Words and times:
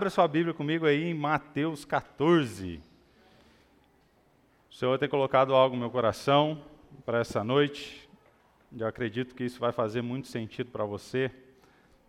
Abra 0.00 0.08
sua 0.08 0.26
Bíblia 0.26 0.54
comigo 0.54 0.86
aí 0.86 1.10
em 1.10 1.12
Mateus 1.12 1.84
14. 1.84 2.80
O 4.70 4.74
Senhor 4.74 4.98
tem 4.98 5.06
colocado 5.06 5.54
algo 5.54 5.76
no 5.76 5.80
meu 5.82 5.90
coração 5.90 6.64
para 7.04 7.18
essa 7.18 7.44
noite. 7.44 8.08
Eu 8.74 8.86
acredito 8.86 9.34
que 9.34 9.44
isso 9.44 9.60
vai 9.60 9.72
fazer 9.72 10.00
muito 10.00 10.26
sentido 10.26 10.70
para 10.70 10.86
você, 10.86 11.30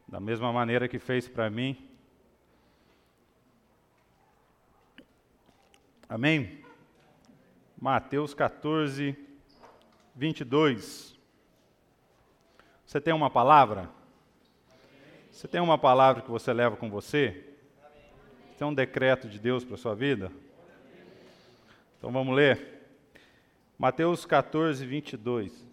da 0.08 0.22
mesma 0.22 0.54
maneira 0.54 0.88
que 0.88 1.00
fez 1.00 1.28
para 1.28 1.50
mim. 1.50 1.86
Amém? 6.08 6.64
Mateus 7.78 8.34
14, 8.34 9.18
22. 10.16 11.20
Você 12.86 13.02
tem 13.02 13.14
uma 13.14 13.30
palavra? 13.30 13.90
Você 15.30 15.46
tem 15.46 15.60
uma 15.60 15.78
palavra 15.78 16.22
que 16.22 16.32
você 16.32 16.54
leva 16.54 16.78
com 16.78 16.90
você? 16.90 17.51
Tem 18.62 18.68
um 18.68 18.74
decreto 18.76 19.28
de 19.28 19.40
Deus 19.40 19.66
para 19.66 19.74
a 19.74 19.78
sua 19.80 19.96
vida? 19.96 20.32
Então 21.98 22.12
vamos 22.12 22.36
ler. 22.36 22.86
Mateus 23.76 24.24
14, 24.24 24.86
22. 24.86 25.68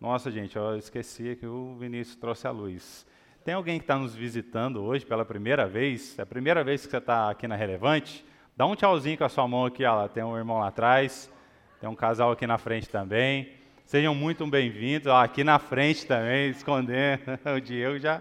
Nossa, 0.00 0.28
gente, 0.28 0.56
eu 0.56 0.76
esqueci 0.76 1.36
que 1.36 1.46
o 1.46 1.76
Vinícius 1.76 2.16
trouxe 2.16 2.48
a 2.48 2.50
luz. 2.50 3.06
Tem 3.44 3.54
alguém 3.54 3.78
que 3.78 3.84
está 3.84 3.96
nos 3.96 4.12
visitando 4.12 4.82
hoje 4.82 5.06
pela 5.06 5.24
primeira 5.24 5.68
vez? 5.68 6.18
É 6.18 6.22
a 6.22 6.26
primeira 6.26 6.64
vez 6.64 6.84
que 6.84 6.90
você 6.90 6.96
está 6.96 7.30
aqui 7.30 7.46
na 7.46 7.54
Relevante? 7.54 8.26
Dá 8.56 8.66
um 8.66 8.74
tchauzinho 8.74 9.16
com 9.16 9.22
a 9.22 9.28
sua 9.28 9.46
mão 9.46 9.66
aqui, 9.66 9.84
ó, 9.84 10.08
tem 10.08 10.24
um 10.24 10.36
irmão 10.36 10.58
lá 10.58 10.66
atrás, 10.66 11.32
tem 11.80 11.88
um 11.88 11.94
casal 11.94 12.32
aqui 12.32 12.44
na 12.44 12.58
frente 12.58 12.88
também. 12.88 13.52
Sejam 13.84 14.16
muito 14.16 14.44
bem-vindos. 14.48 15.06
Aqui 15.06 15.44
na 15.44 15.60
frente 15.60 16.08
também, 16.08 16.50
escondendo 16.50 17.20
o 17.56 17.60
Diego 17.60 18.00
já. 18.00 18.20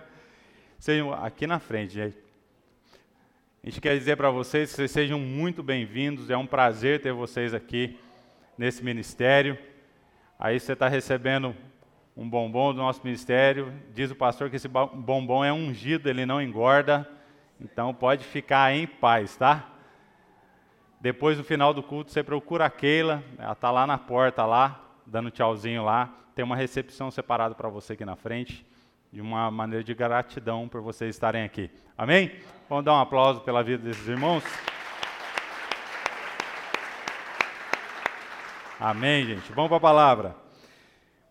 Sejam 0.77 1.11
aqui 1.11 1.47
na 1.47 1.57
frente, 1.57 1.91
gente. 1.91 2.24
A 3.65 3.67
gente 3.67 3.81
quer 3.81 3.97
dizer 3.97 4.15
para 4.15 4.29
vocês 4.29 4.69
que 4.69 4.75
vocês 4.75 4.91
sejam 4.91 5.19
muito 5.19 5.63
bem-vindos, 5.63 6.29
é 6.29 6.37
um 6.37 6.45
prazer 6.45 7.01
ter 7.01 7.11
vocês 7.11 7.51
aqui 7.51 7.97
nesse 8.55 8.85
ministério. 8.85 9.57
Aí 10.37 10.59
você 10.59 10.73
está 10.73 10.87
recebendo 10.87 11.55
um 12.15 12.29
bombom 12.29 12.75
do 12.75 12.77
nosso 12.77 13.01
ministério. 13.03 13.73
Diz 13.91 14.11
o 14.11 14.15
pastor 14.15 14.51
que 14.51 14.57
esse 14.57 14.67
bombom 14.67 15.43
é 15.43 15.51
ungido, 15.51 16.07
ele 16.07 16.27
não 16.27 16.39
engorda. 16.39 17.09
Então 17.59 17.91
pode 17.91 18.23
ficar 18.23 18.71
em 18.71 18.85
paz, 18.85 19.35
tá? 19.35 19.67
Depois, 21.01 21.35
no 21.35 21.43
final 21.43 21.73
do 21.73 21.81
culto, 21.81 22.11
você 22.11 22.21
procura 22.21 22.65
a 22.65 22.69
Keila, 22.69 23.23
ela 23.35 23.53
está 23.53 23.71
lá 23.71 23.87
na 23.87 23.97
porta, 23.97 24.45
lá, 24.45 24.79
dando 25.07 25.31
tchauzinho 25.31 25.83
lá. 25.83 26.13
Tem 26.35 26.45
uma 26.45 26.55
recepção 26.55 27.09
separada 27.09 27.55
para 27.55 27.67
você 27.67 27.93
aqui 27.93 28.05
na 28.05 28.15
frente, 28.15 28.63
de 29.15 29.21
uma 29.21 29.49
maneira 29.49 29.81
de 29.81 29.93
gratidão 29.93 30.67
por 30.67 30.81
vocês 30.81 31.15
estarem 31.15 31.45
aqui. 31.45 31.71
Amém? 31.97 32.33
Vamos 32.67 32.83
dar 32.83 32.95
um 32.95 32.99
aplauso 32.99 33.39
pela 33.39 33.63
vida 33.63 33.81
desses 33.81 34.05
irmãos? 34.09 34.43
Amém, 38.77 39.25
gente. 39.25 39.53
Vamos 39.53 39.69
para 39.69 39.77
a 39.77 39.79
palavra. 39.79 40.35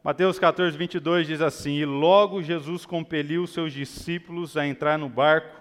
Mateus 0.03 0.39
14, 0.39 0.79
22 0.79 1.27
diz 1.27 1.43
assim: 1.43 1.75
E 1.75 1.85
logo 1.85 2.43
Jesus 2.43 2.87
compeliu 2.87 3.47
seus 3.47 3.71
discípulos 3.71 4.57
a 4.57 4.67
entrar 4.67 4.99
no 4.99 5.11
barco 5.11 5.55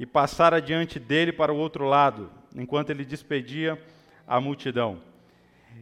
e 0.00 0.06
passar 0.06 0.54
adiante 0.54 0.98
dele 0.98 1.30
para 1.30 1.52
o 1.52 1.58
outro 1.58 1.84
lado, 1.84 2.30
enquanto 2.54 2.88
ele 2.88 3.04
despedia 3.04 3.78
a 4.26 4.40
multidão. 4.40 4.98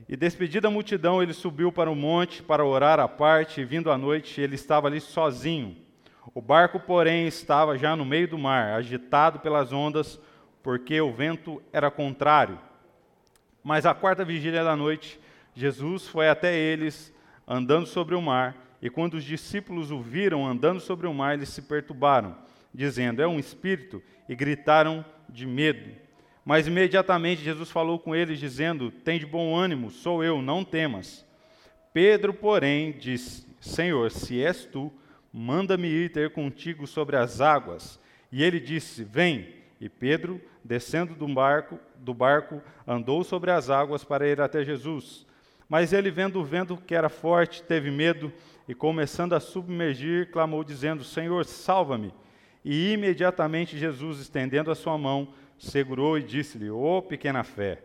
E 0.09 0.17
despedida 0.17 0.67
a 0.67 0.73
multidão, 0.73 1.23
ele 1.23 1.33
subiu 1.33 1.71
para 1.71 1.89
o 1.89 1.95
monte 1.95 2.43
para 2.43 2.65
orar 2.65 2.99
à 2.99 3.07
parte, 3.07 3.61
e 3.61 3.65
vindo 3.65 3.93
à 3.93 3.97
noite, 3.97 4.41
ele 4.41 4.57
estava 4.57 4.89
ali 4.89 5.01
sozinho. 5.01 5.84
O 6.33 6.41
barco, 6.41 6.81
porém, 6.81 7.27
estava 7.27 7.77
já 7.77 7.95
no 7.95 8.05
meio 8.05 8.29
do 8.29 8.39
mar, 8.39 8.73
agitado 8.75 9.41
pelas 9.41 9.73
ondas, 9.73 10.19
porque 10.63 11.01
o 11.01 11.13
vento 11.13 11.63
era 11.73 11.91
contrário. 11.91 12.59
Mas 13.63 13.85
à 13.85 13.95
quarta 13.95 14.25
vigília 14.25 14.65
da 14.65 14.77
noite, 14.77 15.21
Jesus 15.55 16.09
foi 16.09 16.29
até 16.29 16.57
eles, 16.57 17.13
andando 17.47 17.87
sobre 17.87 18.15
o 18.15 18.23
mar, 18.23 18.57
e 18.81 18.89
quando 18.89 19.15
os 19.15 19.25
discípulos 19.25 19.91
o 19.91 20.01
viram 20.01 20.47
andando 20.47 20.81
sobre 20.81 21.07
o 21.07 21.15
mar, 21.15 21.35
eles 21.35 21.49
se 21.49 21.63
perturbaram, 21.63 22.37
dizendo: 22.73 23.23
É 23.23 23.27
um 23.27 23.39
espírito, 23.39 24.03
e 24.29 24.35
gritaram 24.35 25.05
de 25.29 25.47
medo. 25.47 25.91
Mas 26.45 26.67
imediatamente 26.67 27.43
Jesus 27.43 27.71
falou 27.71 27.99
com 27.99 28.15
eles, 28.15 28.39
dizendo: 28.39 28.91
Tem 28.91 29.19
de 29.19 29.27
bom 29.27 29.57
ânimo, 29.57 29.91
sou 29.91 30.23
eu, 30.23 30.43
não 30.43 30.65
temas. 30.65 31.25
Pedro, 31.93 32.35
porém, 32.35 32.93
disse: 32.93 33.47
Senhor, 33.61 34.11
se 34.11 34.43
és 34.43 34.67
tu, 34.67 34.93
manda-me 35.37 35.89
ir 35.89 36.13
ter 36.13 36.31
contigo 36.31 36.87
sobre 36.87 37.17
as 37.17 37.41
águas. 37.41 37.99
E 38.31 38.45
ele 38.45 38.61
disse: 38.61 39.03
Vem. 39.03 39.65
E 39.81 39.89
Pedro, 39.89 40.41
descendo 40.63 41.15
do 41.15 41.27
barco, 41.27 41.79
do 41.97 42.15
barco, 42.15 42.63
andou 42.87 43.25
sobre 43.25 43.51
as 43.51 43.69
águas 43.69 44.05
para 44.05 44.29
ir 44.29 44.41
até 44.41 44.65
Jesus. 44.65 45.27
Mas 45.69 45.93
ele, 45.93 46.11
vendo 46.11 46.41
o 46.41 46.45
vento 46.45 46.77
que 46.77 46.95
era 46.95 47.09
forte, 47.09 47.65
teve 47.65 47.91
medo 47.91 48.33
e, 48.69 48.75
começando 48.75 49.33
a 49.33 49.41
submergir, 49.41 50.31
clamou, 50.31 50.63
dizendo: 50.63 51.03
Senhor, 51.03 51.45
salva-me. 51.45 52.15
E 52.65 52.93
imediatamente 52.93 53.77
Jesus, 53.77 54.21
estendendo 54.21 54.71
a 54.71 54.75
sua 54.77 54.97
mão, 54.97 55.35
segurou 55.59 56.17
e 56.17 56.23
disse-lhe: 56.23 56.71
Ó 56.71 56.99
oh, 56.99 57.03
pequena 57.03 57.43
fé, 57.43 57.83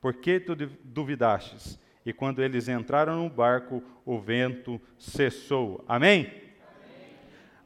por 0.00 0.14
que 0.14 0.40
tu 0.40 0.56
duvidastes? 0.82 1.78
E 2.06 2.12
quando 2.12 2.42
eles 2.42 2.68
entraram 2.68 3.22
no 3.22 3.28
barco, 3.28 3.82
o 4.04 4.18
vento 4.18 4.80
cessou. 4.98 5.84
Amém? 5.86 6.45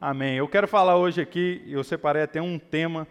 Amém. 0.03 0.37
Eu 0.37 0.47
quero 0.47 0.67
falar 0.67 0.97
hoje 0.97 1.21
aqui, 1.21 1.61
eu 1.67 1.83
separei 1.83 2.23
até 2.23 2.41
um 2.41 2.57
tema, 2.57 3.07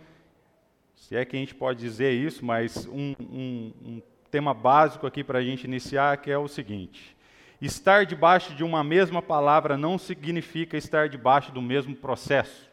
se 0.97 1.15
é 1.15 1.25
que 1.25 1.37
a 1.37 1.39
gente 1.39 1.55
pode 1.55 1.79
dizer 1.79 2.11
isso, 2.11 2.45
mas 2.45 2.85
um, 2.87 3.15
um, 3.21 3.73
um 3.81 4.03
tema 4.29 4.53
básico 4.53 5.07
aqui 5.07 5.23
para 5.23 5.39
a 5.39 5.43
gente 5.43 5.63
iniciar, 5.63 6.17
que 6.17 6.33
é 6.33 6.37
o 6.37 6.49
seguinte: 6.49 7.17
estar 7.63 8.05
debaixo 8.05 8.57
de 8.57 8.65
uma 8.65 8.83
mesma 8.83 9.23
palavra 9.23 9.77
não 9.77 9.99
significa 9.99 10.77
estar 10.77 11.09
debaixo 11.09 11.53
do 11.53 11.63
mesmo 11.63 11.95
processo. 11.95 12.69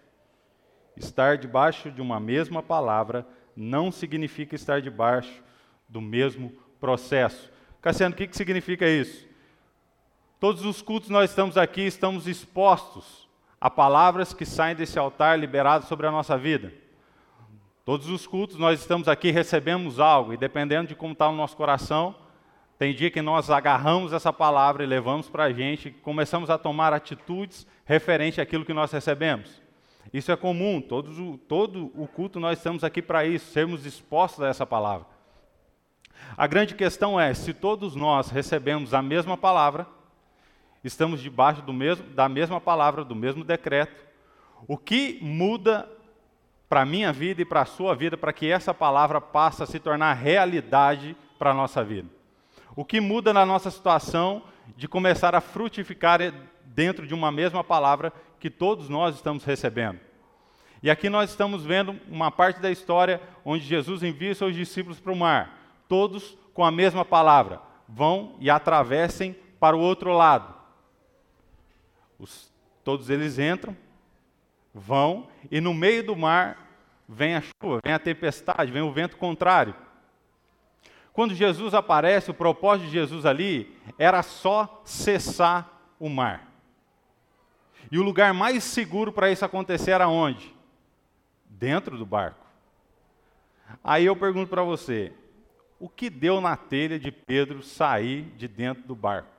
Estar 0.96 1.38
debaixo 1.38 1.92
de 1.92 2.02
uma 2.02 2.20
mesma 2.20 2.64
palavra 2.64 3.24
não 3.56 3.92
significa 3.92 4.56
estar 4.56 4.82
debaixo 4.82 5.44
do 5.88 6.02
mesmo 6.02 6.52
processo. 6.80 7.52
Cassiano, 7.84 8.16
o 8.16 8.18
que, 8.18 8.26
que 8.26 8.36
significa 8.36 8.90
isso? 8.90 9.28
Todos 10.40 10.66
os 10.66 10.82
cultos 10.82 11.10
nós 11.10 11.30
estamos 11.30 11.56
aqui, 11.56 11.82
estamos 11.82 12.28
expostos 12.28 13.27
a 13.60 13.70
palavras 13.70 14.34
que 14.34 14.46
saem 14.46 14.76
desse 14.76 15.00
altar 15.00 15.38
liberadas 15.38 15.88
sobre 15.88 16.06
a 16.08 16.12
nossa 16.12 16.38
vida. 16.38 16.74
Todos 17.84 18.10
os 18.10 18.28
cultos 18.28 18.58
nós 18.58 18.80
estamos 18.80 19.08
aqui, 19.08 19.32
recebemos 19.32 20.00
algo, 20.00 20.34
e 20.34 20.38
dependendo 20.38 20.90
de 20.90 20.96
como 20.96 21.14
está 21.14 21.28
o 21.30 21.36
nosso 21.36 21.56
coração, 21.56 22.16
tem 22.78 22.94
dia 22.94 23.10
que 23.10 23.22
nós 23.22 23.50
agarramos 23.50 24.14
essa 24.14 24.32
palavra 24.32 24.84
e 24.84 24.88
levamos 24.88 25.30
para 25.30 25.46
a 25.46 25.54
gente, 25.54 25.90
começamos 25.90 26.50
a 26.50 26.58
tomar 26.58 26.94
atitudes 26.94 27.66
referente 27.86 28.40
àquilo 28.40 28.66
que 28.66 28.74
nós 28.74 28.92
recebemos. 28.92 29.62
Isso 30.14 30.32
é 30.32 30.36
comum, 30.36 30.80
todo 30.80 31.92
o 31.96 32.08
culto 32.08 32.40
nós 32.40 32.60
estamos 32.60 32.84
aqui 32.84 33.02
para 33.02 33.26
isso, 33.26 33.52
sermos 33.52 33.86
expostos 33.86 34.44
a 34.44 34.48
essa 34.48 34.66
palavra. 34.66 35.08
A 36.36 36.46
grande 36.46 36.76
questão 36.76 37.20
é: 37.20 37.34
se 37.34 37.54
todos 37.54 37.96
nós 37.96 38.30
recebemos 38.30 38.94
a 38.94 39.02
mesma 39.02 39.38
palavra, 39.38 39.88
estamos 40.84 41.22
debaixo 41.22 41.62
mesmo, 41.72 42.06
da 42.10 42.30
mesma 42.30 42.62
palavra, 42.62 43.04
do 43.04 43.16
mesmo 43.16 43.44
decreto. 43.44 44.06
O 44.68 44.78
que 44.78 45.20
muda 45.22 45.90
para 46.70 46.82
a 46.82 46.86
minha 46.86 47.12
vida 47.14 47.42
e 47.42 47.46
para 47.46 47.62
a 47.62 47.66
sua 47.66 47.96
vida 47.96 48.18
para 48.18 48.34
que 48.34 48.52
essa 48.52 48.74
palavra 48.74 49.22
passe 49.22 49.64
a 49.64 49.66
se 49.66 49.80
tornar 49.80 50.14
realidade 50.14 51.16
para 51.38 51.52
a 51.52 51.54
nossa 51.54 51.84
vida? 51.84 52.10
O 52.76 52.86
que 52.86 53.00
muda 53.00 53.34
na 53.34 53.46
nossa 53.46 53.72
situação 53.72 54.44
de 54.76 54.88
começar 54.88 55.34
a 55.34 55.42
frutificar 55.42 56.20
dentro 56.66 57.08
de 57.08 57.14
uma 57.14 57.32
mesma 57.32 57.64
palavra 57.64 58.14
que 58.40 58.50
todos 58.50 58.90
nós 58.90 59.16
estamos 59.16 59.44
recebendo? 59.44 60.00
E 60.82 60.92
aqui 60.92 61.10
nós 61.10 61.32
estamos 61.32 61.66
vendo 61.66 62.00
uma 62.08 62.30
parte 62.30 62.62
da 62.62 62.70
história 62.70 63.20
onde 63.44 63.64
Jesus 63.64 64.04
envia 64.04 64.36
seus 64.36 64.56
discípulos 64.56 65.00
para 65.00 65.12
o 65.12 65.16
mar, 65.16 65.58
todos 65.88 66.38
com 66.54 66.64
a 66.64 66.72
mesma 66.72 67.04
palavra. 67.04 67.62
Vão 67.88 68.36
e 68.40 68.50
atravessem 68.50 69.36
para 69.60 69.76
o 69.76 69.80
outro 69.80 70.12
lado. 70.14 70.57
Os, 72.20 72.52
todos 72.84 73.10
eles 73.10 73.38
entram, 73.38 73.76
vão, 74.74 75.28
e 75.52 75.62
no 75.62 75.74
meio 75.74 76.04
do 76.04 76.16
mar 76.16 76.68
vem 77.08 77.36
a 77.36 77.42
chuva, 77.42 77.80
vem 77.84 77.94
a 77.94 78.00
tempestade, 78.00 78.72
vem 78.72 78.82
o 78.82 78.92
vento 78.92 79.18
contrário. 79.18 79.76
Quando 81.14 81.34
Jesus 81.34 81.74
aparece, 81.74 82.30
o 82.30 82.34
propósito 82.34 82.86
de 82.86 82.92
Jesus 82.92 83.26
ali 83.26 83.76
era 83.98 84.22
só 84.22 84.82
cessar 84.86 85.96
o 86.00 86.10
mar. 86.10 86.48
E 87.92 87.98
o 87.98 88.04
lugar 88.04 88.34
mais 88.34 88.64
seguro 88.64 89.12
para 89.12 89.32
isso 89.32 89.44
acontecer 89.44 89.92
era 89.92 90.08
onde? 90.08 90.54
Dentro 91.46 91.98
do 91.98 92.06
barco. 92.06 92.46
Aí 93.84 94.06
eu 94.06 94.16
pergunto 94.16 94.50
para 94.50 94.62
você: 94.62 95.12
o 95.80 95.90
que 95.90 96.10
deu 96.10 96.40
na 96.42 96.56
telha 96.56 97.00
de 97.00 97.12
Pedro 97.12 97.64
sair 97.64 98.24
de 98.38 98.48
dentro 98.48 98.84
do 98.84 98.96
barco? 98.96 99.37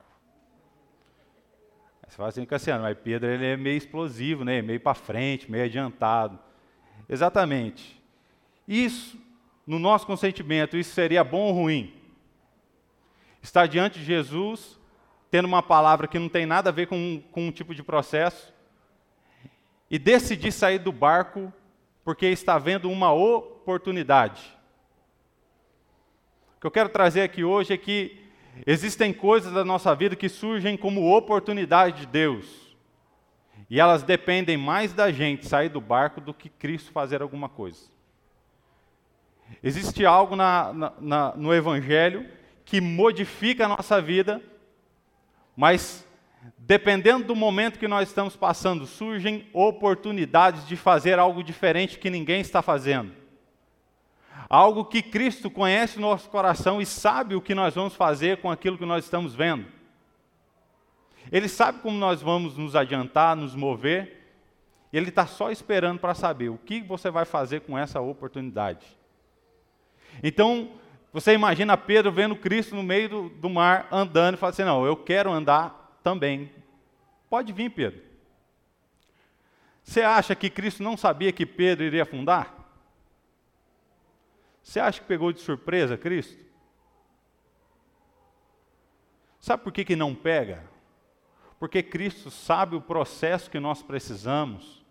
Você 2.08 2.16
fala 2.16 2.28
assim, 2.30 2.46
Cassiano, 2.46 2.82
mas 2.82 2.96
Pedro 2.98 3.28
ele 3.28 3.44
é 3.44 3.56
meio 3.56 3.76
explosivo, 3.76 4.42
né? 4.42 4.62
meio 4.62 4.80
para 4.80 4.94
frente, 4.94 5.50
meio 5.50 5.64
adiantado. 5.64 6.38
Exatamente. 7.06 8.02
Isso, 8.66 9.18
no 9.66 9.78
nosso 9.78 10.06
consentimento, 10.06 10.76
isso 10.76 10.94
seria 10.94 11.22
bom 11.22 11.48
ou 11.48 11.52
ruim? 11.52 11.94
Estar 13.42 13.66
diante 13.66 13.98
de 13.98 14.04
Jesus, 14.06 14.78
tendo 15.30 15.46
uma 15.46 15.62
palavra 15.62 16.08
que 16.08 16.18
não 16.18 16.28
tem 16.28 16.46
nada 16.46 16.70
a 16.70 16.72
ver 16.72 16.86
com, 16.86 17.22
com 17.30 17.48
um 17.48 17.52
tipo 17.52 17.74
de 17.74 17.82
processo, 17.82 18.54
e 19.90 19.98
decidir 19.98 20.50
sair 20.50 20.78
do 20.78 20.92
barco 20.92 21.52
porque 22.04 22.26
está 22.26 22.58
vendo 22.58 22.90
uma 22.90 23.12
oportunidade. 23.12 24.56
O 26.56 26.60
que 26.60 26.66
eu 26.66 26.70
quero 26.70 26.88
trazer 26.88 27.20
aqui 27.20 27.44
hoje 27.44 27.74
é 27.74 27.76
que 27.76 28.27
existem 28.66 29.12
coisas 29.12 29.52
da 29.52 29.64
nossa 29.64 29.94
vida 29.94 30.16
que 30.16 30.28
surgem 30.28 30.76
como 30.76 31.14
oportunidade 31.16 32.00
de 32.00 32.06
Deus. 32.06 32.76
E 33.70 33.80
elas 33.80 34.02
dependem 34.02 34.56
mais 34.56 34.92
da 34.92 35.10
gente 35.10 35.46
sair 35.46 35.68
do 35.68 35.80
barco 35.80 36.20
do 36.20 36.32
que 36.32 36.48
Cristo 36.48 36.90
fazer 36.90 37.20
alguma 37.20 37.48
coisa. 37.48 37.80
Existe 39.62 40.04
algo 40.04 40.36
na, 40.36 40.72
na, 40.72 40.92
na, 41.00 41.36
no 41.36 41.54
Evangelho 41.54 42.28
que 42.64 42.80
modifica 42.80 43.64
a 43.64 43.68
nossa 43.68 44.00
vida, 44.00 44.42
mas 45.56 46.06
dependendo 46.56 47.24
do 47.24 47.34
momento 47.34 47.78
que 47.78 47.88
nós 47.88 48.08
estamos 48.08 48.36
passando, 48.36 48.86
surgem 48.86 49.48
oportunidades 49.52 50.66
de 50.66 50.76
fazer 50.76 51.18
algo 51.18 51.42
diferente 51.42 51.98
que 51.98 52.10
ninguém 52.10 52.40
está 52.40 52.62
fazendo. 52.62 53.17
Algo 54.48 54.84
que 54.84 55.02
Cristo 55.02 55.50
conhece 55.50 56.00
no 56.00 56.08
nosso 56.08 56.30
coração 56.30 56.80
e 56.80 56.86
sabe 56.86 57.34
o 57.34 57.40
que 57.40 57.54
nós 57.54 57.74
vamos 57.74 57.94
fazer 57.94 58.38
com 58.38 58.50
aquilo 58.50 58.78
que 58.78 58.86
nós 58.86 59.04
estamos 59.04 59.34
vendo. 59.34 59.66
Ele 61.30 61.48
sabe 61.48 61.80
como 61.80 61.98
nós 61.98 62.22
vamos 62.22 62.56
nos 62.56 62.74
adiantar, 62.74 63.36
nos 63.36 63.54
mover, 63.54 64.32
e 64.90 64.96
Ele 64.96 65.10
está 65.10 65.26
só 65.26 65.50
esperando 65.50 65.98
para 65.98 66.14
saber 66.14 66.48
o 66.48 66.56
que 66.56 66.80
você 66.80 67.10
vai 67.10 67.26
fazer 67.26 67.60
com 67.60 67.76
essa 67.76 68.00
oportunidade. 68.00 68.86
Então, 70.22 70.70
você 71.12 71.34
imagina 71.34 71.76
Pedro 71.76 72.10
vendo 72.10 72.34
Cristo 72.34 72.74
no 72.74 72.82
meio 72.82 73.08
do, 73.08 73.28
do 73.28 73.50
mar, 73.50 73.86
andando, 73.92 74.34
e 74.34 74.38
fala 74.38 74.50
assim: 74.50 74.64
Não, 74.64 74.86
eu 74.86 74.96
quero 74.96 75.30
andar 75.30 75.98
também. 76.02 76.50
Pode 77.28 77.52
vir, 77.52 77.70
Pedro. 77.70 78.00
Você 79.82 80.00
acha 80.00 80.34
que 80.34 80.48
Cristo 80.48 80.82
não 80.82 80.96
sabia 80.96 81.32
que 81.32 81.44
Pedro 81.44 81.84
iria 81.84 82.02
afundar? 82.02 82.57
Você 84.68 84.80
acha 84.80 85.00
que 85.00 85.06
pegou 85.06 85.32
de 85.32 85.40
surpresa 85.40 85.96
Cristo? 85.96 86.44
Sabe 89.40 89.62
por 89.62 89.72
que, 89.72 89.82
que 89.82 89.96
não 89.96 90.14
pega? 90.14 90.62
Porque 91.58 91.82
Cristo 91.82 92.30
sabe 92.30 92.76
o 92.76 92.80
processo 92.82 93.50
que 93.50 93.58
nós 93.58 93.82
precisamos 93.82 94.84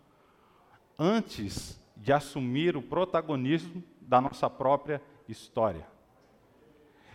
antes 0.98 1.80
de 1.96 2.12
assumir 2.12 2.76
o 2.76 2.82
protagonismo 2.82 3.80
da 4.00 4.20
nossa 4.20 4.50
própria 4.50 5.00
história. 5.28 5.86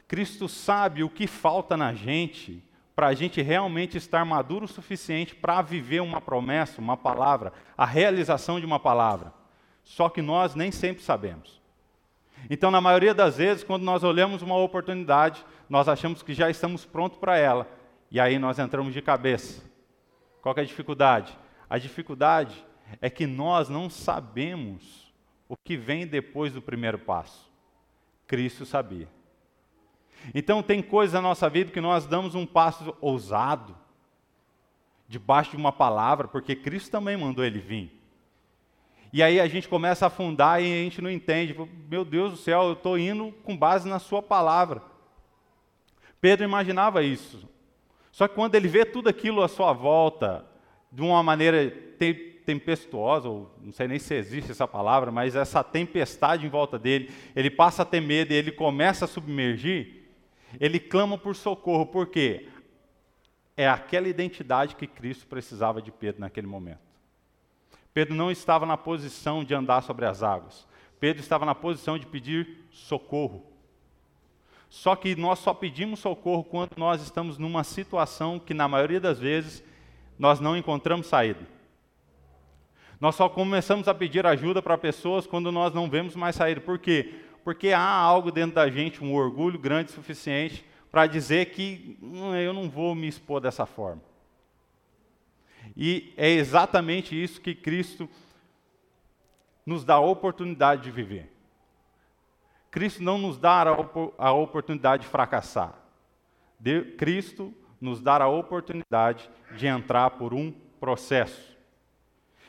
Cristo 0.07 0.47
sabe 0.47 1.03
o 1.03 1.09
que 1.09 1.27
falta 1.27 1.75
na 1.75 1.93
gente 1.93 2.63
para 2.95 3.07
a 3.07 3.13
gente 3.13 3.41
realmente 3.41 3.97
estar 3.97 4.23
maduro 4.23 4.63
o 4.63 4.69
suficiente 4.69 5.35
para 5.35 5.61
viver 5.61 6.01
uma 6.01 6.21
promessa, 6.21 6.79
uma 6.79 6.95
palavra, 6.95 7.51
a 7.77 7.85
realização 7.85 8.57
de 8.57 8.65
uma 8.65 8.79
palavra. 8.79 9.33
Só 9.83 10.07
que 10.07 10.21
nós 10.21 10.55
nem 10.55 10.71
sempre 10.71 11.03
sabemos. 11.03 11.61
Então, 12.49 12.69
na 12.69 12.81
maioria 12.81 13.13
das 13.13 13.37
vezes, 13.37 13.63
quando 13.63 13.83
nós 13.83 14.03
olhamos 14.03 14.41
uma 14.41 14.57
oportunidade, 14.57 15.45
nós 15.69 15.87
achamos 15.87 16.21
que 16.21 16.33
já 16.33 16.49
estamos 16.49 16.85
prontos 16.85 17.17
para 17.17 17.37
ela, 17.37 17.67
e 18.11 18.19
aí 18.19 18.37
nós 18.37 18.59
entramos 18.59 18.93
de 18.93 19.01
cabeça. 19.01 19.63
Qual 20.41 20.53
é 20.57 20.61
a 20.61 20.65
dificuldade? 20.65 21.37
A 21.69 21.77
dificuldade 21.77 22.65
é 23.01 23.09
que 23.09 23.25
nós 23.25 23.69
não 23.69 23.89
sabemos 23.89 25.13
o 25.47 25.55
que 25.55 25.77
vem 25.77 26.05
depois 26.05 26.53
do 26.53 26.61
primeiro 26.61 26.99
passo. 26.99 27.51
Cristo 28.27 28.65
sabia. 28.65 29.07
Então, 30.33 30.61
tem 30.61 30.81
coisas 30.81 31.13
na 31.13 31.21
nossa 31.21 31.49
vida 31.49 31.71
que 31.71 31.81
nós 31.81 32.05
damos 32.05 32.35
um 32.35 32.45
passo 32.45 32.95
ousado, 33.01 33.75
debaixo 35.07 35.51
de 35.51 35.57
uma 35.57 35.71
palavra, 35.71 36.27
porque 36.27 36.55
Cristo 36.55 36.91
também 36.91 37.15
mandou 37.17 37.43
ele 37.43 37.59
vir. 37.59 38.02
E 39.13 39.21
aí 39.21 39.39
a 39.39 39.47
gente 39.47 39.69
começa 39.69 40.05
a 40.05 40.07
afundar 40.07 40.59
e 40.59 40.65
a 40.65 40.83
gente 40.83 40.99
não 40.99 41.09
entende. 41.09 41.55
Meu 41.87 42.03
Deus 42.03 42.31
do 42.31 42.37
céu, 42.37 42.63
eu 42.63 42.73
estou 42.73 42.97
indo 42.97 43.31
com 43.43 43.55
base 43.55 43.87
na 43.87 43.99
sua 43.99 44.23
palavra. 44.23 44.81
Pedro 46.19 46.43
imaginava 46.43 47.03
isso. 47.03 47.47
Só 48.11 48.27
que 48.27 48.33
quando 48.33 48.55
ele 48.55 48.67
vê 48.67 48.83
tudo 48.83 49.07
aquilo 49.07 49.43
à 49.43 49.47
sua 49.47 49.71
volta, 49.71 50.43
de 50.91 51.03
uma 51.03 51.21
maneira 51.21 51.71
tempestuosa, 52.43 53.29
ou 53.29 53.55
não 53.61 53.71
sei 53.71 53.87
nem 53.87 53.99
se 53.99 54.15
existe 54.15 54.49
essa 54.49 54.67
palavra, 54.67 55.11
mas 55.11 55.35
essa 55.35 55.63
tempestade 55.63 56.47
em 56.47 56.49
volta 56.49 56.79
dele, 56.79 57.13
ele 57.35 57.51
passa 57.51 57.83
a 57.83 57.85
ter 57.85 58.01
medo 58.01 58.33
e 58.33 58.35
ele 58.35 58.51
começa 58.51 59.05
a 59.05 59.07
submergir, 59.07 60.07
ele 60.59 60.79
clama 60.79 61.19
por 61.19 61.35
socorro, 61.35 61.85
por 61.85 62.07
quê? 62.07 62.47
É 63.55 63.67
aquela 63.67 64.07
identidade 64.07 64.75
que 64.75 64.87
Cristo 64.87 65.27
precisava 65.27 65.83
de 65.83 65.91
Pedro 65.91 66.21
naquele 66.21 66.47
momento. 66.47 66.92
Pedro 67.93 68.15
não 68.15 68.31
estava 68.31 68.65
na 68.65 68.75
posição 68.75 69.43
de 69.43 69.53
andar 69.53 69.83
sobre 69.83 70.05
as 70.05 70.23
águas. 70.23 70.67
Pedro 70.99 71.21
estava 71.21 71.45
na 71.45 71.53
posição 71.53 71.97
de 71.97 72.05
pedir 72.05 72.65
socorro. 72.71 73.45
Só 74.69 74.95
que 74.95 75.15
nós 75.15 75.37
só 75.39 75.53
pedimos 75.53 75.99
socorro 75.99 76.43
quando 76.43 76.71
nós 76.77 77.01
estamos 77.03 77.37
numa 77.37 77.63
situação 77.63 78.39
que, 78.39 78.53
na 78.53 78.67
maioria 78.67 78.99
das 78.99 79.19
vezes, 79.19 79.63
nós 80.17 80.39
não 80.39 80.57
encontramos 80.57 81.07
saída. 81.07 81.45
Nós 82.99 83.15
só 83.15 83.29
começamos 83.29 83.87
a 83.87 83.93
pedir 83.93 84.25
ajuda 84.25 84.61
para 84.61 84.77
pessoas 84.77 85.27
quando 85.27 85.51
nós 85.51 85.73
não 85.73 85.89
vemos 85.89 86.15
mais 86.15 86.35
saída. 86.35 86.61
Por 86.61 86.79
quê? 86.79 87.13
Porque 87.43 87.69
há 87.69 87.81
algo 87.81 88.31
dentro 88.31 88.55
da 88.55 88.69
gente, 88.69 89.03
um 89.03 89.13
orgulho 89.13 89.59
grande 89.59 89.91
o 89.91 89.93
suficiente 89.93 90.65
para 90.89 91.05
dizer 91.05 91.47
que 91.47 91.97
hum, 92.01 92.33
eu 92.33 92.53
não 92.53 92.69
vou 92.69 92.95
me 92.95 93.07
expor 93.07 93.41
dessa 93.41 93.65
forma. 93.65 94.01
E 95.75 96.13
é 96.15 96.29
exatamente 96.29 97.21
isso 97.21 97.41
que 97.41 97.55
Cristo 97.55 98.09
nos 99.65 99.83
dá 99.83 99.95
a 99.95 99.99
oportunidade 99.99 100.83
de 100.83 100.91
viver. 100.91 101.31
Cristo 102.69 103.03
não 103.03 103.17
nos 103.17 103.37
dá 103.37 103.63
a 104.17 104.31
oportunidade 104.31 105.03
de 105.03 105.09
fracassar. 105.09 105.75
De, 106.59 106.81
Cristo 106.97 107.53
nos 107.79 108.01
dá 108.01 108.23
a 108.23 108.27
oportunidade 108.27 109.29
de 109.55 109.67
entrar 109.67 110.11
por 110.11 110.33
um 110.33 110.51
processo. 110.79 111.57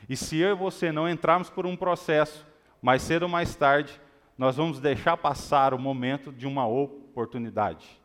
E 0.09 0.17
se 0.17 0.39
eu 0.39 0.51
e 0.51 0.55
você 0.55 0.93
não 0.93 1.09
entrarmos 1.09 1.51
por 1.51 1.67
um 1.67 1.77
processo, 1.77 2.47
mais 2.81 3.03
cedo 3.03 3.25
ou 3.25 3.29
mais 3.29 3.55
tarde, 3.55 4.01
nós 4.37 4.57
vamos 4.57 4.81
deixar 4.81 5.17
passar 5.17 5.73
o 5.73 5.79
momento 5.79 6.33
de 6.33 6.47
uma 6.47 6.67
oportunidade. 6.67 8.01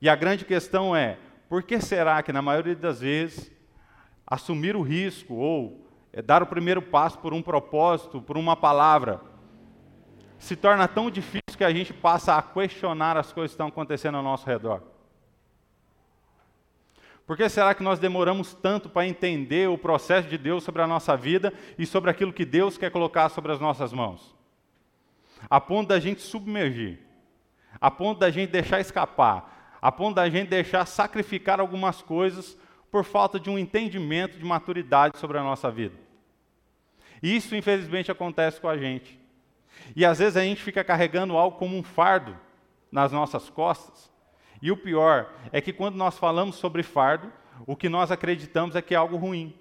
E 0.00 0.08
a 0.08 0.16
grande 0.16 0.44
questão 0.44 0.94
é: 0.94 1.18
por 1.48 1.62
que 1.62 1.80
será 1.80 2.22
que, 2.22 2.32
na 2.32 2.42
maioria 2.42 2.76
das 2.76 3.00
vezes, 3.00 3.50
assumir 4.28 4.76
o 4.76 4.82
risco 4.82 5.34
ou 5.34 5.86
é, 6.12 6.20
dar 6.20 6.42
o 6.42 6.46
primeiro 6.46 6.82
passo 6.82 7.18
por 7.18 7.32
um 7.32 7.40
propósito, 7.40 8.20
por 8.20 8.36
uma 8.36 8.54
palavra, 8.54 9.20
se 10.38 10.54
torna 10.54 10.86
tão 10.86 11.10
difícil 11.10 11.56
que 11.56 11.64
a 11.64 11.72
gente 11.72 11.92
passa 11.92 12.36
a 12.36 12.42
questionar 12.42 13.16
as 13.16 13.32
coisas 13.32 13.50
que 13.50 13.54
estão 13.54 13.68
acontecendo 13.68 14.16
ao 14.16 14.22
nosso 14.22 14.46
redor. 14.46 14.82
Por 17.26 17.36
que 17.36 17.48
será 17.48 17.74
que 17.74 17.82
nós 17.82 17.98
demoramos 17.98 18.54
tanto 18.54 18.88
para 18.88 19.06
entender 19.06 19.68
o 19.68 19.76
processo 19.76 20.28
de 20.28 20.38
Deus 20.38 20.64
sobre 20.64 20.80
a 20.80 20.86
nossa 20.86 21.16
vida 21.16 21.52
e 21.78 21.84
sobre 21.84 22.10
aquilo 22.10 22.32
que 22.32 22.44
Deus 22.44 22.78
quer 22.78 22.90
colocar 22.90 23.28
sobre 23.28 23.52
as 23.52 23.60
nossas 23.60 23.92
mãos? 23.92 24.34
A 25.50 25.60
ponto 25.60 25.88
da 25.88 26.00
gente 26.00 26.22
submergir, 26.22 27.00
a 27.80 27.90
ponto 27.90 28.18
da 28.18 28.30
gente 28.30 28.50
deixar 28.50 28.80
escapar, 28.80 29.76
a 29.80 29.92
ponto 29.92 30.14
da 30.14 30.28
gente 30.30 30.48
deixar 30.48 30.86
sacrificar 30.86 31.60
algumas 31.60 32.00
coisas 32.00 32.56
por 32.90 33.04
falta 33.04 33.38
de 33.38 33.50
um 33.50 33.58
entendimento 33.58 34.38
de 34.38 34.44
maturidade 34.44 35.18
sobre 35.18 35.38
a 35.38 35.42
nossa 35.42 35.70
vida. 35.70 35.94
Isso, 37.22 37.54
infelizmente, 37.54 38.10
acontece 38.10 38.60
com 38.60 38.68
a 38.68 38.76
gente. 38.76 39.18
E 39.94 40.04
às 40.04 40.18
vezes 40.18 40.36
a 40.36 40.42
gente 40.42 40.62
fica 40.62 40.84
carregando 40.84 41.36
algo 41.36 41.58
como 41.58 41.76
um 41.76 41.82
fardo 41.82 42.36
nas 42.90 43.12
nossas 43.12 43.50
costas. 43.50 44.10
E 44.60 44.72
o 44.72 44.76
pior 44.76 45.32
é 45.52 45.60
que 45.60 45.72
quando 45.72 45.96
nós 45.96 46.18
falamos 46.18 46.56
sobre 46.56 46.82
fardo, 46.82 47.32
o 47.66 47.76
que 47.76 47.88
nós 47.88 48.10
acreditamos 48.10 48.74
é 48.74 48.82
que 48.82 48.94
é 48.94 48.96
algo 48.96 49.16
ruim. 49.16 49.54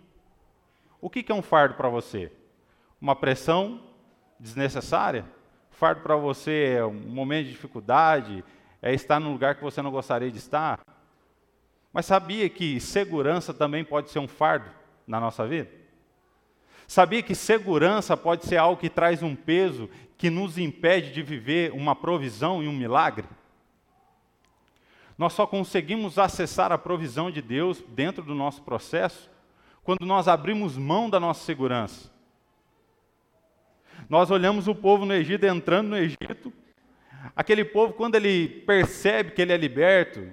O 0.99 1.09
que 1.09 1.31
é 1.31 1.35
um 1.35 1.41
fardo 1.41 1.75
para 1.75 1.89
você? 1.89 2.31
Uma 2.99 3.15
pressão 3.15 3.81
desnecessária? 4.39 5.25
Fardo 5.69 6.01
para 6.01 6.15
você 6.15 6.75
é 6.77 6.85
um 6.85 6.93
momento 6.93 7.45
de 7.45 7.51
dificuldade? 7.51 8.43
É 8.81 8.93
estar 8.93 9.19
num 9.19 9.31
lugar 9.31 9.55
que 9.55 9.63
você 9.63 9.81
não 9.81 9.91
gostaria 9.91 10.31
de 10.31 10.37
estar? 10.37 10.79
Mas 11.91 12.05
sabia 12.05 12.49
que 12.49 12.79
segurança 12.79 13.53
também 13.53 13.83
pode 13.83 14.09
ser 14.09 14.19
um 14.19 14.27
fardo 14.27 14.69
na 15.05 15.19
nossa 15.19 15.47
vida? 15.47 15.69
Sabia 16.87 17.21
que 17.21 17.35
segurança 17.35 18.15
pode 18.15 18.45
ser 18.45 18.57
algo 18.57 18.79
que 18.79 18.89
traz 18.89 19.21
um 19.21 19.35
peso 19.35 19.89
que 20.17 20.29
nos 20.29 20.57
impede 20.57 21.11
de 21.11 21.21
viver 21.21 21.73
uma 21.73 21.95
provisão 21.95 22.63
e 22.63 22.67
um 22.67 22.73
milagre? 22.73 23.27
Nós 25.17 25.33
só 25.33 25.47
conseguimos 25.47 26.19
acessar 26.19 26.71
a 26.71 26.77
provisão 26.77 27.31
de 27.31 27.41
Deus 27.41 27.83
dentro 27.89 28.23
do 28.23 28.35
nosso 28.35 28.61
processo 28.61 29.29
quando 29.83 30.05
nós 30.05 30.27
abrimos 30.27 30.77
mão 30.77 31.09
da 31.09 31.19
nossa 31.19 31.43
segurança. 31.43 32.11
Nós 34.09 34.29
olhamos 34.29 34.67
o 34.67 34.75
povo 34.75 35.05
no 35.05 35.13
Egito 35.13 35.45
entrando 35.45 35.89
no 35.89 35.97
Egito. 35.97 36.53
Aquele 37.35 37.65
povo, 37.65 37.93
quando 37.93 38.15
ele 38.15 38.47
percebe 38.47 39.31
que 39.31 39.41
ele 39.41 39.53
é 39.53 39.57
liberto, 39.57 40.29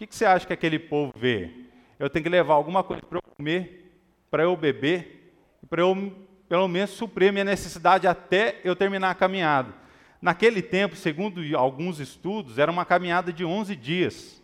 que, 0.00 0.06
que 0.06 0.16
você 0.16 0.24
acha 0.24 0.46
que 0.46 0.52
aquele 0.54 0.78
povo 0.78 1.12
vê? 1.14 1.50
Eu 1.98 2.08
tenho 2.08 2.22
que 2.22 2.30
levar 2.30 2.54
alguma 2.54 2.82
coisa 2.82 3.02
para 3.02 3.18
eu 3.18 3.22
comer, 3.36 4.00
para 4.30 4.44
eu 4.44 4.56
beber, 4.56 5.34
para 5.68 5.82
eu, 5.82 6.14
pelo 6.48 6.66
menos, 6.68 6.88
suprir 6.90 7.30
minha 7.30 7.44
necessidade 7.44 8.06
até 8.06 8.62
eu 8.64 8.74
terminar 8.74 9.10
a 9.10 9.14
caminhada. 9.14 9.74
Naquele 10.22 10.62
tempo, 10.62 10.96
segundo 10.96 11.42
alguns 11.54 12.00
estudos, 12.00 12.58
era 12.58 12.72
uma 12.72 12.86
caminhada 12.86 13.30
de 13.30 13.44
11 13.44 13.76
dias. 13.76 14.42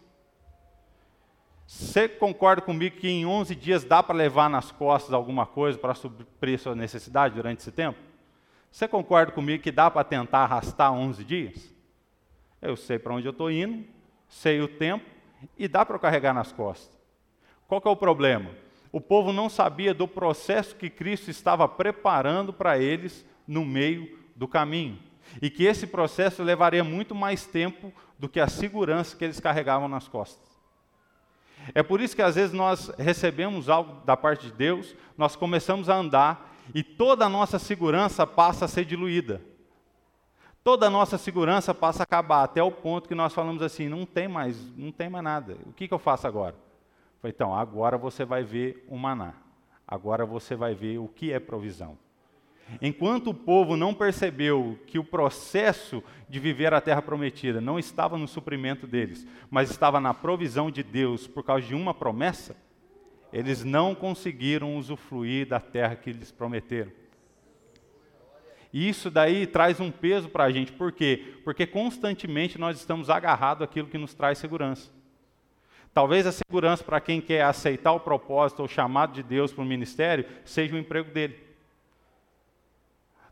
Você 1.66 2.06
concorda 2.06 2.60
comigo 2.60 2.96
que 2.96 3.08
em 3.08 3.24
11 3.24 3.54
dias 3.54 3.82
dá 3.82 4.02
para 4.02 4.14
levar 4.14 4.50
nas 4.50 4.70
costas 4.70 5.14
alguma 5.14 5.46
coisa 5.46 5.78
para 5.78 5.94
suprir 5.94 6.58
sua 6.58 6.74
necessidade 6.74 7.34
durante 7.34 7.60
esse 7.60 7.72
tempo? 7.72 7.98
Você 8.70 8.86
concorda 8.86 9.32
comigo 9.32 9.62
que 9.62 9.72
dá 9.72 9.90
para 9.90 10.04
tentar 10.04 10.40
arrastar 10.40 10.92
11 10.92 11.24
dias? 11.24 11.74
Eu 12.60 12.76
sei 12.76 12.98
para 12.98 13.14
onde 13.14 13.26
eu 13.26 13.32
estou 13.32 13.50
indo, 13.50 13.86
sei 14.28 14.60
o 14.60 14.68
tempo 14.68 15.15
e 15.56 15.68
dá 15.68 15.84
para 15.84 15.98
carregar 15.98 16.32
nas 16.32 16.52
costas. 16.52 16.96
Qual 17.68 17.82
é 17.84 17.88
o 17.88 17.96
problema? 17.96 18.50
O 18.92 19.00
povo 19.00 19.32
não 19.32 19.48
sabia 19.48 19.92
do 19.92 20.08
processo 20.08 20.76
que 20.76 20.88
Cristo 20.88 21.30
estava 21.30 21.68
preparando 21.68 22.52
para 22.52 22.78
eles 22.78 23.26
no 23.46 23.64
meio 23.64 24.18
do 24.34 24.46
caminho 24.46 24.98
e 25.40 25.50
que 25.50 25.64
esse 25.64 25.86
processo 25.86 26.42
levaria 26.42 26.84
muito 26.84 27.14
mais 27.14 27.46
tempo 27.46 27.92
do 28.18 28.28
que 28.28 28.40
a 28.40 28.48
segurança 28.48 29.16
que 29.16 29.24
eles 29.24 29.40
carregavam 29.40 29.88
nas 29.88 30.08
costas. 30.08 30.46
É 31.74 31.82
por 31.82 32.00
isso 32.00 32.14
que 32.14 32.22
às 32.22 32.36
vezes 32.36 32.52
nós 32.52 32.88
recebemos 32.96 33.68
algo 33.68 34.04
da 34.04 34.16
parte 34.16 34.46
de 34.46 34.52
Deus, 34.52 34.94
nós 35.18 35.34
começamos 35.34 35.88
a 35.88 35.96
andar 35.96 36.56
e 36.74 36.82
toda 36.82 37.26
a 37.26 37.28
nossa 37.28 37.58
segurança 37.58 38.26
passa 38.26 38.66
a 38.66 38.68
ser 38.68 38.84
diluída. 38.84 39.40
Toda 40.66 40.88
a 40.88 40.90
nossa 40.90 41.16
segurança 41.16 41.72
passa 41.72 42.02
a 42.02 42.02
acabar 42.02 42.42
até 42.42 42.60
o 42.60 42.72
ponto 42.72 43.08
que 43.08 43.14
nós 43.14 43.32
falamos 43.32 43.62
assim, 43.62 43.88
não 43.88 44.04
tem 44.04 44.26
mais, 44.26 44.76
não 44.76 44.90
tem 44.90 45.08
mais 45.08 45.22
nada. 45.22 45.56
O 45.64 45.72
que, 45.72 45.86
que 45.86 45.94
eu 45.94 45.98
faço 46.00 46.26
agora? 46.26 46.56
Então, 47.22 47.54
agora 47.54 47.96
você 47.96 48.24
vai 48.24 48.42
ver 48.42 48.84
o 48.88 48.98
maná. 48.98 49.34
Agora 49.86 50.26
você 50.26 50.56
vai 50.56 50.74
ver 50.74 50.98
o 50.98 51.06
que 51.06 51.32
é 51.32 51.38
provisão. 51.38 51.96
Enquanto 52.82 53.30
o 53.30 53.34
povo 53.34 53.76
não 53.76 53.94
percebeu 53.94 54.76
que 54.88 54.98
o 54.98 55.04
processo 55.04 56.02
de 56.28 56.40
viver 56.40 56.74
a 56.74 56.80
terra 56.80 57.00
prometida 57.00 57.60
não 57.60 57.78
estava 57.78 58.18
no 58.18 58.26
suprimento 58.26 58.88
deles, 58.88 59.24
mas 59.48 59.70
estava 59.70 60.00
na 60.00 60.12
provisão 60.12 60.68
de 60.68 60.82
Deus 60.82 61.28
por 61.28 61.44
causa 61.44 61.64
de 61.64 61.76
uma 61.76 61.94
promessa, 61.94 62.56
eles 63.32 63.62
não 63.62 63.94
conseguiram 63.94 64.76
usufruir 64.76 65.46
da 65.46 65.60
terra 65.60 65.94
que 65.94 66.12
lhes 66.12 66.32
prometeram. 66.32 66.90
E 68.76 68.90
isso 68.90 69.10
daí 69.10 69.46
traz 69.46 69.80
um 69.80 69.90
peso 69.90 70.28
para 70.28 70.44
a 70.44 70.50
gente, 70.50 70.70
por 70.70 70.92
quê? 70.92 71.38
Porque 71.42 71.66
constantemente 71.66 72.58
nós 72.58 72.76
estamos 72.76 73.08
agarrados 73.08 73.62
àquilo 73.62 73.88
que 73.88 73.96
nos 73.96 74.12
traz 74.12 74.36
segurança. 74.36 74.90
Talvez 75.94 76.26
a 76.26 76.30
segurança 76.30 76.84
para 76.84 77.00
quem 77.00 77.18
quer 77.18 77.42
aceitar 77.42 77.92
o 77.92 78.00
propósito 78.00 78.60
ou 78.60 78.68
chamado 78.68 79.14
de 79.14 79.22
Deus 79.22 79.50
para 79.50 79.64
o 79.64 79.66
ministério 79.66 80.26
seja 80.44 80.74
o 80.74 80.78
emprego 80.78 81.10
dele. 81.10 81.42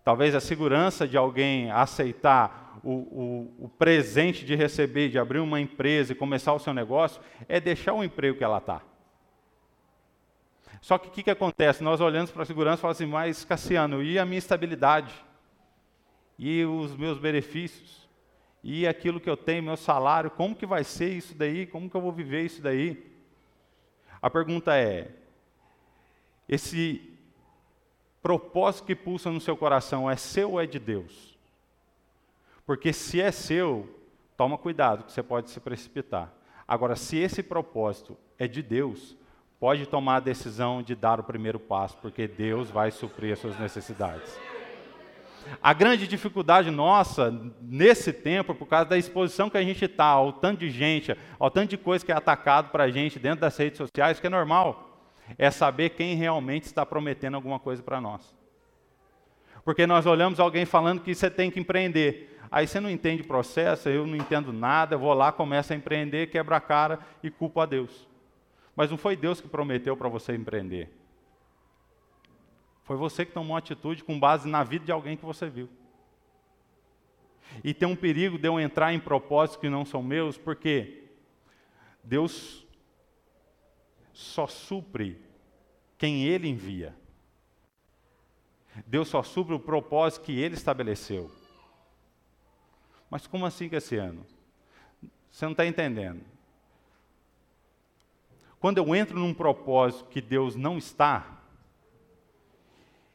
Talvez 0.02 0.34
a 0.34 0.40
segurança 0.40 1.06
de 1.06 1.18
alguém 1.18 1.70
aceitar 1.70 2.80
o, 2.82 2.92
o, 2.92 3.64
o, 3.66 3.68
presente 3.68 4.46
de 4.46 4.54
receber, 4.54 5.10
de 5.10 5.18
abrir 5.18 5.40
uma 5.40 5.60
empresa 5.60 6.12
e 6.12 6.16
começar 6.16 6.54
o 6.54 6.58
seu 6.58 6.72
negócio, 6.72 7.20
é 7.46 7.60
deixar 7.60 7.92
o 7.92 8.02
emprego 8.02 8.38
que 8.38 8.44
ela 8.44 8.56
está. 8.56 8.80
Só 10.80 10.96
que 10.96 11.08
o 11.08 11.10
que, 11.10 11.22
que 11.22 11.30
acontece? 11.30 11.84
Nós 11.84 12.00
olhamos 12.00 12.30
para 12.30 12.44
a 12.44 12.46
segurança 12.46 12.78
e 12.78 12.80
falamos 12.80 12.96
assim, 12.96 13.10
mas 13.10 13.44
Cassiano, 13.44 14.02
e 14.02 14.18
a 14.18 14.24
minha 14.24 14.38
estabilidade? 14.38 15.14
E 16.38 16.64
os 16.64 16.96
meus 16.96 17.18
benefícios? 17.18 18.08
E 18.62 18.86
aquilo 18.86 19.20
que 19.20 19.28
eu 19.28 19.36
tenho, 19.36 19.62
meu 19.62 19.76
salário, 19.76 20.30
como 20.30 20.56
que 20.56 20.64
vai 20.64 20.84
ser 20.84 21.10
isso 21.10 21.34
daí? 21.34 21.66
Como 21.66 21.88
que 21.88 21.96
eu 21.96 22.00
vou 22.00 22.12
viver 22.12 22.44
isso 22.44 22.62
daí? 22.62 23.12
A 24.22 24.30
pergunta 24.30 24.74
é, 24.74 25.10
esse 26.48 27.14
propósito 28.22 28.86
que 28.86 28.94
pulsa 28.94 29.30
no 29.30 29.40
seu 29.40 29.54
coração 29.54 30.10
é 30.10 30.16
seu 30.16 30.52
ou 30.52 30.60
é 30.60 30.66
de 30.66 30.78
Deus? 30.78 31.38
Porque 32.64 32.90
se 32.90 33.20
é 33.20 33.30
seu, 33.30 33.86
toma 34.34 34.56
cuidado, 34.56 35.04
que 35.04 35.12
você 35.12 35.22
pode 35.22 35.50
se 35.50 35.60
precipitar. 35.60 36.32
Agora, 36.66 36.96
se 36.96 37.18
esse 37.18 37.42
propósito 37.42 38.16
é 38.38 38.48
de 38.48 38.62
Deus, 38.62 39.14
pode 39.60 39.86
tomar 39.86 40.16
a 40.16 40.20
decisão 40.20 40.82
de 40.82 40.94
dar 40.94 41.20
o 41.20 41.24
primeiro 41.24 41.60
passo, 41.60 41.98
porque 41.98 42.26
Deus 42.26 42.70
vai 42.70 42.90
suprir 42.90 43.34
as 43.34 43.38
suas 43.38 43.58
necessidades. 43.58 44.38
A 45.62 45.72
grande 45.72 46.06
dificuldade 46.06 46.70
nossa 46.70 47.30
nesse 47.60 48.12
tempo, 48.12 48.54
por 48.54 48.66
causa 48.66 48.90
da 48.90 48.98
exposição 48.98 49.48
que 49.48 49.56
a 49.56 49.62
gente 49.62 49.84
está, 49.84 50.06
ao 50.06 50.32
tanto 50.32 50.60
de 50.60 50.70
gente, 50.70 51.16
ao 51.38 51.50
tanto 51.50 51.70
de 51.70 51.78
coisa 51.78 52.04
que 52.04 52.12
é 52.12 52.14
atacado 52.14 52.70
para 52.70 52.84
a 52.84 52.90
gente 52.90 53.18
dentro 53.18 53.40
das 53.40 53.56
redes 53.56 53.78
sociais, 53.78 54.20
que 54.20 54.26
é 54.26 54.30
normal 54.30 54.90
é 55.38 55.50
saber 55.50 55.90
quem 55.90 56.14
realmente 56.14 56.64
está 56.64 56.84
prometendo 56.84 57.34
alguma 57.34 57.58
coisa 57.58 57.82
para 57.82 58.00
nós. 58.00 58.36
Porque 59.64 59.86
nós 59.86 60.04
olhamos 60.06 60.38
alguém 60.38 60.64
falando 60.64 61.00
que 61.00 61.14
você 61.14 61.30
tem 61.30 61.50
que 61.50 61.58
empreender. 61.58 62.38
Aí 62.50 62.66
você 62.66 62.78
não 62.78 62.90
entende 62.90 63.22
o 63.22 63.26
processo, 63.26 63.88
eu 63.88 64.06
não 64.06 64.16
entendo 64.16 64.52
nada, 64.52 64.94
eu 64.94 64.98
vou 64.98 65.14
lá, 65.14 65.32
começo 65.32 65.72
a 65.72 65.76
empreender, 65.76 66.28
quebra 66.28 66.56
a 66.56 66.60
cara 66.60 66.98
e 67.22 67.30
culpo 67.30 67.60
a 67.60 67.66
Deus. 67.66 68.06
Mas 68.76 68.90
não 68.90 68.98
foi 68.98 69.16
Deus 69.16 69.40
que 69.40 69.48
prometeu 69.48 69.96
para 69.96 70.08
você 70.08 70.34
empreender. 70.34 70.90
Foi 72.84 72.96
você 72.96 73.24
que 73.24 73.32
tomou 73.32 73.56
atitude 73.56 74.04
com 74.04 74.20
base 74.20 74.48
na 74.48 74.62
vida 74.62 74.84
de 74.84 74.92
alguém 74.92 75.16
que 75.16 75.24
você 75.24 75.48
viu. 75.48 75.68
E 77.62 77.72
tem 77.72 77.88
um 77.88 77.96
perigo 77.96 78.38
de 78.38 78.46
eu 78.46 78.60
entrar 78.60 78.92
em 78.92 79.00
propósitos 79.00 79.60
que 79.60 79.68
não 79.68 79.84
são 79.84 80.02
meus, 80.02 80.36
porque 80.36 81.04
Deus 82.02 82.66
só 84.12 84.46
supre 84.46 85.20
quem 85.96 86.24
ele 86.24 86.48
envia. 86.48 86.94
Deus 88.86 89.08
só 89.08 89.22
supre 89.22 89.54
o 89.54 89.60
propósito 89.60 90.24
que 90.24 90.38
ele 90.38 90.54
estabeleceu. 90.54 91.30
Mas 93.08 93.26
como 93.26 93.46
assim 93.46 93.68
que 93.68 93.76
esse 93.76 93.96
ano? 93.96 94.26
Você 95.30 95.44
não 95.44 95.52
está 95.52 95.64
entendendo. 95.64 96.22
Quando 98.58 98.78
eu 98.78 98.94
entro 98.94 99.18
num 99.18 99.34
propósito 99.34 100.08
que 100.08 100.20
Deus 100.20 100.56
não 100.56 100.78
está, 100.78 101.33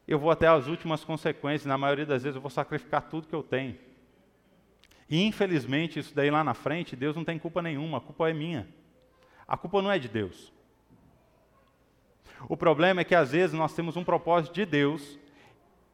eu 0.10 0.18
vou 0.18 0.32
até 0.32 0.48
as 0.48 0.66
últimas 0.66 1.04
consequências. 1.04 1.68
Na 1.68 1.78
maioria 1.78 2.06
das 2.06 2.24
vezes 2.24 2.36
eu 2.36 2.42
vou 2.42 2.50
sacrificar 2.50 3.04
tudo 3.04 3.28
que 3.28 3.36
eu 3.36 3.44
tenho. 3.44 3.78
E 5.08 5.22
infelizmente, 5.24 6.00
isso 6.00 6.16
daí 6.16 6.32
lá 6.32 6.44
na 6.44 6.56
frente, 6.56 6.96
Deus 6.96 7.16
não 7.16 7.24
tem 7.24 7.38
culpa 7.38 7.62
nenhuma, 7.62 8.00
a 8.00 8.02
culpa 8.02 8.28
é 8.28 8.34
minha. 8.34 8.68
A 9.48 9.56
culpa 9.56 9.84
não 9.84 9.92
é 9.92 10.00
de 10.00 10.08
Deus. 10.08 10.52
O 12.48 12.58
problema 12.58 13.02
é 13.02 13.04
que 13.04 13.14
às 13.14 13.32
vezes 13.32 13.56
nós 13.56 13.74
temos 13.76 13.96
um 13.96 14.04
propósito 14.04 14.54
de 14.54 14.66
Deus 14.66 15.20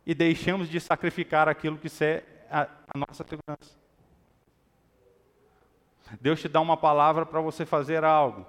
e 0.05 0.15
deixamos 0.15 0.69
de 0.69 0.79
sacrificar 0.79 1.50
aquilo 1.50 1.77
que 1.77 1.89
é 2.01 2.24
a, 2.50 2.69
a 2.93 2.98
nossa 2.98 3.25
segurança. 3.27 3.77
Deus 6.22 6.39
te 6.39 6.48
dá 6.48 6.62
uma 6.62 6.77
palavra 6.77 7.25
para 7.25 7.41
você 7.41 7.65
fazer 7.65 8.05
algo. 8.05 8.45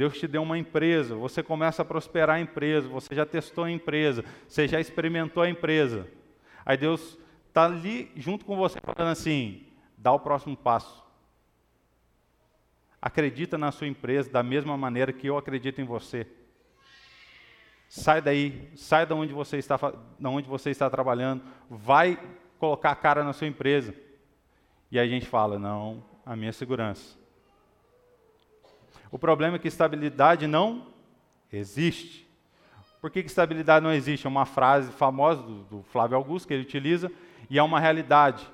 Deus 0.00 0.18
te 0.18 0.26
deu 0.26 0.42
uma 0.42 0.56
empresa, 0.56 1.14
você 1.14 1.42
começa 1.42 1.82
a 1.82 1.84
prosperar 1.84 2.36
a 2.36 2.40
empresa, 2.40 2.88
você 2.88 3.14
já 3.14 3.26
testou 3.26 3.64
a 3.64 3.70
empresa, 3.70 4.24
você 4.48 4.66
já 4.66 4.80
experimentou 4.80 5.42
a 5.42 5.50
empresa. 5.50 6.08
Aí 6.64 6.78
Deus 6.78 7.18
está 7.46 7.66
ali 7.66 8.10
junto 8.16 8.46
com 8.46 8.56
você 8.56 8.78
falando 8.80 9.12
assim: 9.12 9.62
dá 9.98 10.10
o 10.10 10.18
próximo 10.18 10.56
passo. 10.56 11.04
Acredita 13.02 13.58
na 13.58 13.70
sua 13.70 13.88
empresa 13.88 14.30
da 14.30 14.42
mesma 14.42 14.74
maneira 14.74 15.12
que 15.12 15.26
eu 15.26 15.36
acredito 15.36 15.82
em 15.82 15.84
você. 15.84 16.26
Sai 17.86 18.22
daí, 18.22 18.70
sai 18.76 19.04
da 19.04 19.14
onde 19.14 19.34
você 19.34 19.58
está, 19.58 19.76
da 20.18 20.30
onde 20.30 20.48
você 20.48 20.70
está 20.70 20.88
trabalhando, 20.88 21.42
vai 21.68 22.18
colocar 22.58 22.92
a 22.92 22.96
cara 22.96 23.22
na 23.22 23.34
sua 23.34 23.48
empresa. 23.48 23.94
E 24.90 24.98
aí 24.98 25.06
a 25.06 25.10
gente 25.10 25.26
fala, 25.26 25.58
não, 25.58 26.02
a 26.24 26.34
minha 26.34 26.54
segurança. 26.54 27.19
O 29.10 29.18
problema 29.18 29.56
é 29.56 29.58
que 29.58 29.68
estabilidade 29.68 30.46
não 30.46 30.86
existe. 31.52 32.28
Por 33.00 33.10
que, 33.10 33.22
que 33.22 33.28
estabilidade 33.28 33.82
não 33.82 33.92
existe? 33.92 34.26
É 34.26 34.30
uma 34.30 34.46
frase 34.46 34.92
famosa 34.92 35.42
do, 35.42 35.62
do, 35.64 35.82
Flávio 35.84 36.16
Augusto 36.16 36.46
que 36.46 36.54
ele 36.54 36.62
utiliza 36.62 37.10
e 37.48 37.58
é 37.58 37.62
uma 37.62 37.80
realidade. 37.80 38.46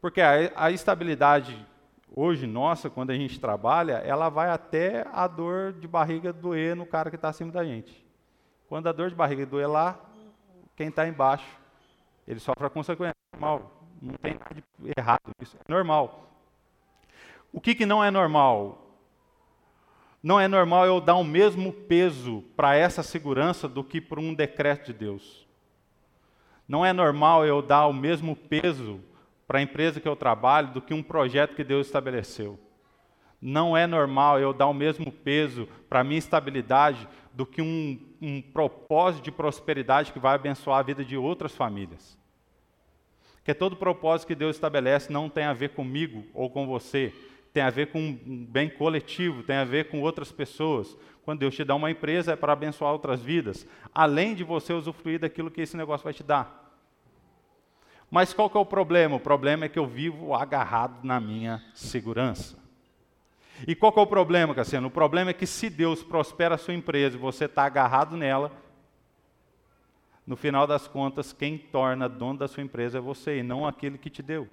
Porque 0.00 0.20
a, 0.20 0.50
a 0.56 0.70
estabilidade 0.70 1.66
hoje 2.14 2.46
nossa, 2.46 2.90
quando 2.90 3.10
a 3.10 3.14
gente 3.14 3.38
trabalha, 3.38 3.94
ela 3.98 4.28
vai 4.28 4.50
até 4.50 5.06
a 5.12 5.26
dor 5.26 5.72
de 5.72 5.86
barriga 5.86 6.32
doer 6.32 6.74
no 6.74 6.86
cara 6.86 7.10
que 7.10 7.16
está 7.16 7.28
acima 7.28 7.52
da 7.52 7.64
gente. 7.64 8.04
Quando 8.68 8.88
a 8.88 8.92
dor 8.92 9.10
de 9.10 9.14
barriga 9.14 9.44
doer 9.46 9.68
lá, 9.68 10.00
quem 10.74 10.88
está 10.88 11.06
embaixo, 11.06 11.46
ele 12.26 12.40
sofre 12.40 12.66
a 12.66 12.70
consequência. 12.70 13.14
Normal. 13.34 13.70
Não 14.00 14.14
tem 14.14 14.34
nada 14.34 14.54
de 14.54 14.92
errado 14.96 15.30
isso. 15.40 15.56
É 15.56 15.72
normal. 15.72 16.28
O 17.52 17.60
que, 17.60 17.74
que 17.74 17.86
não 17.86 18.02
é 18.02 18.10
normal? 18.10 18.81
Não 20.22 20.38
é 20.38 20.46
normal 20.46 20.86
eu 20.86 21.00
dar 21.00 21.16
o 21.16 21.24
mesmo 21.24 21.72
peso 21.72 22.44
para 22.56 22.76
essa 22.76 23.02
segurança 23.02 23.68
do 23.68 23.82
que 23.82 24.00
para 24.00 24.20
um 24.20 24.32
decreto 24.32 24.86
de 24.86 24.92
Deus. 24.92 25.46
Não 26.68 26.86
é 26.86 26.92
normal 26.92 27.44
eu 27.44 27.60
dar 27.60 27.86
o 27.86 27.92
mesmo 27.92 28.36
peso 28.36 29.00
para 29.46 29.58
a 29.58 29.62
empresa 29.62 30.00
que 30.00 30.08
eu 30.08 30.14
trabalho 30.14 30.68
do 30.68 30.80
que 30.80 30.94
um 30.94 31.02
projeto 31.02 31.56
que 31.56 31.64
Deus 31.64 31.86
estabeleceu. 31.86 32.58
Não 33.40 33.76
é 33.76 33.86
normal 33.88 34.38
eu 34.38 34.52
dar 34.52 34.68
o 34.68 34.72
mesmo 34.72 35.10
peso 35.10 35.68
para 35.88 36.00
a 36.00 36.04
minha 36.04 36.18
estabilidade 36.18 37.08
do 37.32 37.44
que 37.44 37.60
um, 37.60 37.98
um 38.20 38.40
propósito 38.40 39.24
de 39.24 39.32
prosperidade 39.32 40.12
que 40.12 40.20
vai 40.20 40.36
abençoar 40.36 40.78
a 40.78 40.82
vida 40.82 41.04
de 41.04 41.16
outras 41.16 41.52
famílias. 41.52 42.16
Porque 43.36 43.52
todo 43.52 43.74
propósito 43.74 44.28
que 44.28 44.36
Deus 44.36 44.54
estabelece 44.54 45.12
não 45.12 45.28
tem 45.28 45.44
a 45.44 45.52
ver 45.52 45.70
comigo 45.70 46.24
ou 46.32 46.48
com 46.48 46.64
você, 46.64 47.12
tem 47.52 47.62
a 47.62 47.70
ver 47.70 47.88
com 47.88 48.00
um 48.00 48.46
bem 48.46 48.70
coletivo, 48.70 49.42
tem 49.42 49.56
a 49.56 49.64
ver 49.64 49.88
com 49.90 50.00
outras 50.00 50.32
pessoas. 50.32 50.96
Quando 51.24 51.40
Deus 51.40 51.54
te 51.54 51.64
dá 51.64 51.74
uma 51.74 51.90
empresa 51.90 52.32
é 52.32 52.36
para 52.36 52.52
abençoar 52.52 52.92
outras 52.92 53.20
vidas, 53.20 53.66
além 53.94 54.34
de 54.34 54.42
você 54.42 54.72
usufruir 54.72 55.20
daquilo 55.20 55.50
que 55.50 55.60
esse 55.60 55.76
negócio 55.76 56.04
vai 56.04 56.12
te 56.12 56.22
dar. 56.22 56.60
Mas 58.10 58.32
qual 58.32 58.50
que 58.50 58.56
é 58.56 58.60
o 58.60 58.66
problema? 58.66 59.16
O 59.16 59.20
problema 59.20 59.64
é 59.64 59.68
que 59.68 59.78
eu 59.78 59.86
vivo 59.86 60.34
agarrado 60.34 61.04
na 61.04 61.20
minha 61.20 61.62
segurança. 61.74 62.58
E 63.66 63.74
qual 63.74 63.92
que 63.92 63.98
é 63.98 64.02
o 64.02 64.06
problema, 64.06 64.54
Cassiano? 64.54 64.88
O 64.88 64.90
problema 64.90 65.30
é 65.30 65.34
que 65.34 65.46
se 65.46 65.70
Deus 65.70 66.02
prospera 66.02 66.56
a 66.56 66.58
sua 66.58 66.74
empresa 66.74 67.16
e 67.16 67.20
você 67.20 67.44
está 67.44 67.64
agarrado 67.64 68.16
nela, 68.16 68.50
no 70.26 70.36
final 70.36 70.66
das 70.66 70.86
contas, 70.86 71.32
quem 71.32 71.58
torna 71.58 72.08
dono 72.08 72.38
da 72.38 72.48
sua 72.48 72.62
empresa 72.62 72.98
é 72.98 73.00
você 73.00 73.38
e 73.38 73.42
não 73.42 73.66
aquele 73.66 73.98
que 73.98 74.10
te 74.10 74.22
deu. 74.22 74.48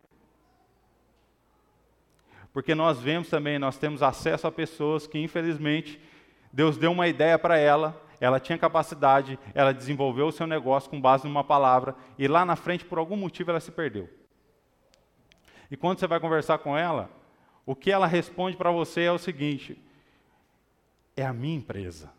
Porque 2.59 2.75
nós 2.75 2.99
vemos 2.99 3.29
também, 3.29 3.57
nós 3.57 3.77
temos 3.77 4.03
acesso 4.03 4.45
a 4.45 4.51
pessoas 4.51 5.07
que, 5.07 5.17
infelizmente, 5.17 5.97
Deus 6.51 6.77
deu 6.77 6.91
uma 6.91 7.07
ideia 7.07 7.39
para 7.39 7.57
ela, 7.57 8.05
ela 8.19 8.37
tinha 8.37 8.57
capacidade, 8.57 9.39
ela 9.53 9.73
desenvolveu 9.73 10.27
o 10.27 10.31
seu 10.33 10.45
negócio 10.45 10.89
com 10.89 10.99
base 10.99 11.25
numa 11.25 11.41
palavra, 11.41 11.95
e 12.17 12.27
lá 12.27 12.43
na 12.43 12.57
frente, 12.57 12.83
por 12.83 12.97
algum 12.97 13.15
motivo, 13.15 13.49
ela 13.49 13.61
se 13.61 13.71
perdeu. 13.71 14.09
E 15.71 15.77
quando 15.77 15.99
você 15.99 16.05
vai 16.05 16.19
conversar 16.19 16.57
com 16.57 16.77
ela, 16.77 17.09
o 17.65 17.73
que 17.73 17.89
ela 17.89 18.05
responde 18.05 18.57
para 18.57 18.71
você 18.71 19.03
é 19.03 19.11
o 19.13 19.17
seguinte: 19.17 19.81
é 21.15 21.25
a 21.25 21.31
minha 21.31 21.55
empresa, 21.55 22.11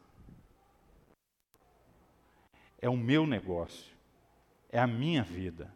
é 2.81 2.89
o 2.89 2.97
meu 2.97 3.27
negócio, 3.27 3.93
é 4.71 4.79
a 4.79 4.87
minha 4.87 5.23
vida. 5.23 5.71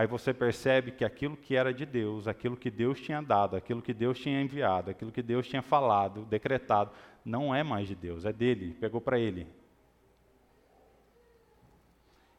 Aí 0.00 0.06
você 0.06 0.32
percebe 0.32 0.92
que 0.92 1.04
aquilo 1.04 1.36
que 1.36 1.54
era 1.54 1.74
de 1.74 1.84
Deus, 1.84 2.26
aquilo 2.26 2.56
que 2.56 2.70
Deus 2.70 2.98
tinha 2.98 3.20
dado, 3.20 3.54
aquilo 3.54 3.82
que 3.82 3.92
Deus 3.92 4.18
tinha 4.18 4.40
enviado, 4.40 4.90
aquilo 4.90 5.12
que 5.12 5.20
Deus 5.20 5.46
tinha 5.46 5.60
falado, 5.60 6.24
decretado, 6.24 6.90
não 7.22 7.54
é 7.54 7.62
mais 7.62 7.86
de 7.86 7.94
Deus, 7.94 8.24
é 8.24 8.32
dele, 8.32 8.72
pegou 8.80 8.98
para 8.98 9.18
ele. 9.18 9.46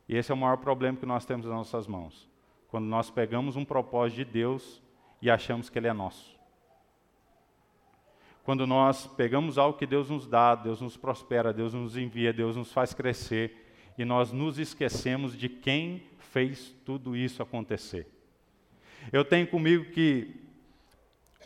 E 0.10 0.18
esse 0.18 0.32
é 0.32 0.34
o 0.34 0.38
maior 0.38 0.58
problema 0.58 0.98
que 0.98 1.06
nós 1.06 1.24
temos 1.24 1.46
nas 1.46 1.54
nossas 1.54 1.86
mãos. 1.86 2.28
Quando 2.68 2.86
nós 2.86 3.12
pegamos 3.12 3.56
um 3.56 3.64
propósito 3.64 4.26
de 4.26 4.26
Deus 4.26 4.82
e 5.22 5.30
achamos 5.30 5.70
que 5.70 5.78
ele 5.78 5.88
é 5.88 5.94
nosso. 5.94 6.36
Quando 8.44 8.66
nós 8.66 9.06
pegamos 9.06 9.60
algo 9.60 9.78
que 9.78 9.86
Deus 9.86 10.10
nos 10.10 10.26
dá, 10.26 10.56
Deus 10.56 10.82
nos 10.82 10.98
prospera, 10.98 11.54
Deus 11.54 11.76
nos 11.76 11.96
envia, 11.96 12.34
Deus 12.34 12.56
nos 12.56 12.74
faz 12.74 12.92
crescer, 12.92 13.61
e 14.02 14.06
nós 14.06 14.32
nos 14.32 14.58
esquecemos 14.58 15.38
de 15.38 15.48
quem 15.48 16.02
fez 16.18 16.74
tudo 16.84 17.16
isso 17.16 17.44
acontecer. 17.44 18.08
Eu 19.14 19.24
tenho 19.24 19.46
comigo 19.46 19.92
que 19.92 20.42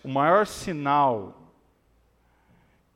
o 0.01 0.07
maior 0.07 0.47
sinal 0.47 1.51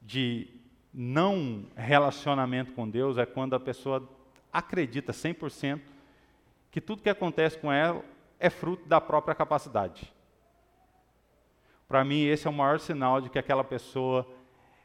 de 0.02 0.48
não 0.94 1.66
relacionamento 1.76 2.72
com 2.72 2.90
Deus 2.90 3.18
é 3.18 3.26
quando 3.26 3.54
a 3.54 3.60
pessoa 3.60 4.08
acredita 4.52 5.12
100% 5.12 5.82
que 6.72 6.80
tudo 6.80 7.04
que 7.04 7.10
acontece 7.10 7.58
com 7.58 7.70
ela 7.70 8.02
é 8.40 8.50
fruto 8.50 8.88
da 8.88 9.02
própria 9.02 9.36
capacidade. 9.36 10.10
Para 11.86 12.06
mim, 12.06 12.24
esse 12.24 12.48
é 12.48 12.50
o 12.50 12.54
maior 12.54 12.80
sinal 12.80 13.20
de 13.20 13.30
que 13.30 13.38
aquela 13.38 13.66
pessoa 13.66 14.26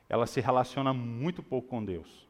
ela 0.08 0.26
se 0.26 0.40
relaciona 0.40 0.92
muito 0.92 1.44
pouco 1.44 1.68
com 1.68 1.84
Deus. 1.84 2.23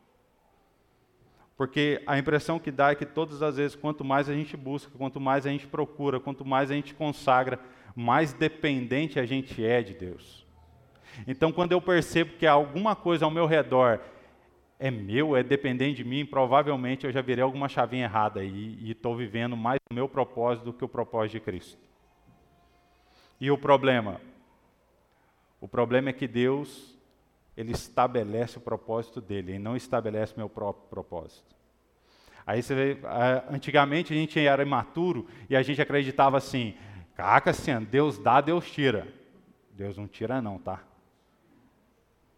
Porque 1.57 2.03
a 2.07 2.19
impressão 2.19 2.59
que 2.59 2.71
dá 2.71 2.91
é 2.91 2.95
que 2.95 3.07
todas 3.07 3.43
as 3.43 3.57
vezes, 3.57 3.77
quanto 3.77 4.05
mais 4.05 4.29
a 4.29 4.35
gente 4.35 4.57
busca, 4.57 4.91
quanto 4.99 5.21
mais 5.21 5.47
a 5.47 5.51
gente 5.51 5.67
procura, 5.67 6.19
quanto 6.19 6.45
mais 6.45 6.71
a 6.71 6.75
gente 6.75 6.95
consagra, 6.95 7.61
mais 7.95 8.33
dependente 8.33 9.21
a 9.21 9.25
gente 9.25 9.65
é 9.65 9.81
de 9.81 9.95
Deus. 9.95 10.45
Então, 11.29 11.53
quando 11.53 11.73
eu 11.73 11.81
percebo 11.81 12.33
que 12.37 12.47
alguma 12.47 12.97
coisa 12.97 13.25
ao 13.25 13.31
meu 13.31 13.47
redor 13.47 14.01
é 14.81 14.91
meu, 14.91 15.37
é 15.37 15.45
dependente 15.45 16.03
de 16.03 16.05
mim, 16.05 16.27
provavelmente 16.27 17.07
eu 17.07 17.13
já 17.13 17.23
virei 17.23 17.45
alguma 17.45 17.69
chavinha 17.69 18.05
errada 18.05 18.43
e 18.43 18.91
estou 18.91 19.17
vivendo 19.17 19.57
mais 19.57 19.79
o 19.91 19.95
meu 19.95 20.09
propósito 20.09 20.65
do 20.65 20.73
que 20.73 20.85
o 20.85 20.89
propósito 20.89 21.35
de 21.35 21.41
Cristo. 21.41 21.79
E 23.41 23.49
o 23.51 23.57
problema? 23.57 24.21
O 25.61 25.69
problema 25.69 26.11
é 26.11 26.13
que 26.13 26.27
Deus 26.27 26.94
ele 27.57 27.73
estabelece 27.73 28.59
o 28.59 28.61
propósito 28.61 29.21
dele, 29.21 29.53
ele 29.53 29.59
não 29.59 29.77
estabelece 29.77 30.35
meu 30.37 30.49
próprio 30.49 30.89
propósito. 30.89 31.55
Aí 32.47 32.63
você 32.63 32.75
vê, 32.75 32.99
antigamente 33.49 34.13
a 34.13 34.17
gente 34.17 34.39
era 34.39 34.63
imaturo 34.63 35.27
e 35.49 35.57
a 35.57 35.63
gente 35.63 35.81
acreditava 35.81 36.37
assim, 36.37 36.75
caca, 37.15 37.51
assim, 37.51 37.73
Deus 37.85 38.19
dá, 38.19 38.41
Deus 38.41 38.71
tira. 38.71 39.09
Deus 39.71 39.97
não 39.97 40.07
tira 40.07 40.43
não, 40.43 40.59
tá? 40.59 40.83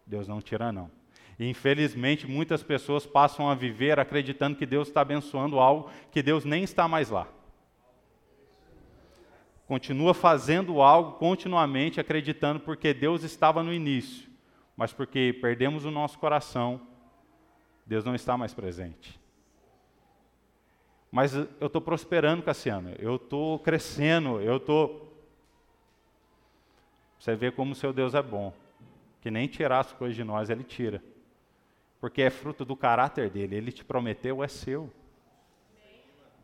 Deus 0.07 0.29
não 0.29 0.40
tira 0.40 0.70
não. 0.70 0.90
E 1.38 1.48
infelizmente 1.48 2.26
muitas 2.26 2.62
pessoas 2.62 3.05
passam 3.05 3.50
a 3.50 3.55
viver 3.55 3.98
acreditando 3.98 4.57
que 4.57 4.64
Deus 4.64 4.88
está 4.88 5.00
abençoando 5.00 5.59
algo 5.59 5.90
que 6.11 6.22
Deus 6.22 6.44
nem 6.44 6.62
está 6.62 6.87
mais 6.87 7.11
lá. 7.11 7.26
Continua 9.66 10.14
fazendo 10.14 10.81
algo 10.81 11.18
continuamente 11.18 12.00
acreditando 12.00 12.61
porque 12.61 12.94
Deus 12.94 13.24
estava 13.24 13.62
no 13.62 13.74
início 13.74 14.26
mas 14.77 14.93
porque 14.93 15.37
perdemos 15.41 15.85
o 15.85 15.91
nosso 15.91 16.19
coração, 16.19 16.81
Deus 17.87 18.05
não 18.05 18.15
está 18.15 18.37
mais 18.37 18.53
presente. 18.53 19.19
Mas 21.11 21.35
eu 21.35 21.67
estou 21.67 21.81
prosperando, 21.81 22.43
Cassiano, 22.43 22.91
eu 22.99 23.17
estou 23.17 23.59
crescendo, 23.61 24.41
eu 24.41 24.59
estou. 24.59 25.03
Você 27.19 27.35
vê 27.35 27.51
como 27.51 27.73
o 27.73 27.75
seu 27.75 27.93
Deus 27.93 28.15
é 28.15 28.23
bom, 28.23 28.53
que 29.23 29.31
nem 29.31 29.47
tirar 29.47 29.81
as 29.81 29.93
coisas 29.93 30.15
de 30.15 30.25
nós, 30.25 30.51
Ele 30.51 30.62
tira. 30.62 31.03
Porque 31.99 32.21
é 32.21 32.29
fruto 32.29 32.65
do 32.65 32.77
caráter 32.77 33.31
dele, 33.31 33.57
Ele 33.57 33.73
te 33.73 33.85
prometeu, 33.85 34.45
é 34.45 34.49
seu. 34.49 34.93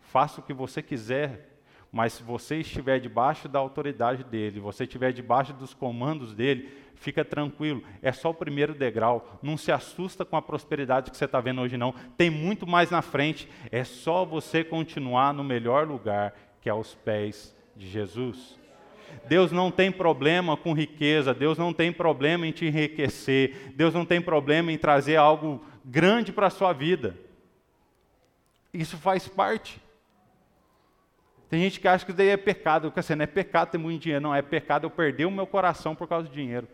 Faça 0.01 0.41
o 0.41 0.45
que 0.45 0.55
você 0.55 0.81
quiser, 0.83 1.59
mas 1.91 2.15
se 2.15 2.23
você 2.23 2.61
estiver 2.61 2.99
debaixo 2.99 3.49
da 3.49 3.59
autoridade 3.59 4.25
dele, 4.25 4.59
você 4.59 4.85
estiver 4.85 5.13
debaixo 5.13 5.53
dos 5.53 5.75
comandos 5.75 6.35
dele, 6.35 6.82
fica 7.03 7.25
tranquilo, 7.25 7.83
é 8.01 8.13
só 8.13 8.31
o 8.31 8.35
primeiro 8.35 8.75
degrau. 8.75 9.39
Não 9.43 9.57
se 9.57 9.73
assusta 9.73 10.25
com 10.25 10.37
a 10.37 10.43
prosperidade 10.43 11.11
que 11.11 11.17
você 11.17 11.25
está 11.25 11.41
vendo 11.41 11.61
hoje, 11.61 11.77
não. 11.77 11.93
Tem 12.17 12.31
muito 12.31 12.67
mais 12.67 12.91
na 12.91 13.03
frente. 13.03 13.49
É 13.71 13.85
só 13.85 14.25
você 14.25 14.63
continuar 14.63 15.35
no 15.35 15.43
melhor 15.43 15.87
lugar, 15.87 16.35
que 16.61 16.69
é 16.69 16.73
aos 16.73 16.95
pés 16.95 17.55
de 17.77 17.89
Jesus. 17.89 18.59
Deus 19.29 19.53
não 19.53 19.71
tem 19.71 19.91
problema 19.93 20.57
com 20.57 20.73
riqueza, 20.73 21.35
Deus 21.35 21.59
não 21.59 21.73
tem 21.73 21.93
problema 21.93 22.47
em 22.47 22.53
te 22.53 22.67
enriquecer, 22.67 23.73
Deus 23.75 23.93
não 23.93 24.07
tem 24.07 24.21
problema 24.21 24.73
em 24.73 24.79
trazer 24.79 25.17
algo 25.17 25.63
grande 25.85 26.33
para 26.33 26.47
a 26.47 26.51
sua 26.51 26.73
vida. 26.73 27.15
Isso 28.73 28.97
faz 28.97 29.29
parte. 29.29 29.81
Tem 31.53 31.61
gente 31.61 31.81
que 31.81 31.87
acha 31.87 32.03
que 32.03 32.11
isso 32.11 32.17
daí 32.17 32.29
é 32.29 32.37
pecado. 32.39 32.87
Eu 32.87 32.93
assim, 32.97 33.15
não 33.15 33.25
é 33.25 33.27
pecado 33.27 33.73
ter 33.73 33.77
muito 33.77 34.01
dinheiro. 34.01 34.23
Não, 34.23 34.35
é 34.35 34.41
pecado 34.41 34.87
eu 34.87 34.91
perder 34.91 35.27
o 35.27 35.31
meu 35.31 35.47
coração 35.47 35.95
por 35.95 36.09
causa 36.09 36.27
do 36.27 36.33
dinheiro. 36.33 36.67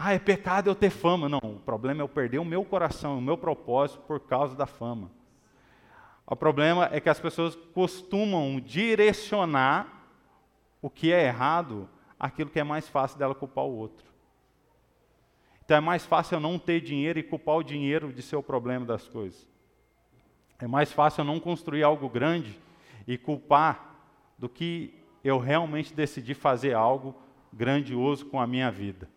Ah, 0.00 0.14
é 0.14 0.18
pecado 0.20 0.70
eu 0.70 0.76
ter 0.76 0.90
fama. 0.90 1.28
Não, 1.28 1.40
o 1.42 1.58
problema 1.58 2.00
é 2.00 2.04
eu 2.04 2.08
perder 2.08 2.38
o 2.38 2.44
meu 2.44 2.64
coração, 2.64 3.18
o 3.18 3.20
meu 3.20 3.36
propósito 3.36 4.00
por 4.02 4.20
causa 4.20 4.54
da 4.54 4.64
fama. 4.64 5.10
O 6.24 6.36
problema 6.36 6.88
é 6.92 7.00
que 7.00 7.08
as 7.08 7.18
pessoas 7.18 7.56
costumam 7.74 8.60
direcionar 8.60 10.04
o 10.80 10.88
que 10.88 11.12
é 11.12 11.26
errado 11.26 11.88
aquilo 12.16 12.48
que 12.48 12.60
é 12.60 12.64
mais 12.64 12.88
fácil 12.88 13.18
dela 13.18 13.34
culpar 13.34 13.64
o 13.64 13.76
outro. 13.76 14.06
Então 15.64 15.76
é 15.76 15.80
mais 15.80 16.06
fácil 16.06 16.36
eu 16.36 16.40
não 16.40 16.60
ter 16.60 16.80
dinheiro 16.80 17.18
e 17.18 17.22
culpar 17.24 17.56
o 17.56 17.64
dinheiro 17.64 18.12
de 18.12 18.22
ser 18.22 18.36
o 18.36 18.42
problema 18.42 18.86
das 18.86 19.08
coisas. 19.08 19.50
É 20.60 20.66
mais 20.68 20.92
fácil 20.92 21.22
eu 21.22 21.24
não 21.24 21.40
construir 21.40 21.82
algo 21.82 22.08
grande 22.08 22.56
e 23.04 23.18
culpar 23.18 23.96
do 24.38 24.48
que 24.48 24.94
eu 25.24 25.38
realmente 25.38 25.92
decidir 25.92 26.34
fazer 26.34 26.72
algo 26.72 27.16
grandioso 27.52 28.26
com 28.26 28.40
a 28.40 28.46
minha 28.46 28.70
vida. 28.70 29.08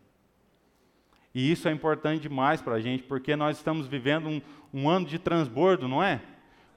E 1.34 1.52
isso 1.52 1.68
é 1.68 1.72
importante 1.72 2.22
demais 2.22 2.62
para 2.62 2.76
a 2.76 2.82
gente, 2.82 3.04
porque 3.04 3.36
nós 3.36 3.58
estamos 3.58 3.88
vivendo 3.88 4.28
um, 4.28 4.42
um, 4.74 4.90
ano 4.90 5.06
de 5.06 5.18
transbordo, 5.18 5.88
não 5.88 6.04
é? 6.04 6.22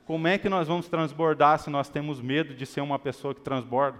Como 0.06 0.28
é 0.28 0.38
que 0.38 0.48
nós 0.48 0.68
vamos 0.68 0.88
transbordar 0.88 1.58
se 1.58 1.70
nós 1.70 1.88
temos 1.88 2.20
medo 2.20 2.54
de 2.54 2.64
ser 2.64 2.80
uma 2.80 2.98
pessoa 2.98 3.34
que 3.34 3.40
transborda? 3.40 3.98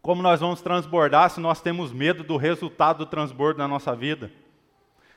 Como 0.00 0.22
nós 0.22 0.40
vamos 0.40 0.60
transbordar 0.62 1.30
se 1.30 1.40
nós 1.40 1.60
temos 1.60 1.92
medo 1.92 2.22
do 2.22 2.36
resultado 2.36 2.98
do 2.98 3.06
transbordo 3.06 3.58
na 3.58 3.66
nossa 3.66 3.96
vida? 3.96 4.30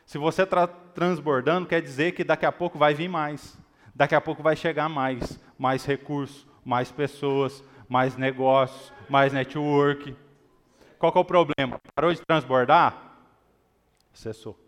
Se 0.04 0.18
você 0.18 0.42
está 0.42 0.66
transbordando, 0.66 1.68
quer 1.68 1.80
dizer 1.80 2.14
que 2.14 2.24
daqui 2.24 2.44
a 2.44 2.52
pouco 2.52 2.80
vai 2.80 2.96
vir 2.96 3.08
mais. 3.08 3.56
Daqui 3.94 4.16
a 4.16 4.22
pouco 4.22 4.42
vai 4.42 4.56
chegar 4.56 4.90
mais. 4.90 5.40
Mais 5.60 5.86
recursos, 5.86 6.48
mais 6.66 6.92
pessoas, 6.92 7.64
mais 7.88 8.18
negócios, 8.18 8.92
mais 9.08 9.32
network. 9.32 10.16
Qual 11.00 11.14
é 11.16 11.20
o 11.20 11.24
problema? 11.24 11.80
Parou 11.96 12.14
de 12.14 12.22
transbordar? 12.22 13.16
Cessou. 14.12 14.60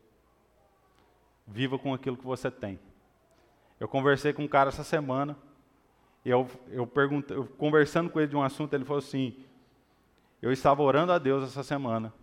Viva 1.45 1.77
com 1.77 1.93
aquilo 1.93 2.15
que 2.15 2.25
você 2.25 2.49
tem. 2.49 2.79
Eu 3.77 3.87
conversei 3.87 4.31
com 4.31 4.43
um 4.43 4.47
cara 4.47 4.69
essa 4.69 4.83
semana, 4.83 5.37
e 6.23 6.29
eu, 6.29 6.47
eu, 6.69 6.87
perguntei, 6.87 7.35
eu 7.35 7.45
conversando 7.45 8.09
com 8.09 8.19
ele 8.19 8.29
de 8.29 8.35
um 8.35 8.41
assunto, 8.41 8.73
ele 8.73 8.85
falou 8.85 8.99
assim: 8.99 9.43
Eu 10.41 10.53
estava 10.53 10.81
orando 10.81 11.11
a 11.11 11.19
Deus 11.19 11.43
essa 11.43 11.63
semana, 11.63 12.13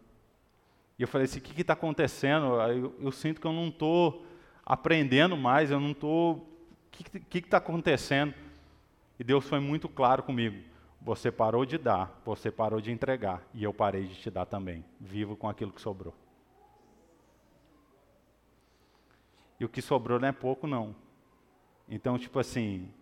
e 0.99 1.03
eu 1.03 1.09
falei 1.09 1.27
assim: 1.27 1.41
O 1.41 1.43
que 1.43 1.61
está 1.61 1.75
acontecendo? 1.75 2.61
Eu, 2.63 2.95
eu, 3.01 3.13
sinto 3.13 3.41
que 3.43 3.47
eu 3.47 3.53
não 3.53 3.69
estou 3.69 4.25
aprendendo 4.65 5.37
mais, 5.37 5.71
eu 5.71 5.81
não 5.81 5.91
estou. 5.91 6.37
O 6.37 7.27
que 7.29 7.39
está 7.39 7.59
acontecendo? 7.59 8.33
E 9.21 9.25
Deus 9.25 9.47
foi 9.47 9.61
muito 9.61 9.87
claro 9.87 10.23
comigo. 10.23 10.63
Você 11.09 11.33
parou 11.33 11.65
de 11.65 11.79
dar, 11.79 12.21
você 12.23 12.51
parou 12.51 12.83
de 12.83 12.93
entregar, 12.93 13.43
e 13.55 13.65
eu 13.65 13.73
parei 13.73 14.05
de 14.05 14.15
te 14.15 14.31
dar 14.31 14.45
também. 14.45 14.85
Vivo 15.01 15.39
com 15.39 15.49
aquilo 15.49 15.73
que 15.73 15.81
sobrou. 15.81 16.15
E 19.59 19.65
o 19.65 19.71
que 19.71 19.81
sobrou 19.81 20.21
não 20.21 20.29
é 20.29 20.33
pouco, 20.33 20.67
não. 20.67 20.95
Então, 21.89 22.19
tipo 22.19 22.39
assim, 22.39 22.93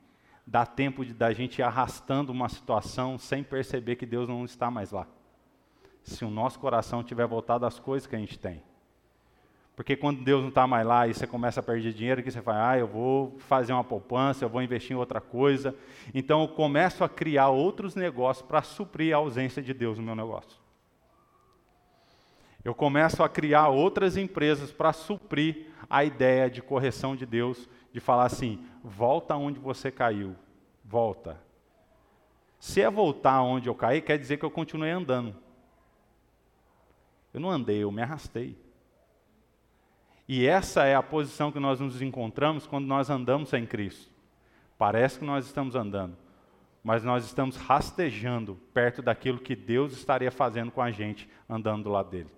dá 0.46 0.64
tempo 0.64 1.04
de, 1.04 1.12
da 1.12 1.32
gente 1.32 1.58
ir 1.58 1.64
arrastando 1.64 2.30
uma 2.30 2.48
situação 2.48 3.18
sem 3.18 3.42
perceber 3.42 3.96
que 3.96 4.06
Deus 4.06 4.28
não 4.28 4.44
está 4.44 4.70
mais 4.70 4.92
lá. 4.92 5.08
Se 6.04 6.24
o 6.24 6.30
nosso 6.30 6.60
coração 6.60 7.02
tiver 7.02 7.26
voltado 7.26 7.66
às 7.66 7.80
coisas 7.80 8.06
que 8.06 8.14
a 8.14 8.20
gente 8.20 8.38
tem. 8.38 8.62
Porque 9.76 9.94
quando 9.94 10.24
Deus 10.24 10.40
não 10.40 10.48
está 10.48 10.66
mais 10.66 10.86
lá 10.86 11.06
e 11.06 11.12
você 11.12 11.26
começa 11.26 11.60
a 11.60 11.62
perder 11.62 11.92
dinheiro, 11.92 12.22
que 12.22 12.30
você 12.30 12.40
fala, 12.40 12.70
ah, 12.70 12.78
eu 12.78 12.86
vou 12.86 13.38
fazer 13.40 13.74
uma 13.74 13.84
poupança, 13.84 14.42
eu 14.42 14.48
vou 14.48 14.62
investir 14.62 14.92
em 14.92 14.98
outra 14.98 15.20
coisa. 15.20 15.76
Então 16.14 16.40
eu 16.40 16.48
começo 16.48 17.04
a 17.04 17.08
criar 17.10 17.50
outros 17.50 17.94
negócios 17.94 18.44
para 18.46 18.62
suprir 18.62 19.14
a 19.14 19.18
ausência 19.18 19.62
de 19.62 19.74
Deus 19.74 19.98
no 19.98 20.04
meu 20.04 20.16
negócio. 20.16 20.58
Eu 22.64 22.74
começo 22.74 23.22
a 23.22 23.28
criar 23.28 23.68
outras 23.68 24.16
empresas 24.16 24.72
para 24.72 24.94
suprir 24.94 25.66
a 25.90 26.02
ideia 26.02 26.48
de 26.50 26.62
correção 26.62 27.14
de 27.14 27.26
Deus, 27.26 27.68
de 27.92 28.00
falar 28.00 28.24
assim: 28.24 28.64
volta 28.82 29.36
onde 29.36 29.60
você 29.60 29.90
caiu, 29.90 30.34
volta. 30.82 31.38
Se 32.58 32.80
é 32.80 32.90
voltar 32.90 33.42
onde 33.42 33.68
eu 33.68 33.74
caí, 33.74 34.00
quer 34.00 34.18
dizer 34.18 34.38
que 34.38 34.44
eu 34.44 34.50
continuei 34.50 34.90
andando. 34.90 35.36
Eu 37.32 37.40
não 37.40 37.50
andei, 37.50 37.82
eu 37.82 37.92
me 37.92 38.00
arrastei. 38.00 38.65
E 40.28 40.46
essa 40.46 40.84
é 40.84 40.94
a 40.94 41.02
posição 41.02 41.52
que 41.52 41.60
nós 41.60 41.78
nos 41.78 42.02
encontramos 42.02 42.66
quando 42.66 42.86
nós 42.86 43.08
andamos 43.08 43.48
sem 43.48 43.64
Cristo. 43.64 44.10
Parece 44.76 45.18
que 45.18 45.24
nós 45.24 45.46
estamos 45.46 45.74
andando, 45.74 46.16
mas 46.82 47.04
nós 47.04 47.24
estamos 47.24 47.56
rastejando 47.56 48.56
perto 48.74 49.00
daquilo 49.00 49.38
que 49.38 49.54
Deus 49.54 49.92
estaria 49.92 50.30
fazendo 50.30 50.70
com 50.70 50.82
a 50.82 50.90
gente 50.90 51.28
andando 51.48 51.84
do 51.84 51.90
lado 51.90 52.10
dele. 52.10 52.30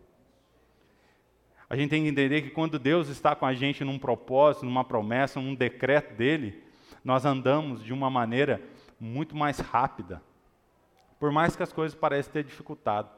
A 1.71 1.77
gente 1.77 1.91
tem 1.91 2.03
que 2.03 2.09
entender 2.09 2.43
que 2.43 2.51
quando 2.51 2.79
Deus 2.79 3.09
está 3.09 3.35
com 3.35 3.45
a 3.45 3.53
gente 3.53 3.85
num 3.85 3.99
propósito, 3.99 4.65
numa 4.65 4.85
promessa, 4.85 5.41
num 5.41 5.55
decreto 5.55 6.15
dele, 6.15 6.63
nós 7.05 7.25
andamos 7.25 7.83
de 7.83 7.93
uma 7.93 8.09
maneira 8.09 8.63
muito 8.99 9.37
mais 9.37 9.59
rápida. 9.59 10.23
Por 11.19 11.31
mais 11.31 11.57
que 11.57 11.63
as 11.63 11.73
coisas 11.73 11.99
pareçam 11.99 12.33
ter 12.33 12.45
dificultado. 12.45 13.11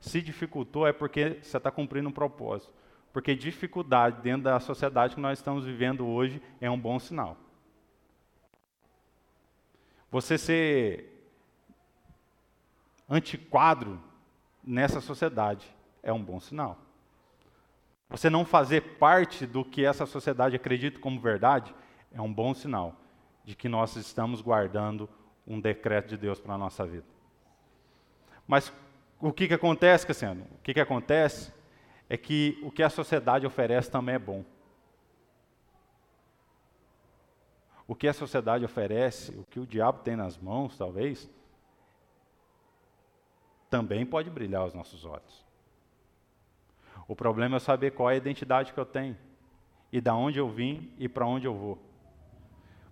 Se 0.00 0.20
dificultou 0.20 0.86
é 0.86 0.92
porque 0.92 1.38
você 1.40 1.56
está 1.56 1.70
cumprindo 1.70 2.08
um 2.08 2.12
propósito. 2.12 2.72
Porque 3.16 3.34
dificuldade 3.34 4.20
dentro 4.20 4.42
da 4.42 4.60
sociedade 4.60 5.14
que 5.14 5.20
nós 5.22 5.38
estamos 5.38 5.64
vivendo 5.64 6.06
hoje 6.06 6.38
é 6.60 6.70
um 6.70 6.78
bom 6.78 6.98
sinal. 6.98 7.34
Você 10.10 10.36
ser 10.36 11.26
antiquadro 13.08 13.98
nessa 14.62 15.00
sociedade 15.00 15.66
é 16.02 16.12
um 16.12 16.22
bom 16.22 16.38
sinal. 16.38 16.76
Você 18.10 18.28
não 18.28 18.44
fazer 18.44 18.82
parte 18.98 19.46
do 19.46 19.64
que 19.64 19.82
essa 19.82 20.04
sociedade 20.04 20.54
acredita 20.54 21.00
como 21.00 21.18
verdade 21.18 21.74
é 22.12 22.20
um 22.20 22.30
bom 22.30 22.52
sinal 22.52 23.00
de 23.46 23.56
que 23.56 23.66
nós 23.66 23.96
estamos 23.96 24.42
guardando 24.42 25.08
um 25.46 25.58
decreto 25.58 26.10
de 26.10 26.18
Deus 26.18 26.38
para 26.38 26.52
a 26.52 26.58
nossa 26.58 26.84
vida. 26.84 27.06
Mas 28.46 28.70
o 29.18 29.32
que, 29.32 29.48
que 29.48 29.54
acontece, 29.54 30.06
Cassiano? 30.06 30.46
O 30.58 30.62
que, 30.62 30.74
que 30.74 30.80
acontece 30.80 31.55
é 32.08 32.16
que 32.16 32.58
o 32.62 32.70
que 32.70 32.82
a 32.82 32.90
sociedade 32.90 33.46
oferece 33.46 33.90
também 33.90 34.14
é 34.14 34.18
bom. 34.18 34.44
O 37.88 37.94
que 37.94 38.08
a 38.08 38.12
sociedade 38.12 38.64
oferece, 38.64 39.32
o 39.36 39.44
que 39.44 39.60
o 39.60 39.66
diabo 39.66 40.02
tem 40.02 40.16
nas 40.16 40.36
mãos, 40.36 40.76
talvez, 40.76 41.30
também 43.70 44.04
pode 44.04 44.28
brilhar 44.30 44.62
aos 44.62 44.74
nossos 44.74 45.04
olhos. 45.04 45.44
O 47.06 47.14
problema 47.14 47.56
é 47.56 47.60
saber 47.60 47.92
qual 47.92 48.10
é 48.10 48.14
a 48.14 48.16
identidade 48.16 48.72
que 48.72 48.78
eu 48.78 48.86
tenho, 48.86 49.16
e 49.92 50.00
da 50.00 50.14
onde 50.14 50.38
eu 50.38 50.48
vim 50.48 50.92
e 50.98 51.08
para 51.08 51.26
onde 51.26 51.46
eu 51.46 51.54
vou. 51.54 51.78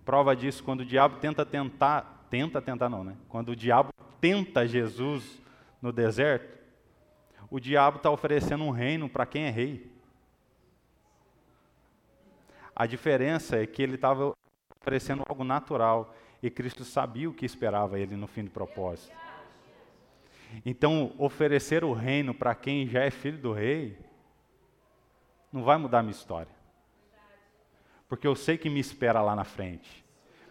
Prova 0.05 0.37
disso 0.37 0.63
quando 0.63 0.81
o 0.81 0.85
diabo 0.85 1.19
tenta 1.19 1.45
tentar, 1.45 2.27
tenta 2.31 2.63
tentar 2.63 2.89
não, 2.89 3.03
né? 3.03 3.17
Quando 3.29 3.51
o 3.51 3.57
diabo 3.57 3.91
tenta 4.21 4.67
Jesus 4.67 5.43
no 5.83 5.93
deserto, 5.93 6.64
o 7.51 7.61
diabo 7.61 7.99
está 7.99 8.11
oferecendo 8.11 8.65
um 8.65 8.71
reino 8.71 9.09
para 9.09 9.27
quem 9.27 9.45
é 9.45 9.51
rei. 9.51 9.91
A 12.75 12.87
diferença 12.87 13.57
é 13.57 13.67
que 13.67 13.83
ele 13.83 13.95
estava 13.95 14.33
oferecendo 14.81 15.23
algo 15.29 15.45
natural 15.45 16.15
e 16.43 16.51
Cristo 16.51 16.85
sabia 16.85 17.31
o 17.31 17.35
que 17.35 17.47
esperava 17.47 17.99
ele 17.99 18.17
no 18.17 18.27
fim 18.27 18.45
do 18.45 18.51
propósito. 18.51 19.15
Então, 20.65 21.13
oferecer 21.19 21.85
o 21.85 21.93
reino 21.93 22.35
para 22.35 22.55
quem 22.55 22.87
já 22.87 23.03
é 23.03 23.11
filho 23.11 23.39
do 23.39 23.53
rei 23.53 23.99
não 25.53 25.63
vai 25.63 25.79
mudar 25.79 26.01
a 26.01 26.03
minha 26.03 26.13
história. 26.13 26.53
Porque 28.09 28.27
eu 28.27 28.35
sei 28.35 28.59
que 28.59 28.69
me 28.69 28.81
espera 28.81 29.23
lá 29.23 29.35
na 29.35 29.45
frente. 29.45 30.05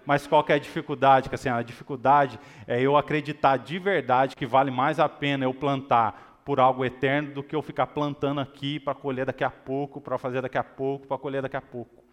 Mas 0.05 0.25
qual 0.27 0.43
é 0.49 0.53
a 0.53 0.59
dificuldade? 0.59 1.29
Que, 1.29 1.35
assim, 1.35 1.49
a 1.49 1.61
dificuldade 1.61 2.39
é 2.67 2.81
eu 2.81 2.97
acreditar 2.97 3.57
de 3.57 3.79
verdade 3.79 4.35
que 4.35 4.45
vale 4.45 4.71
mais 4.71 4.99
a 4.99 5.07
pena 5.07 5.45
eu 5.45 5.53
plantar 5.53 6.32
por 6.45 6.59
algo 6.59 6.83
eterno 6.83 7.33
do 7.33 7.43
que 7.43 7.55
eu 7.55 7.61
ficar 7.61 7.87
plantando 7.87 8.41
aqui 8.41 8.79
para 8.79 8.93
colher 8.93 9.25
daqui 9.25 9.43
a 9.43 9.49
pouco, 9.49 10.01
para 10.01 10.17
fazer 10.17 10.41
daqui 10.41 10.57
a 10.57 10.63
pouco, 10.63 11.07
para 11.07 11.17
colher 11.17 11.41
daqui 11.41 11.55
a 11.55 11.61
pouco. 11.61 12.03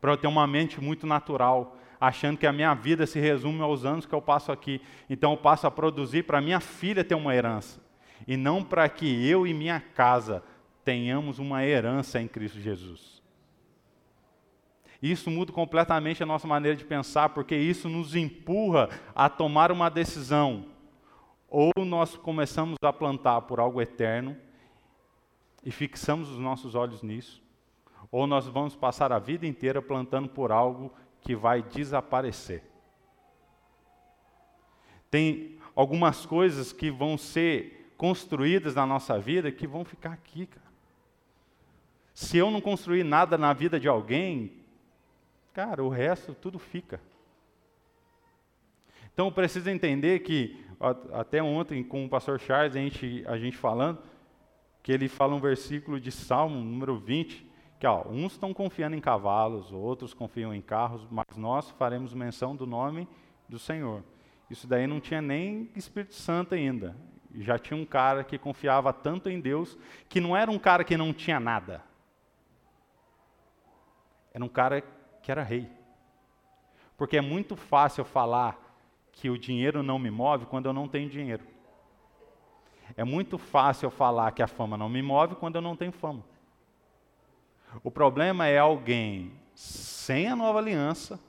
Para 0.00 0.12
eu 0.12 0.16
ter 0.16 0.28
uma 0.28 0.46
mente 0.46 0.80
muito 0.80 1.06
natural, 1.06 1.76
achando 2.00 2.38
que 2.38 2.46
a 2.46 2.52
minha 2.52 2.72
vida 2.74 3.06
se 3.06 3.18
resume 3.18 3.60
aos 3.60 3.84
anos 3.84 4.06
que 4.06 4.14
eu 4.14 4.22
passo 4.22 4.52
aqui. 4.52 4.80
Então 5.10 5.32
eu 5.32 5.36
passo 5.36 5.66
a 5.66 5.70
produzir 5.70 6.22
para 6.22 6.40
minha 6.40 6.60
filha 6.60 7.02
ter 7.02 7.14
uma 7.14 7.34
herança, 7.34 7.80
e 8.26 8.36
não 8.36 8.62
para 8.62 8.88
que 8.88 9.26
eu 9.28 9.46
e 9.46 9.52
minha 9.52 9.80
casa 9.80 10.42
tenhamos 10.84 11.38
uma 11.38 11.64
herança 11.64 12.20
em 12.20 12.28
Cristo 12.28 12.60
Jesus. 12.60 13.18
Isso 15.00 15.30
muda 15.30 15.52
completamente 15.52 16.22
a 16.22 16.26
nossa 16.26 16.46
maneira 16.46 16.76
de 16.76 16.84
pensar, 16.84 17.28
porque 17.28 17.56
isso 17.56 17.88
nos 17.88 18.16
empurra 18.16 18.88
a 19.14 19.28
tomar 19.28 19.70
uma 19.70 19.88
decisão 19.88 20.66
ou 21.48 21.72
nós 21.84 22.16
começamos 22.16 22.76
a 22.82 22.92
plantar 22.92 23.42
por 23.42 23.58
algo 23.58 23.80
eterno 23.80 24.36
e 25.64 25.70
fixamos 25.70 26.30
os 26.30 26.38
nossos 26.38 26.74
olhos 26.74 27.02
nisso, 27.02 27.42
ou 28.10 28.26
nós 28.26 28.46
vamos 28.46 28.76
passar 28.76 29.12
a 29.12 29.18
vida 29.18 29.46
inteira 29.46 29.82
plantando 29.82 30.28
por 30.28 30.52
algo 30.52 30.92
que 31.20 31.34
vai 31.34 31.62
desaparecer. 31.62 32.62
Tem 35.10 35.58
algumas 35.74 36.26
coisas 36.26 36.72
que 36.72 36.90
vão 36.90 37.16
ser 37.16 37.92
construídas 37.96 38.74
na 38.74 38.86
nossa 38.86 39.18
vida 39.18 39.50
que 39.50 39.66
vão 39.66 39.84
ficar 39.84 40.12
aqui, 40.12 40.46
cara. 40.46 40.68
Se 42.14 42.36
eu 42.36 42.50
não 42.50 42.60
construir 42.60 43.04
nada 43.04 43.38
na 43.38 43.52
vida 43.52 43.78
de 43.78 43.88
alguém, 43.88 44.52
cara, 45.52 45.82
o 45.82 45.88
resto 45.88 46.34
tudo 46.34 46.58
fica. 46.58 47.00
Então 49.18 49.32
precisa 49.32 49.72
entender 49.72 50.20
que, 50.20 50.64
até 51.12 51.42
ontem 51.42 51.82
com 51.82 52.04
o 52.04 52.08
pastor 52.08 52.38
Charles, 52.38 52.76
a 52.76 52.78
gente, 52.78 53.24
a 53.26 53.36
gente 53.36 53.56
falando, 53.56 53.98
que 54.80 54.92
ele 54.92 55.08
fala 55.08 55.34
um 55.34 55.40
versículo 55.40 55.98
de 55.98 56.12
Salmo, 56.12 56.60
número 56.60 56.96
20, 56.96 57.44
que 57.80 57.86
ó, 57.88 58.06
uns 58.06 58.34
estão 58.34 58.54
confiando 58.54 58.94
em 58.94 59.00
cavalos, 59.00 59.72
outros 59.72 60.14
confiam 60.14 60.54
em 60.54 60.60
carros, 60.60 61.04
mas 61.10 61.36
nós 61.36 61.68
faremos 61.70 62.14
menção 62.14 62.54
do 62.54 62.64
nome 62.64 63.08
do 63.48 63.58
Senhor. 63.58 64.04
Isso 64.48 64.68
daí 64.68 64.86
não 64.86 65.00
tinha 65.00 65.20
nem 65.20 65.68
Espírito 65.74 66.14
Santo 66.14 66.54
ainda. 66.54 66.94
Já 67.34 67.58
tinha 67.58 67.76
um 67.76 67.84
cara 67.84 68.22
que 68.22 68.38
confiava 68.38 68.92
tanto 68.92 69.28
em 69.28 69.40
Deus, 69.40 69.76
que 70.08 70.20
não 70.20 70.36
era 70.36 70.48
um 70.48 70.60
cara 70.60 70.84
que 70.84 70.96
não 70.96 71.12
tinha 71.12 71.40
nada. 71.40 71.82
Era 74.32 74.44
um 74.44 74.48
cara 74.48 74.80
que 75.20 75.32
era 75.32 75.42
rei. 75.42 75.68
Porque 76.96 77.16
é 77.16 77.20
muito 77.20 77.56
fácil 77.56 78.04
falar 78.04 78.67
que 79.18 79.28
o 79.28 79.36
dinheiro 79.36 79.82
não 79.82 79.98
me 79.98 80.10
move 80.10 80.46
quando 80.46 80.66
eu 80.66 80.72
não 80.72 80.86
tenho 80.86 81.10
dinheiro. 81.10 81.42
É 82.96 83.04
muito 83.04 83.36
fácil 83.36 83.86
eu 83.86 83.90
falar 83.90 84.30
que 84.32 84.42
a 84.42 84.46
fama 84.46 84.76
não 84.76 84.88
me 84.88 85.02
move 85.02 85.34
quando 85.34 85.56
eu 85.56 85.62
não 85.62 85.76
tenho 85.76 85.92
fama. 85.92 86.24
O 87.82 87.90
problema 87.90 88.46
é 88.46 88.58
alguém 88.58 89.32
sem 89.54 90.28
a 90.28 90.36
nova 90.36 90.58
aliança, 90.58 91.20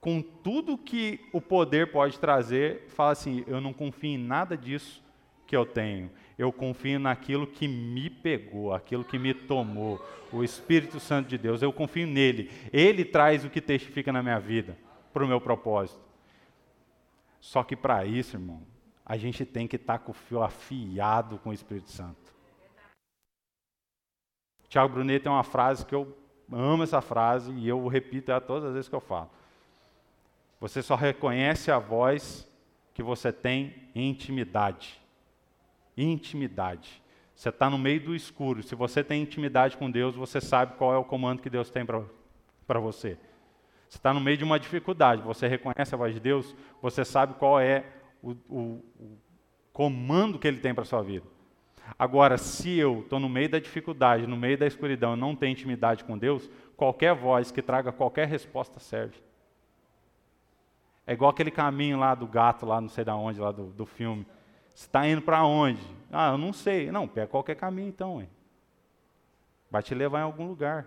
com 0.00 0.20
tudo 0.22 0.78
que 0.78 1.18
o 1.32 1.40
poder 1.40 1.90
pode 1.90 2.18
trazer, 2.20 2.84
fala 2.88 3.12
assim: 3.12 3.42
eu 3.46 3.60
não 3.60 3.72
confio 3.72 4.10
em 4.10 4.18
nada 4.18 4.56
disso 4.56 5.02
que 5.46 5.56
eu 5.56 5.64
tenho. 5.64 6.10
Eu 6.38 6.52
confio 6.52 7.00
naquilo 7.00 7.46
que 7.46 7.66
me 7.66 8.08
pegou, 8.08 8.72
aquilo 8.72 9.02
que 9.02 9.18
me 9.18 9.32
tomou, 9.32 10.00
o 10.30 10.44
Espírito 10.44 11.00
Santo 11.00 11.26
de 11.26 11.38
Deus. 11.38 11.62
Eu 11.62 11.72
confio 11.72 12.06
nele. 12.06 12.50
Ele 12.70 13.04
traz 13.04 13.44
o 13.44 13.50
que 13.50 13.60
testifica 13.60 14.12
na 14.12 14.22
minha 14.22 14.38
vida, 14.38 14.76
para 15.12 15.24
o 15.24 15.26
meu 15.26 15.40
propósito. 15.40 16.07
Só 17.40 17.62
que 17.62 17.76
para 17.76 18.04
isso, 18.04 18.36
irmão, 18.36 18.62
a 19.04 19.16
gente 19.16 19.44
tem 19.44 19.66
que 19.66 19.76
estar 19.76 19.98
tá 19.98 20.04
com 20.04 20.10
o 20.10 20.14
fio 20.14 20.42
afiado 20.42 21.38
com 21.38 21.50
o 21.50 21.54
Espírito 21.54 21.90
Santo. 21.90 22.34
Tiago 24.68 24.92
Brunet 24.92 25.22
tem 25.22 25.32
uma 25.32 25.44
frase 25.44 25.86
que 25.86 25.94
eu 25.94 26.16
amo 26.52 26.82
essa 26.82 27.00
frase 27.00 27.52
e 27.52 27.68
eu 27.68 27.86
repito 27.86 28.30
ela 28.30 28.40
todas 28.40 28.64
as 28.64 28.72
vezes 28.74 28.88
que 28.88 28.94
eu 28.94 29.00
falo. 29.00 29.30
Você 30.60 30.82
só 30.82 30.94
reconhece 30.94 31.70
a 31.70 31.78
voz 31.78 32.46
que 32.92 33.02
você 33.02 33.32
tem 33.32 33.90
em 33.94 34.10
intimidade. 34.10 35.00
Intimidade. 35.96 37.02
Você 37.34 37.48
está 37.48 37.70
no 37.70 37.78
meio 37.78 38.00
do 38.00 38.14
escuro. 38.14 38.62
Se 38.62 38.74
você 38.74 39.04
tem 39.04 39.22
intimidade 39.22 39.76
com 39.76 39.90
Deus, 39.90 40.16
você 40.16 40.40
sabe 40.40 40.74
qual 40.76 40.92
é 40.92 40.98
o 40.98 41.04
comando 41.04 41.40
que 41.40 41.48
Deus 41.48 41.70
tem 41.70 41.86
para 41.86 42.80
você. 42.80 43.16
Você 43.88 43.96
está 43.96 44.12
no 44.12 44.20
meio 44.20 44.36
de 44.36 44.44
uma 44.44 44.58
dificuldade, 44.58 45.22
você 45.22 45.48
reconhece 45.48 45.94
a 45.94 45.98
voz 45.98 46.12
de 46.12 46.20
Deus, 46.20 46.54
você 46.82 47.04
sabe 47.04 47.34
qual 47.34 47.58
é 47.58 47.84
o, 48.22 48.32
o, 48.48 48.84
o 48.98 49.18
comando 49.72 50.38
que 50.38 50.46
Ele 50.46 50.58
tem 50.58 50.74
para 50.74 50.82
a 50.82 50.86
sua 50.86 51.02
vida. 51.02 51.26
Agora, 51.98 52.36
se 52.36 52.76
eu 52.76 53.00
estou 53.00 53.18
no 53.18 53.28
meio 53.28 53.48
da 53.48 53.58
dificuldade, 53.58 54.26
no 54.26 54.36
meio 54.36 54.58
da 54.58 54.66
escuridão, 54.66 55.16
não 55.16 55.34
tenho 55.34 55.52
intimidade 55.52 56.04
com 56.04 56.18
Deus, 56.18 56.50
qualquer 56.76 57.14
voz 57.14 57.50
que 57.50 57.62
traga 57.62 57.90
qualquer 57.90 58.28
resposta 58.28 58.78
serve. 58.78 59.16
É 61.06 61.14
igual 61.14 61.30
aquele 61.30 61.50
caminho 61.50 61.98
lá 61.98 62.14
do 62.14 62.26
gato, 62.26 62.66
lá 62.66 62.80
não 62.80 62.88
sei 62.90 63.02
da 63.02 63.16
onde, 63.16 63.40
lá 63.40 63.50
do, 63.50 63.68
do 63.68 63.86
filme. 63.86 64.26
Você 64.74 64.84
está 64.84 65.08
indo 65.08 65.22
para 65.22 65.42
onde? 65.42 65.80
Ah, 66.12 66.32
eu 66.32 66.38
não 66.38 66.52
sei. 66.52 66.92
Não, 66.92 67.08
pega 67.08 67.26
qualquer 67.26 67.54
caminho 67.54 67.88
então. 67.88 68.20
Hein? 68.20 68.28
Vai 69.70 69.82
te 69.82 69.94
levar 69.94 70.20
em 70.20 70.24
algum 70.24 70.46
lugar. 70.46 70.86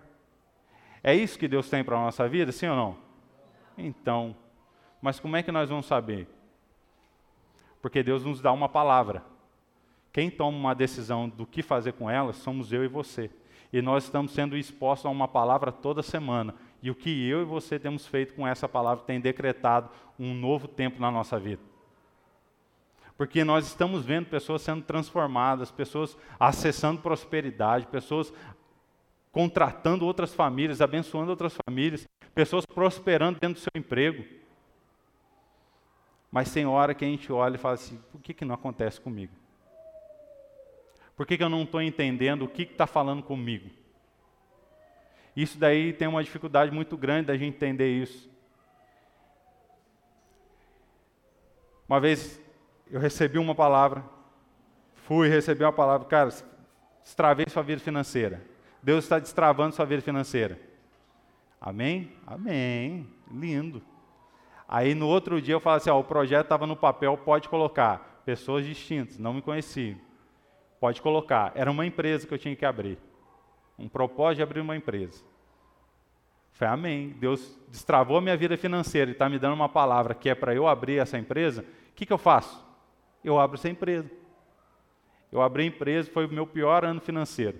É 1.03 1.15
isso 1.15 1.37
que 1.37 1.47
Deus 1.47 1.69
tem 1.69 1.83
para 1.83 1.97
a 1.97 2.01
nossa 2.01 2.27
vida, 2.29 2.51
sim 2.51 2.67
ou 2.67 2.75
não? 2.75 2.97
Então, 3.77 4.35
mas 5.01 5.19
como 5.19 5.35
é 5.35 5.43
que 5.43 5.51
nós 5.51 5.69
vamos 5.69 5.87
saber? 5.87 6.27
Porque 7.81 8.03
Deus 8.03 8.23
nos 8.23 8.41
dá 8.41 8.51
uma 8.51 8.69
palavra. 8.69 9.23
Quem 10.13 10.29
toma 10.29 10.57
uma 10.57 10.75
decisão 10.75 11.27
do 11.27 11.45
que 11.45 11.63
fazer 11.63 11.93
com 11.93 12.09
ela 12.09 12.33
somos 12.33 12.71
eu 12.71 12.83
e 12.83 12.87
você. 12.87 13.31
E 13.73 13.81
nós 13.81 14.03
estamos 14.03 14.33
sendo 14.33 14.57
expostos 14.57 15.05
a 15.05 15.09
uma 15.09 15.27
palavra 15.27 15.71
toda 15.71 16.03
semana. 16.03 16.53
E 16.83 16.91
o 16.91 16.95
que 16.95 17.27
eu 17.27 17.41
e 17.41 17.45
você 17.45 17.79
temos 17.79 18.05
feito 18.05 18.33
com 18.33 18.45
essa 18.45 18.67
palavra 18.67 19.05
tem 19.05 19.19
decretado 19.19 19.89
um 20.19 20.33
novo 20.33 20.67
tempo 20.67 20.99
na 20.99 21.09
nossa 21.09 21.39
vida. 21.39 21.61
Porque 23.17 23.43
nós 23.43 23.67
estamos 23.67 24.03
vendo 24.03 24.25
pessoas 24.25 24.61
sendo 24.61 24.81
transformadas, 24.81 25.71
pessoas 25.71 26.17
acessando 26.39 27.01
prosperidade, 27.01 27.87
pessoas 27.87 28.33
contratando 29.31 30.05
outras 30.05 30.33
famílias, 30.33 30.81
abençoando 30.81 31.31
outras 31.31 31.57
famílias, 31.65 32.07
pessoas 32.35 32.65
prosperando 32.65 33.39
dentro 33.39 33.55
do 33.55 33.63
seu 33.63 33.71
emprego. 33.75 34.23
Mas 36.31 36.51
tem 36.51 36.65
hora 36.65 36.93
que 36.93 37.05
a 37.05 37.07
gente 37.07 37.31
olha 37.31 37.55
e 37.55 37.59
fala 37.59 37.75
assim: 37.75 37.99
por 38.11 38.21
que, 38.21 38.33
que 38.33 38.45
não 38.45 38.55
acontece 38.55 38.99
comigo? 38.99 39.33
Por 41.15 41.25
que, 41.25 41.37
que 41.37 41.43
eu 41.43 41.49
não 41.49 41.63
estou 41.63 41.81
entendendo 41.81 42.43
o 42.43 42.47
que 42.47 42.63
está 42.63 42.87
falando 42.87 43.21
comigo? 43.21 43.69
Isso 45.35 45.57
daí 45.57 45.93
tem 45.93 46.07
uma 46.07 46.23
dificuldade 46.23 46.71
muito 46.71 46.97
grande 46.97 47.27
da 47.27 47.37
gente 47.37 47.55
entender 47.55 47.89
isso. 47.89 48.29
Uma 51.87 51.99
vez 51.99 52.39
eu 52.89 52.99
recebi 52.99 53.37
uma 53.37 53.55
palavra, 53.55 54.03
fui 54.95 55.27
receber 55.29 55.65
uma 55.65 55.73
palavra, 55.73 56.07
cara, 56.07 56.29
destravei 57.03 57.45
sua 57.49 57.63
vida 57.63 57.81
financeira. 57.81 58.50
Deus 58.83 59.05
está 59.05 59.19
destravando 59.19 59.75
sua 59.75 59.85
vida 59.85 60.01
financeira. 60.01 60.59
Amém? 61.59 62.11
Amém. 62.25 63.07
Lindo. 63.31 63.81
Aí 64.67 64.95
no 64.95 65.07
outro 65.07 65.41
dia 65.41 65.53
eu 65.53 65.59
falo 65.59 65.77
assim: 65.77 65.89
ó, 65.89 65.99
o 65.99 66.03
projeto 66.03 66.45
estava 66.45 66.65
no 66.65 66.75
papel, 66.75 67.15
pode 67.17 67.47
colocar. 67.47 68.21
Pessoas 68.25 68.65
distintas, 68.65 69.17
não 69.17 69.33
me 69.33 69.41
conheciam. 69.41 69.97
Pode 70.79 71.01
colocar. 71.01 71.51
Era 71.53 71.69
uma 71.69 71.85
empresa 71.85 72.25
que 72.25 72.33
eu 72.33 72.37
tinha 72.37 72.55
que 72.55 72.65
abrir. 72.65 72.97
Um 73.77 73.87
propósito 73.87 74.37
de 74.37 74.43
abrir 74.43 74.61
uma 74.61 74.75
empresa. 74.75 75.23
Falei, 76.53 76.73
amém. 76.73 77.09
Deus 77.19 77.59
destravou 77.67 78.17
a 78.17 78.21
minha 78.21 78.37
vida 78.37 78.57
financeira 78.57 79.11
e 79.11 79.13
está 79.13 79.27
me 79.27 79.37
dando 79.37 79.53
uma 79.53 79.69
palavra 79.69 80.13
que 80.13 80.29
é 80.29 80.35
para 80.35 80.53
eu 80.55 80.67
abrir 80.67 80.97
essa 80.97 81.17
empresa. 81.17 81.61
O 81.61 81.93
que, 81.95 82.05
que 82.05 82.13
eu 82.13 82.17
faço? 82.17 82.65
Eu 83.23 83.39
abro 83.39 83.57
essa 83.57 83.69
empresa. 83.69 84.09
Eu 85.31 85.41
abri 85.41 85.63
a 85.63 85.67
empresa, 85.67 86.11
foi 86.11 86.25
o 86.25 86.29
meu 86.29 86.45
pior 86.45 86.83
ano 86.83 86.99
financeiro. 86.99 87.57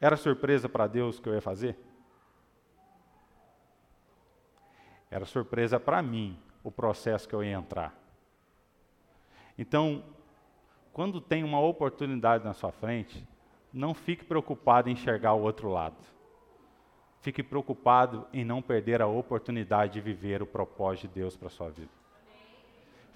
Era 0.00 0.16
surpresa 0.16 0.68
para 0.68 0.86
Deus 0.86 1.18
que 1.18 1.28
eu 1.28 1.34
ia 1.34 1.40
fazer? 1.40 1.76
Era 5.10 5.24
surpresa 5.24 5.80
para 5.80 6.02
mim 6.02 6.38
o 6.62 6.70
processo 6.70 7.28
que 7.28 7.34
eu 7.34 7.42
ia 7.42 7.56
entrar. 7.56 7.94
Então, 9.56 10.04
quando 10.92 11.20
tem 11.20 11.42
uma 11.42 11.60
oportunidade 11.60 12.44
na 12.44 12.52
sua 12.52 12.70
frente, 12.70 13.26
não 13.72 13.94
fique 13.94 14.24
preocupado 14.24 14.88
em 14.88 14.92
enxergar 14.92 15.32
o 15.32 15.42
outro 15.42 15.68
lado. 15.68 15.96
Fique 17.20 17.42
preocupado 17.42 18.26
em 18.32 18.44
não 18.44 18.62
perder 18.62 19.02
a 19.02 19.06
oportunidade 19.06 19.94
de 19.94 20.00
viver 20.00 20.42
o 20.42 20.46
propósito 20.46 21.08
de 21.08 21.14
Deus 21.14 21.36
para 21.36 21.48
a 21.48 21.50
sua 21.50 21.70
vida. 21.70 21.90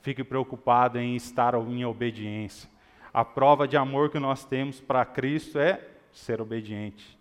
Fique 0.00 0.24
preocupado 0.24 0.98
em 0.98 1.14
estar 1.14 1.54
em 1.54 1.84
obediência. 1.84 2.68
A 3.14 3.24
prova 3.24 3.68
de 3.68 3.76
amor 3.76 4.10
que 4.10 4.18
nós 4.18 4.44
temos 4.44 4.80
para 4.80 5.04
Cristo 5.04 5.58
é 5.58 5.91
ser 6.12 6.40
obediente. 6.40 7.18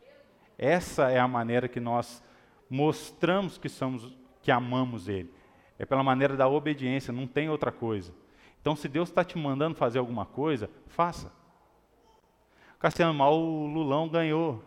Essa 0.57 1.09
é 1.09 1.19
a 1.19 1.27
maneira 1.27 1.67
que 1.67 1.79
nós 1.79 2.23
mostramos 2.69 3.57
que 3.57 3.67
somos, 3.67 4.15
que 4.41 4.51
amamos 4.51 5.07
Ele. 5.07 5.33
É 5.79 5.85
pela 5.85 6.03
maneira 6.03 6.35
da 6.35 6.47
obediência, 6.47 7.11
não 7.11 7.25
tem 7.25 7.49
outra 7.49 7.71
coisa. 7.71 8.13
Então, 8.61 8.75
se 8.75 8.87
Deus 8.87 9.09
está 9.09 9.23
te 9.23 9.37
mandando 9.37 9.75
fazer 9.75 9.97
alguma 9.97 10.25
coisa, 10.25 10.69
faça. 10.87 11.31
Cassiano, 12.77 13.13
mal 13.13 13.33
o 13.39 13.65
Lulão 13.65 14.07
ganhou. 14.07 14.63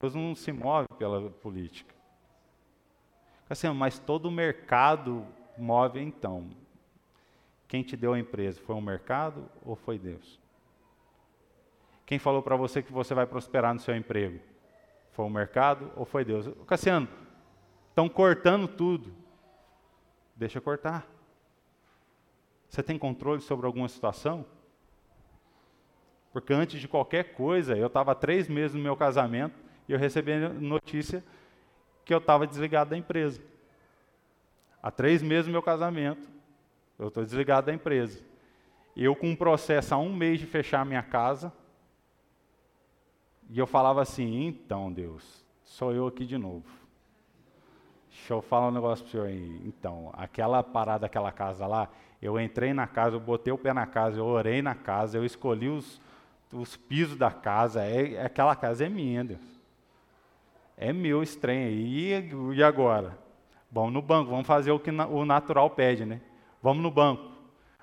Deus 0.00 0.14
não 0.14 0.34
se 0.34 0.50
move 0.52 0.88
pela 0.98 1.30
política. 1.30 1.94
Cassiano, 3.48 3.78
mas 3.78 3.98
todo 3.98 4.26
o 4.26 4.30
mercado 4.30 5.26
move 5.56 6.00
então. 6.00 6.50
Quem 7.68 7.82
te 7.82 7.96
deu 7.96 8.14
a 8.14 8.18
empresa? 8.18 8.60
Foi 8.60 8.74
o 8.74 8.80
mercado 8.80 9.48
ou 9.64 9.76
foi 9.76 9.98
Deus? 9.98 10.40
Quem 12.06 12.20
falou 12.20 12.40
para 12.40 12.54
você 12.54 12.80
que 12.82 12.92
você 12.92 13.12
vai 13.12 13.26
prosperar 13.26 13.74
no 13.74 13.80
seu 13.80 13.94
emprego? 13.96 14.38
Foi 15.10 15.24
o 15.24 15.30
mercado 15.30 15.90
ou 15.96 16.04
foi 16.04 16.24
Deus? 16.24 16.48
Cassiano, 16.64 17.08
estão 17.88 18.08
cortando 18.08 18.68
tudo. 18.68 19.12
Deixa 20.36 20.60
cortar. 20.60 21.04
Você 22.68 22.82
tem 22.82 22.96
controle 22.96 23.40
sobre 23.40 23.66
alguma 23.66 23.88
situação? 23.88 24.46
Porque 26.32 26.52
antes 26.52 26.80
de 26.80 26.86
qualquer 26.86 27.32
coisa, 27.32 27.76
eu 27.76 27.86
estava 27.86 28.14
três 28.14 28.48
meses 28.48 28.76
no 28.76 28.82
meu 28.82 28.96
casamento 28.96 29.58
e 29.88 29.92
eu 29.92 29.98
recebi 29.98 30.32
a 30.32 30.48
notícia 30.50 31.24
que 32.04 32.14
eu 32.14 32.18
estava 32.18 32.46
desligado 32.46 32.90
da 32.90 32.96
empresa. 32.96 33.42
Há 34.82 34.90
três 34.90 35.22
meses 35.22 35.46
no 35.46 35.52
meu 35.52 35.62
casamento, 35.62 36.28
eu 36.98 37.08
estou 37.08 37.24
desligado 37.24 37.66
da 37.66 37.74
empresa. 37.74 38.22
Eu 38.96 39.16
com 39.16 39.30
um 39.30 39.36
processo 39.36 39.94
há 39.94 39.98
um 39.98 40.14
mês 40.14 40.38
de 40.38 40.46
fechar 40.46 40.82
a 40.82 40.84
minha 40.84 41.02
casa, 41.02 41.52
e 43.50 43.58
eu 43.58 43.66
falava 43.66 44.02
assim: 44.02 44.46
então, 44.46 44.92
Deus, 44.92 45.44
sou 45.64 45.92
eu 45.92 46.06
aqui 46.06 46.24
de 46.24 46.38
novo. 46.38 46.64
Deixa 48.10 48.32
eu 48.32 48.42
falar 48.42 48.68
um 48.68 48.72
negócio 48.72 49.04
para 49.04 49.08
o 49.08 49.12
senhor 49.12 49.26
aí. 49.26 49.62
Então, 49.66 50.10
aquela 50.14 50.62
parada, 50.62 51.06
aquela 51.06 51.30
casa 51.30 51.66
lá, 51.66 51.88
eu 52.20 52.40
entrei 52.40 52.72
na 52.72 52.86
casa, 52.86 53.16
eu 53.16 53.20
botei 53.20 53.52
o 53.52 53.58
pé 53.58 53.72
na 53.72 53.86
casa, 53.86 54.18
eu 54.18 54.24
orei 54.24 54.62
na 54.62 54.74
casa, 54.74 55.18
eu 55.18 55.24
escolhi 55.24 55.68
os, 55.68 56.00
os 56.52 56.76
pisos 56.76 57.16
da 57.16 57.30
casa, 57.30 57.84
é, 57.84 58.24
aquela 58.24 58.56
casa 58.56 58.86
é 58.86 58.88
minha, 58.88 59.22
Deus. 59.22 59.56
É 60.76 60.92
meu 60.92 61.22
estranho 61.22 61.68
aí. 61.68 62.14
E, 62.14 62.56
e 62.56 62.62
agora? 62.62 63.18
Vamos 63.70 63.92
no 63.92 64.02
banco, 64.02 64.30
vamos 64.30 64.46
fazer 64.46 64.70
o 64.70 64.80
que 64.80 64.90
na, 64.90 65.06
o 65.06 65.24
natural 65.24 65.68
pede, 65.70 66.04
né? 66.04 66.20
Vamos 66.62 66.82
no 66.82 66.90
banco. 66.90 67.30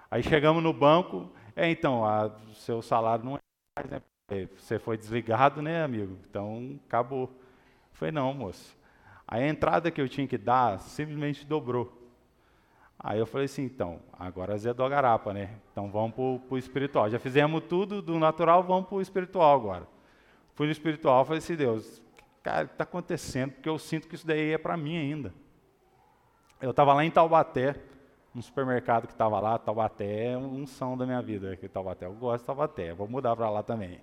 Aí 0.09 0.23
chegamos 0.23 0.61
no 0.61 0.73
banco, 0.73 1.29
é 1.55 1.69
então, 1.69 2.03
o 2.03 2.53
seu 2.55 2.81
salário 2.81 3.23
não 3.23 3.35
é 3.35 3.39
mais, 3.77 3.89
né? 3.89 4.01
É, 4.29 4.47
você 4.57 4.79
foi 4.79 4.97
desligado, 4.97 5.61
né, 5.61 5.83
amigo? 5.83 6.17
Então, 6.29 6.79
acabou. 6.87 7.29
Foi 7.91 8.11
não, 8.11 8.33
moço. 8.33 8.77
A 9.27 9.41
entrada 9.41 9.91
que 9.91 10.01
eu 10.01 10.07
tinha 10.07 10.27
que 10.27 10.37
dar 10.37 10.79
simplesmente 10.79 11.45
dobrou. 11.45 12.01
Aí 12.97 13.19
eu 13.19 13.25
falei 13.25 13.45
assim, 13.45 13.63
então, 13.63 13.99
agora 14.17 14.57
Zé 14.57 14.69
a 14.69 14.73
garapa, 14.73 15.33
né? 15.33 15.57
Então 15.71 15.91
vamos 15.91 16.13
para 16.13 16.55
o 16.55 16.57
espiritual. 16.57 17.09
Já 17.09 17.19
fizemos 17.19 17.61
tudo 17.67 18.01
do 18.01 18.17
natural, 18.17 18.63
vamos 18.63 18.87
para 18.87 18.95
o 18.95 19.01
espiritual 19.01 19.53
agora. 19.53 19.87
Fui 20.53 20.67
no 20.67 20.71
espiritual, 20.71 21.25
falei 21.25 21.39
assim, 21.39 21.55
Deus, 21.55 22.01
cara, 22.41 22.63
o 22.63 22.67
que 22.67 22.75
está 22.75 22.85
acontecendo? 22.85 23.51
Porque 23.51 23.67
eu 23.67 23.77
sinto 23.77 24.07
que 24.07 24.15
isso 24.15 24.25
daí 24.25 24.51
é 24.51 24.57
para 24.57 24.77
mim 24.77 24.95
ainda. 24.95 25.33
Eu 26.61 26.71
estava 26.71 26.93
lá 26.93 27.03
em 27.03 27.11
Taubaté, 27.11 27.75
no 28.33 28.41
supermercado 28.41 29.05
que 29.05 29.13
estava 29.13 29.37
lá, 29.39 29.57
Taubaté 29.57 30.27
é 30.27 30.37
um 30.37 30.65
som 30.65 30.95
da 30.95 31.05
minha 31.05 31.21
vida, 31.21 31.51
aqui 31.51 31.67
Taubaté, 31.67 32.05
eu 32.05 32.13
gosto 32.13 32.43
de 32.43 32.47
Taubaté, 32.47 32.93
vou 32.93 33.07
mudar 33.07 33.35
para 33.35 33.49
lá 33.49 33.61
também. 33.61 33.99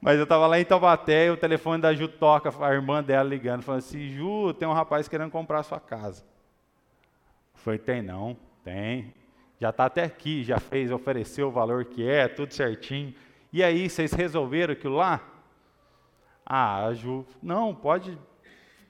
Mas 0.00 0.16
eu 0.16 0.22
estava 0.22 0.46
lá 0.46 0.58
em 0.58 0.64
Taubaté 0.64 1.26
e 1.26 1.30
o 1.30 1.36
telefone 1.36 1.82
da 1.82 1.92
Ju 1.92 2.08
toca, 2.08 2.50
a 2.64 2.72
irmã 2.72 3.02
dela 3.02 3.28
ligando, 3.28 3.62
falando 3.62 3.80
assim, 3.80 4.08
Ju, 4.08 4.54
tem 4.54 4.66
um 4.66 4.72
rapaz 4.72 5.06
querendo 5.06 5.30
comprar 5.30 5.58
a 5.58 5.62
sua 5.62 5.78
casa. 5.78 6.24
Eu 7.54 7.60
falei, 7.60 7.78
tem 7.78 8.00
não, 8.00 8.36
tem. 8.64 9.12
Já 9.58 9.68
está 9.68 9.84
até 9.84 10.04
aqui, 10.04 10.42
já 10.42 10.58
fez, 10.58 10.90
ofereceu 10.90 11.48
o 11.48 11.52
valor 11.52 11.84
que 11.84 12.08
é, 12.08 12.26
tudo 12.28 12.54
certinho. 12.54 13.14
E 13.52 13.62
aí, 13.62 13.90
vocês 13.90 14.12
resolveram 14.12 14.72
aquilo 14.72 14.96
lá? 14.96 15.20
Ah, 16.46 16.86
a 16.86 16.94
Ju, 16.94 17.26
não, 17.42 17.74
pode, 17.74 18.18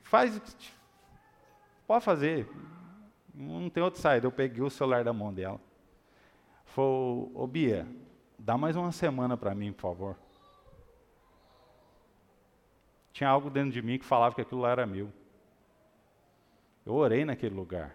faz, 0.04 0.40
pode 1.88 2.04
fazer. 2.04 2.48
Não 3.34 3.68
tem 3.68 3.82
outra 3.82 4.00
saída. 4.00 4.26
Eu 4.28 4.32
peguei 4.32 4.62
o 4.62 4.70
celular 4.70 5.02
da 5.02 5.12
mão 5.12 5.34
dela. 5.34 5.60
Falei, 6.66 7.30
ô 7.34 7.46
Bia, 7.48 7.86
dá 8.38 8.56
mais 8.56 8.76
uma 8.76 8.92
semana 8.92 9.36
para 9.36 9.54
mim, 9.56 9.72
por 9.72 9.82
favor. 9.82 10.16
Tinha 13.12 13.28
algo 13.28 13.50
dentro 13.50 13.72
de 13.72 13.82
mim 13.82 13.98
que 13.98 14.04
falava 14.04 14.34
que 14.34 14.40
aquilo 14.40 14.60
lá 14.60 14.70
era 14.70 14.86
meu. 14.86 15.12
Eu 16.84 16.94
orei 16.94 17.24
naquele 17.24 17.54
lugar. 17.54 17.94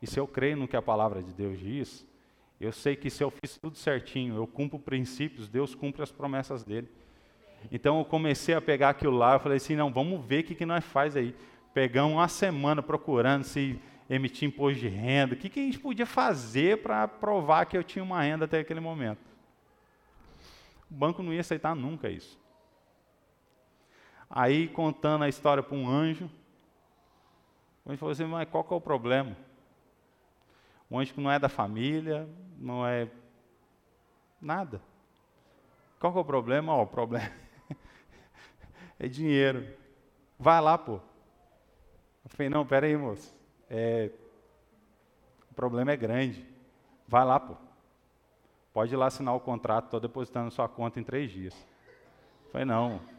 E 0.00 0.06
se 0.06 0.18
eu 0.18 0.26
creio 0.26 0.56
no 0.56 0.68
que 0.68 0.76
a 0.76 0.82
palavra 0.82 1.22
de 1.22 1.32
Deus 1.32 1.58
diz, 1.58 2.06
eu 2.60 2.72
sei 2.72 2.94
que 2.96 3.10
se 3.10 3.22
eu 3.22 3.30
fiz 3.30 3.56
tudo 3.56 3.76
certinho, 3.76 4.36
eu 4.36 4.46
cumpro 4.46 4.78
princípios, 4.78 5.48
Deus 5.48 5.74
cumpre 5.74 6.02
as 6.02 6.12
promessas 6.12 6.64
dele. 6.64 6.88
Então 7.70 7.98
eu 7.98 8.04
comecei 8.04 8.54
a 8.54 8.60
pegar 8.60 8.90
aquilo 8.90 9.16
lá, 9.16 9.34
eu 9.34 9.40
falei 9.40 9.56
assim, 9.56 9.76
não, 9.76 9.92
vamos 9.92 10.24
ver 10.24 10.40
o 10.40 10.44
que, 10.44 10.54
que 10.54 10.66
nós 10.66 10.84
faz 10.84 11.16
aí. 11.16 11.34
Pegamos 11.72 12.12
uma 12.12 12.28
semana 12.28 12.82
procurando 12.82 13.44
se 13.44 13.80
emitir 14.10 14.48
imposto 14.48 14.80
de 14.80 14.88
renda, 14.88 15.34
o 15.34 15.36
que, 15.36 15.48
que 15.48 15.60
a 15.60 15.62
gente 15.62 15.78
podia 15.78 16.04
fazer 16.04 16.82
para 16.82 17.06
provar 17.08 17.64
que 17.66 17.76
eu 17.76 17.84
tinha 17.84 18.02
uma 18.02 18.22
renda 18.22 18.44
até 18.44 18.58
aquele 18.60 18.80
momento. 18.80 19.20
O 20.90 20.94
banco 20.94 21.22
não 21.22 21.32
ia 21.32 21.40
aceitar 21.40 21.74
nunca 21.74 22.10
isso. 22.10 22.38
Aí, 24.34 24.66
contando 24.66 25.24
a 25.24 25.28
história 25.28 25.62
para 25.62 25.76
um 25.76 25.86
anjo, 25.86 26.30
o 27.84 27.90
anjo 27.90 27.98
falou 27.98 28.12
assim, 28.12 28.24
mas 28.24 28.48
qual 28.48 28.64
que 28.64 28.72
é 28.72 28.76
o 28.76 28.80
problema? 28.80 29.36
Um 30.90 30.98
anjo 30.98 31.12
que 31.12 31.20
não 31.20 31.30
é 31.30 31.38
da 31.38 31.50
família, 31.50 32.26
não 32.56 32.86
é 32.86 33.10
nada. 34.40 34.80
Qual 36.00 36.10
que 36.10 36.18
é 36.18 36.22
o 36.22 36.24
problema? 36.24 36.74
Oh, 36.74 36.84
o 36.84 36.86
problema 36.86 37.30
é 38.98 39.06
dinheiro. 39.06 39.68
Vai 40.38 40.62
lá, 40.62 40.78
pô. 40.78 40.94
Eu 40.94 42.30
falei, 42.30 42.48
não, 42.48 42.64
peraí, 42.64 42.96
moço. 42.96 43.36
É, 43.68 44.10
o 45.50 45.54
problema 45.54 45.92
é 45.92 45.96
grande. 45.96 46.42
Vai 47.06 47.26
lá, 47.26 47.38
pô. 47.38 47.54
Pode 48.72 48.94
ir 48.94 48.96
lá 48.96 49.08
assinar 49.08 49.36
o 49.36 49.40
contrato, 49.40 49.84
estou 49.84 50.00
depositando 50.00 50.50
sua 50.50 50.70
conta 50.70 50.98
em 50.98 51.04
três 51.04 51.30
dias. 51.30 51.54
Eu 52.46 52.52
falei, 52.52 52.64
não. 52.64 53.12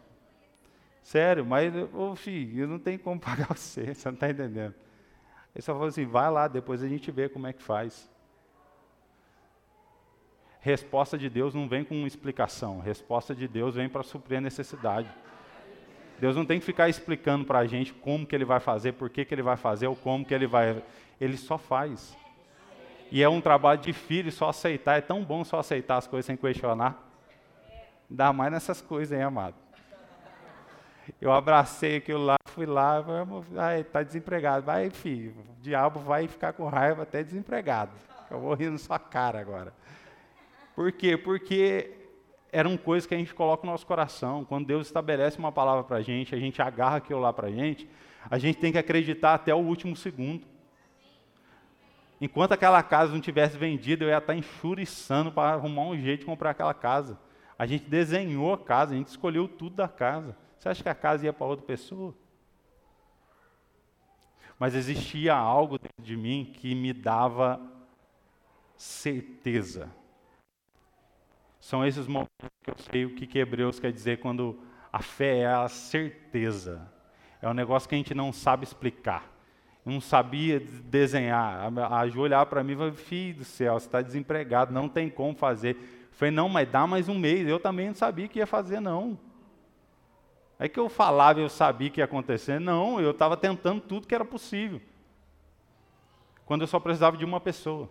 Sério, 1.03 1.45
mas, 1.45 1.73
ô 1.93 2.15
filho, 2.15 2.63
eu 2.63 2.67
não 2.67 2.79
tenho 2.79 2.97
como 2.97 3.19
pagar 3.21 3.47
você, 3.55 3.93
você 3.93 4.07
não 4.07 4.15
está 4.15 4.29
entendendo. 4.29 4.73
Ele 5.53 5.61
só 5.61 5.73
falou 5.73 5.87
assim, 5.87 6.05
vai 6.05 6.31
lá, 6.31 6.47
depois 6.47 6.81
a 6.81 6.87
gente 6.87 7.11
vê 7.11 7.29
como 7.29 7.45
é 7.45 7.53
que 7.53 7.61
faz. 7.61 8.09
Resposta 10.61 11.17
de 11.17 11.29
Deus 11.29 11.53
não 11.53 11.67
vem 11.67 11.83
com 11.83 12.07
explicação, 12.07 12.79
resposta 12.79 13.35
de 13.35 13.49
Deus 13.49 13.75
vem 13.75 13.89
para 13.89 14.01
suprir 14.01 14.37
a 14.37 14.41
necessidade. 14.41 15.09
Deus 16.19 16.37
não 16.37 16.45
tem 16.45 16.57
que 16.57 16.65
ficar 16.65 16.87
explicando 16.87 17.43
para 17.43 17.59
a 17.59 17.67
gente 17.67 17.93
como 17.93 18.25
que 18.25 18.33
Ele 18.33 18.45
vai 18.45 18.61
fazer, 18.61 18.93
por 18.93 19.09
que, 19.09 19.25
que 19.25 19.35
Ele 19.35 19.41
vai 19.41 19.57
fazer, 19.57 19.87
ou 19.87 19.95
como 19.95 20.23
que 20.23 20.33
Ele 20.33 20.47
vai... 20.47 20.81
Ele 21.19 21.35
só 21.35 21.57
faz. 21.57 22.15
E 23.11 23.21
é 23.21 23.27
um 23.27 23.41
trabalho 23.41 23.81
de 23.81 23.91
filho 23.91 24.31
só 24.31 24.49
aceitar, 24.49 24.97
é 24.97 25.01
tão 25.01 25.23
bom 25.23 25.43
só 25.43 25.59
aceitar 25.59 25.97
as 25.97 26.07
coisas 26.07 26.25
sem 26.25 26.37
questionar. 26.37 27.11
Dá 28.09 28.31
mais 28.31 28.51
nessas 28.51 28.81
coisas, 28.81 29.15
hein, 29.15 29.23
amado? 29.23 29.62
Eu 31.19 31.31
abracei 31.31 31.97
aquilo 31.97 32.23
lá, 32.23 32.35
fui 32.47 32.65
lá, 32.65 33.01
vamos, 33.01 33.45
está 33.79 34.03
desempregado. 34.03 34.65
Vai, 34.65 34.89
filho, 34.89 35.33
o 35.57 35.61
diabo 35.61 35.99
vai 35.99 36.27
ficar 36.27 36.53
com 36.53 36.67
raiva 36.67 37.03
até 37.03 37.23
desempregado. 37.23 37.91
Eu 38.29 38.39
vou 38.39 38.53
rir 38.53 38.69
na 38.69 38.77
sua 38.77 38.99
cara 38.99 39.39
agora. 39.39 39.73
Por 40.75 40.91
quê? 40.91 41.17
Porque 41.17 41.91
eram 42.51 42.77
coisas 42.77 43.05
que 43.05 43.13
a 43.13 43.17
gente 43.17 43.33
coloca 43.33 43.65
no 43.65 43.71
nosso 43.71 43.85
coração. 43.85 44.45
Quando 44.45 44.67
Deus 44.67 44.87
estabelece 44.87 45.37
uma 45.37 45.51
palavra 45.51 45.83
para 45.83 45.97
a 45.97 46.01
gente, 46.01 46.33
a 46.33 46.39
gente 46.39 46.61
agarra 46.61 46.97
aquilo 46.97 47.19
lá 47.19 47.33
para 47.33 47.47
a 47.47 47.51
gente, 47.51 47.89
a 48.29 48.37
gente 48.37 48.59
tem 48.59 48.71
que 48.71 48.77
acreditar 48.77 49.33
até 49.33 49.53
o 49.53 49.57
último 49.57 49.95
segundo. 49.95 50.45
Enquanto 52.21 52.53
aquela 52.53 52.81
casa 52.81 53.11
não 53.11 53.19
tivesse 53.19 53.57
vendida, 53.57 54.05
eu 54.05 54.09
ia 54.09 54.17
estar 54.17 54.35
enxuriçando 54.35 55.31
para 55.31 55.51
arrumar 55.51 55.83
um 55.83 55.97
jeito 55.99 56.21
de 56.21 56.25
comprar 56.25 56.51
aquela 56.51 56.73
casa. 56.73 57.19
A 57.59 57.65
gente 57.65 57.85
desenhou 57.85 58.53
a 58.53 58.57
casa, 58.57 58.93
a 58.93 58.97
gente 58.97 59.09
escolheu 59.09 59.47
tudo 59.47 59.75
da 59.75 59.87
casa. 59.87 60.37
Você 60.63 60.69
acha 60.69 60.83
que 60.83 60.87
a 60.87 60.95
casa 60.95 61.25
ia 61.25 61.33
para 61.33 61.45
outra 61.45 61.65
pessoa? 61.65 62.15
Mas 64.57 64.73
existia 64.75 65.35
algo 65.35 65.77
dentro 65.77 66.01
de 66.01 66.15
mim 66.15 66.53
que 66.53 66.73
me 66.73 66.93
dava 66.93 67.59
certeza. 68.77 69.91
São 71.59 71.85
esses 71.85 72.07
momentos 72.07 72.31
que 72.63 72.71
eu 72.71 72.77
sei 72.77 73.03
o 73.03 73.13
que, 73.13 73.27
que 73.27 73.39
Hebreus 73.39 73.77
quer 73.77 73.91
dizer 73.91 74.21
quando 74.21 74.57
a 74.89 75.01
fé 75.01 75.39
é 75.39 75.47
a 75.47 75.67
certeza. 75.67 76.89
É 77.41 77.49
um 77.49 77.53
negócio 77.53 77.89
que 77.89 77.95
a 77.95 77.97
gente 77.97 78.13
não 78.13 78.31
sabe 78.31 78.63
explicar. 78.63 79.29
Não 79.83 79.99
sabia 79.99 80.61
desenhar. 80.61 81.73
A 81.91 82.07
Ju 82.07 82.21
olhava 82.21 82.45
para 82.45 82.63
mim 82.63 82.71
e 82.71 82.77
falou, 82.77 82.93
filho 82.93 83.39
do 83.39 83.43
céu, 83.43 83.77
você 83.77 83.85
está 83.85 84.01
desempregado, 84.01 84.71
não 84.71 84.87
tem 84.87 85.09
como 85.09 85.35
fazer. 85.35 85.75
Eu 85.75 86.13
falei, 86.13 86.33
não, 86.33 86.47
mas 86.47 86.71
dá 86.71 86.87
mais 86.87 87.09
um 87.09 87.19
mês. 87.19 87.45
Eu 87.49 87.59
também 87.59 87.87
não 87.87 87.95
sabia 87.95 88.29
que 88.29 88.39
ia 88.39 88.47
fazer, 88.47 88.79
não. 88.79 89.19
Aí 90.63 90.69
que 90.69 90.79
eu 90.79 90.87
falava 90.87 91.41
e 91.41 91.43
eu 91.43 91.49
sabia 91.49 91.89
que 91.89 91.99
ia 91.99 92.05
acontecer. 92.05 92.57
Não, 92.57 92.97
eu 92.97 93.11
estava 93.11 93.35
tentando 93.35 93.81
tudo 93.81 94.07
que 94.07 94.15
era 94.15 94.23
possível. 94.23 94.81
Quando 96.45 96.61
eu 96.61 96.67
só 96.67 96.79
precisava 96.79 97.17
de 97.17 97.25
uma 97.25 97.41
pessoa. 97.41 97.89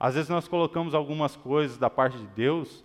Às 0.00 0.16
vezes 0.16 0.28
nós 0.28 0.48
colocamos 0.48 0.96
algumas 0.96 1.36
coisas 1.36 1.78
da 1.78 1.88
parte 1.88 2.18
de 2.18 2.26
Deus 2.26 2.84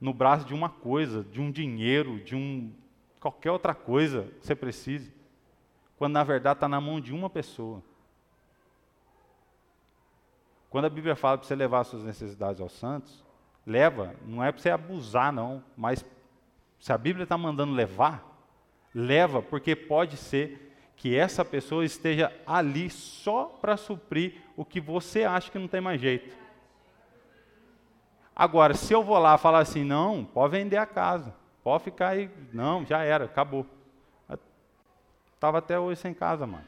no 0.00 0.12
braço 0.12 0.44
de 0.44 0.52
uma 0.52 0.68
coisa, 0.68 1.22
de 1.22 1.40
um 1.40 1.52
dinheiro, 1.52 2.18
de 2.24 2.34
um 2.34 2.74
qualquer 3.20 3.52
outra 3.52 3.72
coisa 3.72 4.24
que 4.40 4.48
você 4.48 4.56
precise, 4.56 5.14
quando 5.96 6.14
na 6.14 6.24
verdade 6.24 6.56
está 6.56 6.68
na 6.68 6.80
mão 6.80 7.00
de 7.00 7.14
uma 7.14 7.30
pessoa. 7.30 7.80
Quando 10.68 10.86
a 10.86 10.90
Bíblia 10.90 11.14
fala 11.14 11.38
para 11.38 11.46
você 11.46 11.54
levar 11.54 11.84
suas 11.84 12.02
necessidades 12.02 12.60
aos 12.60 12.72
santos, 12.72 13.24
leva, 13.64 14.16
não 14.26 14.42
é 14.42 14.50
para 14.50 14.60
você 14.60 14.70
abusar 14.70 15.32
não, 15.32 15.62
mas 15.76 16.04
se 16.80 16.92
a 16.92 16.98
Bíblia 16.98 17.24
está 17.24 17.36
mandando 17.36 17.74
levar, 17.74 18.26
leva, 18.94 19.42
porque 19.42 19.76
pode 19.76 20.16
ser 20.16 20.74
que 20.96 21.14
essa 21.14 21.44
pessoa 21.44 21.84
esteja 21.84 22.32
ali 22.46 22.90
só 22.90 23.44
para 23.44 23.76
suprir 23.76 24.42
o 24.56 24.64
que 24.64 24.80
você 24.80 25.24
acha 25.24 25.50
que 25.50 25.58
não 25.58 25.68
tem 25.68 25.80
mais 25.80 26.00
jeito. 26.00 26.34
Agora, 28.34 28.72
se 28.74 28.92
eu 28.92 29.02
vou 29.02 29.18
lá 29.18 29.36
falar 29.36 29.60
assim, 29.60 29.84
não, 29.84 30.24
pode 30.24 30.52
vender 30.52 30.78
a 30.78 30.86
casa, 30.86 31.34
pode 31.62 31.84
ficar 31.84 32.08
aí, 32.08 32.30
não, 32.52 32.84
já 32.84 33.02
era, 33.02 33.26
acabou. 33.26 33.66
Estava 35.34 35.58
até 35.58 35.78
hoje 35.78 36.00
sem 36.00 36.14
casa, 36.14 36.46
mano. 36.46 36.66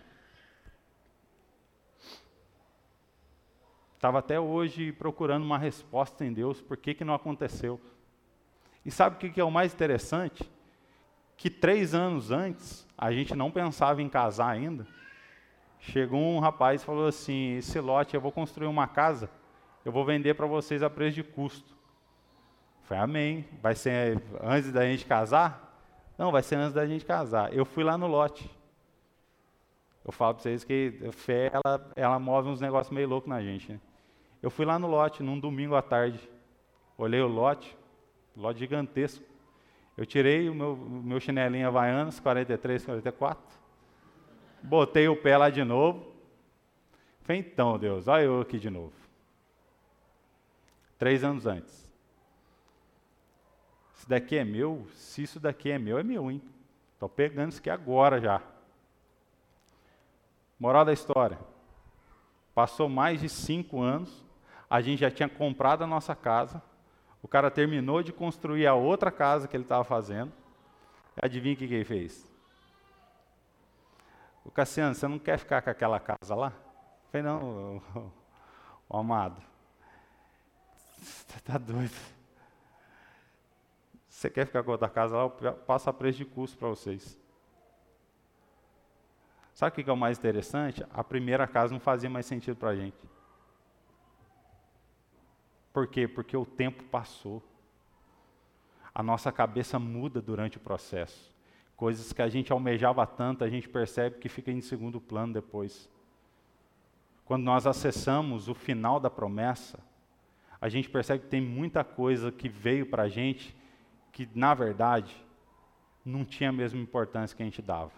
Estava 3.95 4.19
até 4.19 4.39
hoje 4.39 4.93
procurando 4.93 5.45
uma 5.45 5.59
resposta 5.59 6.25
em 6.25 6.33
Deus, 6.33 6.61
por 6.61 6.77
que, 6.77 6.93
que 6.93 7.05
não 7.05 7.15
aconteceu? 7.15 7.81
E 8.85 8.91
sabe 8.91 9.17
o 9.17 9.33
que 9.33 9.41
é 9.41 9.45
o 9.45 9.51
mais 9.51 9.73
interessante? 9.73 10.51
Que 11.37 11.49
três 11.49 11.95
anos 11.95 12.31
antes, 12.31 12.87
a 12.97 13.13
gente 13.13 13.35
não 13.35 13.51
pensava 13.51 14.03
em 14.03 14.09
casar 14.09 14.49
ainda. 14.49 14.87
Chegou 15.79 16.21
um 16.21 16.39
rapaz 16.39 16.83
e 16.83 16.85
falou 16.85 17.07
assim: 17.07 17.57
Esse 17.57 17.81
lote, 17.81 18.15
eu 18.15 18.21
vou 18.21 18.31
construir 18.31 18.67
uma 18.67 18.87
casa, 18.87 19.29
eu 19.85 19.91
vou 19.91 20.05
vender 20.05 20.35
para 20.35 20.47
vocês 20.47 20.83
a 20.83 20.91
preço 20.91 21.17
de 21.17 21.25
custo. 21.25 21.75
Foi 22.83 22.97
amém. 22.97 23.45
Vai 23.61 23.75
ser 23.75 24.23
antes 24.41 24.73
da 24.73 24.85
gente 24.85 25.05
casar? 25.05 25.73
Não, 26.19 26.31
vai 26.31 26.43
ser 26.43 26.57
antes 26.57 26.75
da 26.75 26.87
gente 26.87 27.05
casar. 27.05 27.53
Eu 27.53 27.65
fui 27.65 27.83
lá 27.83 27.97
no 27.97 28.07
lote. 28.07 28.49
Eu 30.05 30.13
falo 30.13 30.35
para 30.35 30.43
vocês 30.43 30.65
que 30.65 31.01
a 31.09 31.13
fé, 31.13 31.51
ela, 31.53 31.93
ela 31.95 32.19
move 32.19 32.49
uns 32.49 32.61
negócios 32.61 32.93
meio 32.93 33.09
loucos 33.09 33.29
na 33.29 33.41
gente. 33.41 33.73
Né? 33.73 33.81
Eu 34.43 34.51
fui 34.51 34.65
lá 34.65 34.79
no 34.79 34.89
lote, 34.89 35.23
num 35.23 35.39
domingo 35.39 35.77
à 35.77 35.83
tarde. 35.83 36.19
Olhei 36.99 37.21
o 37.21 37.29
lote, 37.29 37.77
lote 38.37 38.59
gigantesco. 38.59 39.25
Eu 39.97 40.07
tirei 40.07 40.49
o 40.49 40.55
meu, 40.55 40.77
meu 40.77 41.21
chinelinho 41.21 41.69
Havaianas, 41.69 42.19
43, 42.19 42.85
44. 42.85 43.43
Botei 44.63 45.09
o 45.09 45.17
pé 45.17 45.37
lá 45.37 45.51
de 45.51 45.63
novo. 45.65 46.13
Falei, 47.23 47.41
então, 47.41 47.79
Deus, 47.79 48.09
olha 48.09 48.23
eu 48.23 48.41
aqui 48.41 48.59
de 48.59 48.71
novo. 48.71 48.93
Três 50.99 51.23
anos 51.23 51.47
antes. 51.47 51.91
Isso 53.97 54.09
daqui 54.09 54.37
é 54.37 54.45
meu? 54.45 54.87
Se 54.95 55.23
isso 55.23 55.39
daqui 55.39 55.71
é 55.71 55.79
meu, 55.79 55.99
é 55.99 56.03
meu, 56.03 56.31
hein? 56.31 56.41
Estou 56.95 57.09
pegando 57.09 57.51
isso 57.51 57.61
aqui 57.61 57.71
agora 57.71 58.21
já. 58.21 58.41
Moral 60.59 60.85
da 60.85 60.93
história. 60.93 61.39
Passou 62.55 62.89
mais 62.89 63.21
de 63.21 63.29
cinco 63.29 63.81
anos, 63.81 64.25
a 64.69 64.81
gente 64.81 65.01
já 65.01 65.11
tinha 65.11 65.29
comprado 65.29 65.83
a 65.83 65.87
nossa 65.87 66.15
casa, 66.15 66.63
o 67.23 67.29
cara 67.29 67.51
terminou 67.51 68.03
de 68.03 68.13
construir 68.13 68.67
a 68.67 68.75
outra 68.75 69.11
casa 69.11 69.47
que 69.47 69.57
ele 69.57 69.65
estava 69.65 69.85
fazendo. 69.85 70.33
Adivinha 71.21 71.55
o 71.55 71.57
que, 71.57 71.69
que 71.69 71.75
ele 71.75 71.85
fez? 71.85 72.29
O 74.45 74.51
Cassiano, 74.51 74.95
você 74.95 75.07
não 75.07 75.19
quer 75.19 75.39
ficar 75.39 75.63
com 75.63 75.71
aquela 75.71 76.01
casa 76.01 76.35
lá? 76.35 76.49
Eu 76.49 77.11
falei, 77.11 77.27
não, 77.27 77.77
o, 77.95 78.13
o 78.89 78.97
amado. 78.97 79.41
Você 80.99 81.39
está 81.39 81.59
doido. 81.59 81.95
Você 84.09 84.29
quer 84.31 84.47
ficar 84.47 84.63
com 84.63 84.73
outra 84.73 84.89
casa 84.89 85.17
lá? 85.17 85.23
Eu 85.23 85.55
passo 85.55 85.89
a 85.89 85.93
preço 85.93 86.19
de 86.19 86.25
custo 86.25 86.57
para 86.57 86.69
vocês. 86.69 87.19
Sabe 89.55 89.81
o 89.81 89.85
que 89.85 89.91
é 89.91 89.93
o 89.93 89.97
mais 89.97 90.19
interessante? 90.19 90.85
A 90.93 91.05
primeira 91.05 91.47
casa 91.47 91.73
não 91.73 91.81
fazia 91.81 92.11
mais 92.11 92.27
sentido 92.27 92.57
para 92.57 92.71
a 92.71 92.77
gente. 92.77 92.97
Por 95.73 95.87
quê? 95.87 96.07
Porque 96.07 96.37
o 96.37 96.45
tempo 96.45 96.83
passou. 96.85 97.43
A 98.95 99.03
nossa 99.03 99.33
cabeça 99.33 99.79
muda 99.79 100.21
durante 100.21 100.59
o 100.59 100.61
processo. 100.61 101.33
Coisas 101.77 102.13
que 102.13 102.21
a 102.21 102.29
gente 102.29 102.53
almejava 102.53 103.07
tanto, 103.07 103.43
a 103.43 103.49
gente 103.49 103.69
percebe 103.69 104.19
que 104.19 104.29
fica 104.29 104.51
em 104.51 104.61
segundo 104.61 105.01
plano 105.01 105.33
depois. 105.33 105.89
Quando 107.25 107.45
nós 107.45 107.67
acessamos 107.67 108.49
o 108.49 108.55
final 108.55 109.01
da 109.01 109.09
promessa, 109.09 109.79
a 110.61 110.69
gente 110.69 110.89
percebe 110.91 111.25
que 111.25 111.31
tem 111.31 111.41
muita 111.41 111.83
coisa 111.83 112.31
que 112.31 112.49
veio 112.49 112.87
para 112.87 113.05
a 113.05 113.09
gente 113.09 113.57
que, 114.13 114.29
na 114.35 114.53
verdade, 114.53 115.17
não 116.05 116.25
tinha 116.25 116.51
a 116.51 116.53
mesma 116.53 116.81
importância 116.81 117.37
que 117.37 117.43
a 117.43 117.47
gente 117.47 117.63
dava. 117.63 117.93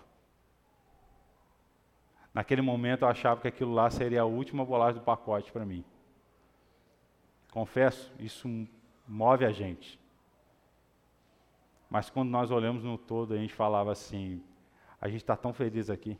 Naquele 2.33 2.63
momento 2.63 3.03
eu 3.03 3.09
achava 3.09 3.41
que 3.41 3.49
aquilo 3.49 3.73
lá 3.73 3.91
seria 3.91 4.23
a 4.23 4.25
última 4.25 4.65
bolacha 4.65 4.99
do 4.99 5.05
pacote 5.05 5.53
para 5.53 5.65
mim. 5.65 5.85
Confesso, 7.55 8.13
isso 8.19 8.49
move 9.07 9.45
a 9.45 9.53
gente. 9.53 9.97
Mas 11.89 12.11
quando 12.11 12.29
nós 12.29 12.51
olhamos 12.51 12.83
no 12.83 12.99
todo, 12.99 13.33
a 13.33 13.37
gente 13.37 13.55
falava 13.55 13.93
assim: 13.93 14.43
a 15.01 15.07
gente 15.07 15.21
está 15.21 15.37
tão 15.37 15.53
feliz 15.53 15.89
aqui. 15.89 16.19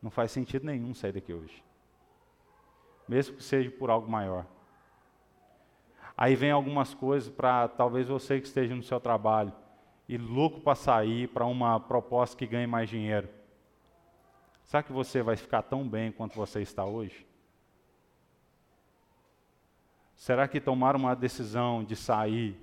Não 0.00 0.12
faz 0.12 0.30
sentido 0.30 0.64
nenhum 0.64 0.94
sair 0.94 1.10
daqui 1.10 1.34
hoje. 1.34 1.64
Mesmo 3.08 3.36
que 3.36 3.42
seja 3.42 3.68
por 3.68 3.90
algo 3.90 4.08
maior. 4.08 4.46
Aí 6.16 6.36
vem 6.36 6.52
algumas 6.52 6.94
coisas 6.94 7.28
para 7.28 7.66
talvez 7.66 8.06
você 8.06 8.40
que 8.40 8.46
esteja 8.46 8.76
no 8.76 8.82
seu 8.84 9.00
trabalho 9.00 9.52
e 10.08 10.16
louco 10.16 10.60
para 10.60 10.76
sair 10.76 11.26
para 11.26 11.44
uma 11.44 11.80
proposta 11.80 12.36
que 12.36 12.46
ganhe 12.46 12.68
mais 12.68 12.88
dinheiro. 12.88 13.28
Será 14.62 14.84
que 14.84 14.92
você 14.92 15.20
vai 15.20 15.34
ficar 15.34 15.62
tão 15.62 15.88
bem 15.88 16.12
quanto 16.12 16.36
você 16.36 16.62
está 16.62 16.84
hoje? 16.84 17.26
Será 20.18 20.48
que 20.48 20.60
tomar 20.60 20.96
uma 20.96 21.14
decisão 21.14 21.84
de 21.84 21.94
sair 21.94 22.60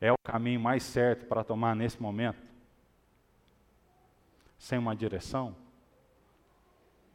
é 0.00 0.10
o 0.10 0.16
caminho 0.24 0.58
mais 0.58 0.82
certo 0.82 1.26
para 1.26 1.44
tomar 1.44 1.76
nesse 1.76 2.00
momento? 2.00 2.42
Sem 4.58 4.78
uma 4.78 4.96
direção? 4.96 5.54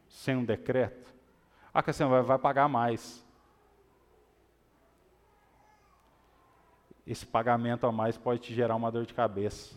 Sem 0.08 0.36
um 0.36 0.44
decreto? 0.44 1.12
Ah, 1.74 1.82
que 1.82 1.92
você 1.92 2.04
vai, 2.04 2.22
vai 2.22 2.38
pagar 2.38 2.68
mais. 2.68 3.26
Esse 7.04 7.26
pagamento 7.26 7.84
a 7.84 7.90
mais 7.90 8.16
pode 8.16 8.40
te 8.40 8.54
gerar 8.54 8.76
uma 8.76 8.90
dor 8.90 9.04
de 9.04 9.12
cabeça. 9.12 9.76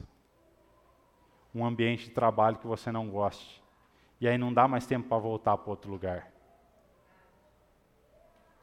Um 1.54 1.66
ambiente 1.66 2.06
de 2.06 2.12
trabalho 2.12 2.58
que 2.58 2.68
você 2.68 2.92
não 2.92 3.10
goste. 3.10 3.62
E 4.22 4.28
aí 4.28 4.38
não 4.38 4.54
dá 4.54 4.68
mais 4.68 4.86
tempo 4.86 5.10
para 5.10 5.18
voltar 5.18 5.58
para 5.58 5.72
outro 5.72 5.90
lugar. 5.90 6.35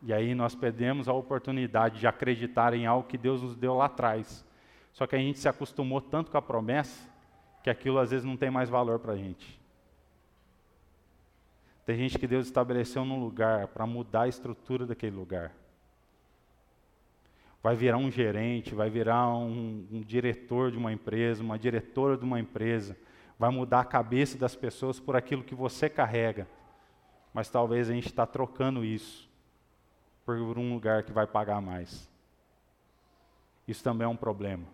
E 0.03 0.13
aí 0.13 0.35
nós 0.35 0.55
perdemos 0.55 1.09
a 1.09 1.13
oportunidade 1.13 2.01
de 2.01 2.07
acreditar 2.09 2.75
em 2.75 2.87
algo 2.87 3.07
que 3.07 3.17
Deus 3.17 3.41
nos 3.41 3.55
deu 3.55 3.75
lá 3.75 3.85
atrás. 3.85 4.45
Só 4.93 5.07
que 5.07 5.15
a 5.15 5.19
gente 5.19 5.39
se 5.39 5.49
acostumou 5.49 6.01
tanto 6.01 6.31
com 6.31 6.37
a 6.37 6.43
promessa 6.43 7.09
que 7.63 7.71
aquilo 7.71 8.01
às 8.01 8.11
vezes 8.11 8.25
não 8.25 8.37
tem 8.37 8.51
mais 8.51 8.69
valor 8.69 8.99
para 8.99 9.13
a 9.13 9.17
gente. 9.17 9.61
Tem 11.87 11.97
gente 11.97 12.19
que 12.19 12.27
Deus 12.27 12.47
estabeleceu 12.47 13.05
num 13.05 13.21
lugar 13.21 13.69
para 13.69 13.87
mudar 13.87 14.23
a 14.23 14.29
estrutura 14.29 14.85
daquele 14.85 15.15
lugar. 15.15 15.53
Vai 17.63 17.77
virar 17.77 17.97
um 17.97 18.11
gerente, 18.11 18.75
vai 18.75 18.91
virar 18.91 19.29
um, 19.29 19.87
um 19.91 20.01
diretor 20.01 20.73
de 20.73 20.79
uma 20.79 20.93
empresa, 20.93 21.45
uma 21.45 21.59
diretora 21.59 22.17
de 22.17 22.25
uma 22.25 22.41
empresa. 22.41 22.97
Vai 23.39 23.51
mudar 23.51 23.81
a 23.81 23.85
cabeça 23.85 24.37
das 24.37 24.57
pessoas 24.57 24.99
por 24.99 25.15
aquilo 25.15 25.45
que 25.45 25.55
você 25.55 25.89
carrega. 25.89 26.49
Mas 27.33 27.49
talvez 27.49 27.89
a 27.89 27.93
gente 27.93 28.07
está 28.07 28.27
trocando 28.27 28.85
isso 28.85 29.32
por 30.25 30.59
um 30.59 30.73
lugar 30.73 31.03
que 31.03 31.13
vai 31.13 31.27
pagar 31.27 31.61
mais. 31.61 32.11
Isso 33.67 33.83
também 33.83 34.05
é 34.05 34.09
um 34.09 34.17
problema. 34.17 34.65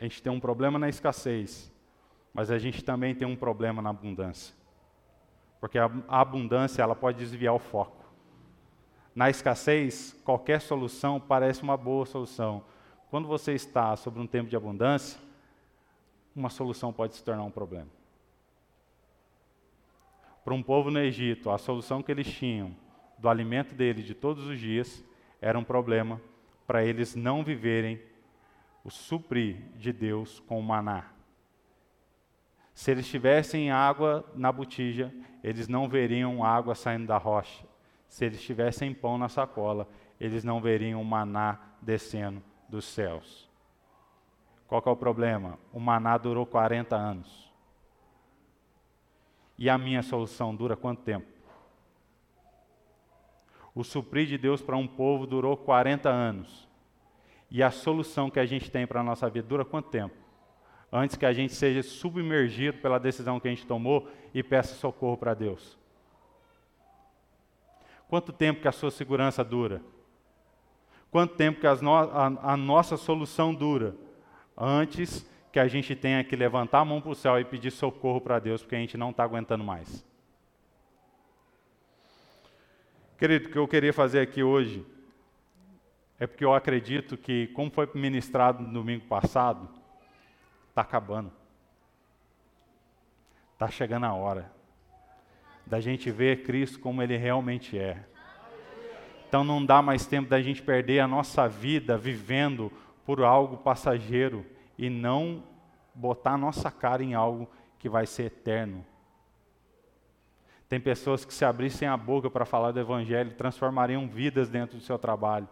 A 0.00 0.04
gente 0.04 0.22
tem 0.22 0.32
um 0.32 0.40
problema 0.40 0.78
na 0.78 0.88
escassez, 0.88 1.70
mas 2.34 2.50
a 2.50 2.58
gente 2.58 2.82
também 2.82 3.14
tem 3.14 3.26
um 3.26 3.36
problema 3.36 3.80
na 3.80 3.90
abundância. 3.90 4.54
Porque 5.60 5.78
a 5.78 5.90
abundância 6.08 6.82
ela 6.82 6.96
pode 6.96 7.18
desviar 7.18 7.54
o 7.54 7.58
foco. 7.58 8.04
Na 9.14 9.28
escassez, 9.28 10.16
qualquer 10.24 10.60
solução 10.60 11.20
parece 11.20 11.62
uma 11.62 11.76
boa 11.76 12.06
solução. 12.06 12.64
Quando 13.10 13.28
você 13.28 13.52
está 13.52 13.94
sobre 13.96 14.20
um 14.20 14.26
tempo 14.26 14.48
de 14.48 14.56
abundância, 14.56 15.20
uma 16.34 16.48
solução 16.48 16.92
pode 16.92 17.14
se 17.16 17.22
tornar 17.22 17.42
um 17.42 17.50
problema. 17.50 17.88
Para 20.44 20.54
um 20.54 20.62
povo 20.62 20.90
no 20.90 20.98
Egito, 20.98 21.50
a 21.50 21.58
solução 21.58 22.02
que 22.02 22.10
eles 22.10 22.26
tinham 22.26 22.74
do 23.20 23.28
alimento 23.28 23.74
deles 23.74 24.04
de 24.04 24.14
todos 24.14 24.46
os 24.46 24.58
dias 24.58 25.04
era 25.40 25.58
um 25.58 25.64
problema 25.64 26.20
para 26.66 26.84
eles 26.84 27.14
não 27.14 27.44
viverem 27.44 28.00
o 28.82 28.90
suprir 28.90 29.56
de 29.76 29.92
Deus 29.92 30.40
com 30.40 30.58
o 30.58 30.62
maná. 30.62 31.04
Se 32.72 32.90
eles 32.90 33.06
tivessem 33.06 33.70
água 33.70 34.24
na 34.34 34.50
botija, 34.50 35.12
eles 35.44 35.68
não 35.68 35.88
veriam 35.88 36.42
água 36.42 36.74
saindo 36.74 37.06
da 37.06 37.18
rocha. 37.18 37.66
Se 38.08 38.24
eles 38.24 38.42
tivessem 38.42 38.94
pão 38.94 39.18
na 39.18 39.28
sacola, 39.28 39.86
eles 40.18 40.42
não 40.42 40.60
veriam 40.60 41.00
o 41.00 41.04
maná 41.04 41.58
descendo 41.82 42.42
dos 42.68 42.86
céus. 42.86 43.50
Qual 44.66 44.82
é 44.86 44.90
o 44.90 44.96
problema? 44.96 45.58
O 45.72 45.80
maná 45.80 46.16
durou 46.16 46.46
40 46.46 46.96
anos. 46.96 47.52
E 49.58 49.68
a 49.68 49.76
minha 49.76 50.02
solução 50.02 50.54
dura 50.54 50.76
quanto 50.76 51.02
tempo? 51.02 51.39
O 53.74 53.84
suprir 53.84 54.26
de 54.26 54.36
Deus 54.36 54.60
para 54.60 54.76
um 54.76 54.86
povo 54.86 55.26
durou 55.26 55.56
40 55.56 56.08
anos. 56.08 56.68
E 57.50 57.62
a 57.62 57.70
solução 57.70 58.30
que 58.30 58.38
a 58.40 58.46
gente 58.46 58.70
tem 58.70 58.86
para 58.86 59.00
a 59.00 59.04
nossa 59.04 59.28
vida 59.28 59.46
dura 59.46 59.64
quanto 59.64 59.90
tempo? 59.90 60.14
Antes 60.92 61.16
que 61.16 61.26
a 61.26 61.32
gente 61.32 61.52
seja 61.54 61.82
submergido 61.82 62.78
pela 62.78 62.98
decisão 62.98 63.38
que 63.38 63.48
a 63.48 63.50
gente 63.50 63.66
tomou 63.66 64.08
e 64.34 64.42
peça 64.42 64.74
socorro 64.74 65.16
para 65.16 65.34
Deus. 65.34 65.78
Quanto 68.08 68.32
tempo 68.32 68.60
que 68.60 68.68
a 68.68 68.72
sua 68.72 68.90
segurança 68.90 69.44
dura? 69.44 69.80
Quanto 71.10 71.36
tempo 71.36 71.60
que 71.60 71.82
no 71.82 71.94
a, 71.94 72.26
a 72.52 72.56
nossa 72.56 72.96
solução 72.96 73.54
dura? 73.54 73.94
Antes 74.56 75.28
que 75.52 75.58
a 75.58 75.66
gente 75.66 75.94
tenha 75.96 76.22
que 76.22 76.36
levantar 76.36 76.80
a 76.80 76.84
mão 76.84 77.00
para 77.00 77.10
o 77.10 77.14
céu 77.14 77.38
e 77.38 77.44
pedir 77.44 77.70
socorro 77.70 78.20
para 78.20 78.38
Deus, 78.38 78.62
porque 78.62 78.76
a 78.76 78.78
gente 78.78 78.96
não 78.96 79.10
está 79.10 79.24
aguentando 79.24 79.64
mais. 79.64 80.04
Querido, 83.20 83.50
o 83.50 83.52
que 83.52 83.58
eu 83.58 83.68
queria 83.68 83.92
fazer 83.92 84.20
aqui 84.20 84.42
hoje 84.42 84.82
é 86.18 86.26
porque 86.26 86.42
eu 86.42 86.54
acredito 86.54 87.18
que, 87.18 87.48
como 87.48 87.70
foi 87.70 87.86
ministrado 87.94 88.62
no 88.62 88.72
domingo 88.72 89.04
passado, 89.04 89.68
está 90.70 90.80
acabando. 90.80 91.30
Está 93.52 93.68
chegando 93.68 94.06
a 94.06 94.14
hora 94.14 94.50
da 95.66 95.80
gente 95.80 96.10
ver 96.10 96.44
Cristo 96.44 96.80
como 96.80 97.02
Ele 97.02 97.14
realmente 97.14 97.78
é. 97.78 98.06
Então 99.28 99.44
não 99.44 99.62
dá 99.62 99.82
mais 99.82 100.06
tempo 100.06 100.30
da 100.30 100.40
gente 100.40 100.62
perder 100.62 101.00
a 101.00 101.06
nossa 101.06 101.46
vida 101.46 101.98
vivendo 101.98 102.72
por 103.04 103.22
algo 103.22 103.58
passageiro 103.58 104.46
e 104.78 104.88
não 104.88 105.42
botar 105.94 106.32
a 106.32 106.38
nossa 106.38 106.70
cara 106.70 107.04
em 107.04 107.12
algo 107.12 107.50
que 107.78 107.86
vai 107.86 108.06
ser 108.06 108.24
eterno. 108.24 108.82
Tem 110.70 110.80
pessoas 110.80 111.24
que 111.24 111.34
se 111.34 111.44
abrissem 111.44 111.88
a 111.88 111.96
boca 111.96 112.30
para 112.30 112.44
falar 112.44 112.70
do 112.70 112.78
Evangelho, 112.78 113.32
transformariam 113.32 114.06
vidas 114.06 114.48
dentro 114.48 114.78
do 114.78 114.84
seu 114.84 114.96
trabalho. 114.96 115.48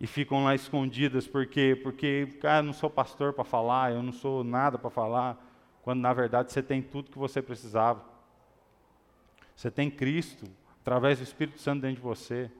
E 0.00 0.06
ficam 0.06 0.42
lá 0.42 0.54
escondidas 0.54 1.28
porque, 1.28 1.78
porque 1.82 2.26
cara, 2.40 2.60
eu 2.60 2.62
não 2.62 2.72
sou 2.72 2.88
pastor 2.88 3.34
para 3.34 3.44
falar, 3.44 3.92
eu 3.92 4.02
não 4.02 4.10
sou 4.10 4.42
nada 4.42 4.78
para 4.78 4.88
falar. 4.88 5.36
quando 5.82 6.00
na 6.00 6.14
verdade 6.14 6.50
você 6.50 6.62
tem 6.62 6.80
tudo 6.80 7.10
que 7.10 7.18
você 7.18 7.42
precisava. 7.42 8.02
Você 9.54 9.70
tem 9.70 9.90
Cristo, 9.90 10.46
através 10.80 11.18
do 11.18 11.24
Espírito 11.24 11.60
Santo 11.60 11.82
dentro 11.82 11.96
de 11.96 12.02
você. 12.02 12.50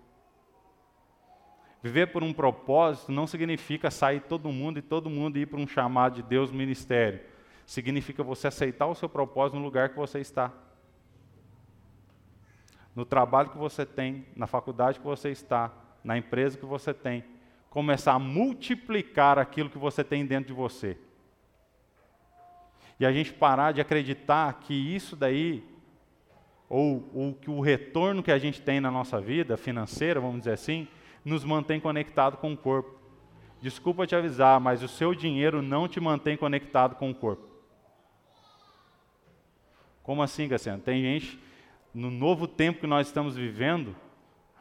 Viver 1.82 2.08
por 2.08 2.22
um 2.22 2.34
propósito 2.34 3.10
não 3.10 3.26
significa 3.26 3.90
sair 3.90 4.20
todo 4.20 4.52
mundo 4.52 4.78
e 4.78 4.82
todo 4.82 5.08
mundo 5.08 5.38
ir 5.38 5.46
para 5.46 5.58
um 5.58 5.66
chamado 5.66 6.16
de 6.16 6.22
Deus 6.22 6.52
ministério. 6.52 7.22
Significa 7.64 8.22
você 8.22 8.48
aceitar 8.48 8.86
o 8.88 8.94
seu 8.94 9.08
propósito 9.08 9.56
no 9.56 9.64
lugar 9.64 9.88
que 9.88 9.96
você 9.96 10.20
está. 10.20 10.52
No 12.94 13.04
trabalho 13.04 13.50
que 13.50 13.58
você 13.58 13.84
tem, 13.84 14.26
na 14.36 14.46
faculdade 14.46 14.98
que 14.98 15.04
você 15.04 15.30
está, 15.30 15.72
na 16.02 16.16
empresa 16.16 16.58
que 16.58 16.66
você 16.66 16.94
tem. 16.94 17.24
Começar 17.70 18.12
a 18.12 18.18
multiplicar 18.18 19.38
aquilo 19.38 19.70
que 19.70 19.78
você 19.78 20.04
tem 20.04 20.24
dentro 20.24 20.48
de 20.48 20.52
você 20.52 20.96
e 22.98 23.04
a 23.04 23.12
gente 23.12 23.32
parar 23.32 23.72
de 23.72 23.80
acreditar 23.80 24.60
que 24.60 24.74
isso 24.74 25.16
daí, 25.16 25.64
ou, 26.68 27.10
ou 27.12 27.34
que 27.34 27.50
o 27.50 27.60
retorno 27.60 28.22
que 28.22 28.32
a 28.32 28.38
gente 28.38 28.60
tem 28.60 28.80
na 28.80 28.90
nossa 28.90 29.20
vida 29.20 29.56
financeira, 29.56 30.20
vamos 30.20 30.38
dizer 30.38 30.52
assim, 30.52 30.88
nos 31.24 31.44
mantém 31.44 31.80
conectado 31.80 32.36
com 32.36 32.52
o 32.52 32.56
corpo. 32.56 32.98
Desculpa 33.60 34.06
te 34.06 34.14
avisar, 34.14 34.60
mas 34.60 34.82
o 34.82 34.88
seu 34.88 35.14
dinheiro 35.14 35.62
não 35.62 35.88
te 35.88 35.98
mantém 35.98 36.36
conectado 36.36 36.96
com 36.96 37.10
o 37.10 37.14
corpo. 37.14 37.48
Como 40.02 40.22
assim, 40.22 40.48
Cassiano? 40.48 40.82
Tem 40.82 41.02
gente, 41.02 41.40
no 41.94 42.10
novo 42.10 42.48
tempo 42.48 42.80
que 42.80 42.86
nós 42.86 43.06
estamos 43.06 43.36
vivendo, 43.36 43.94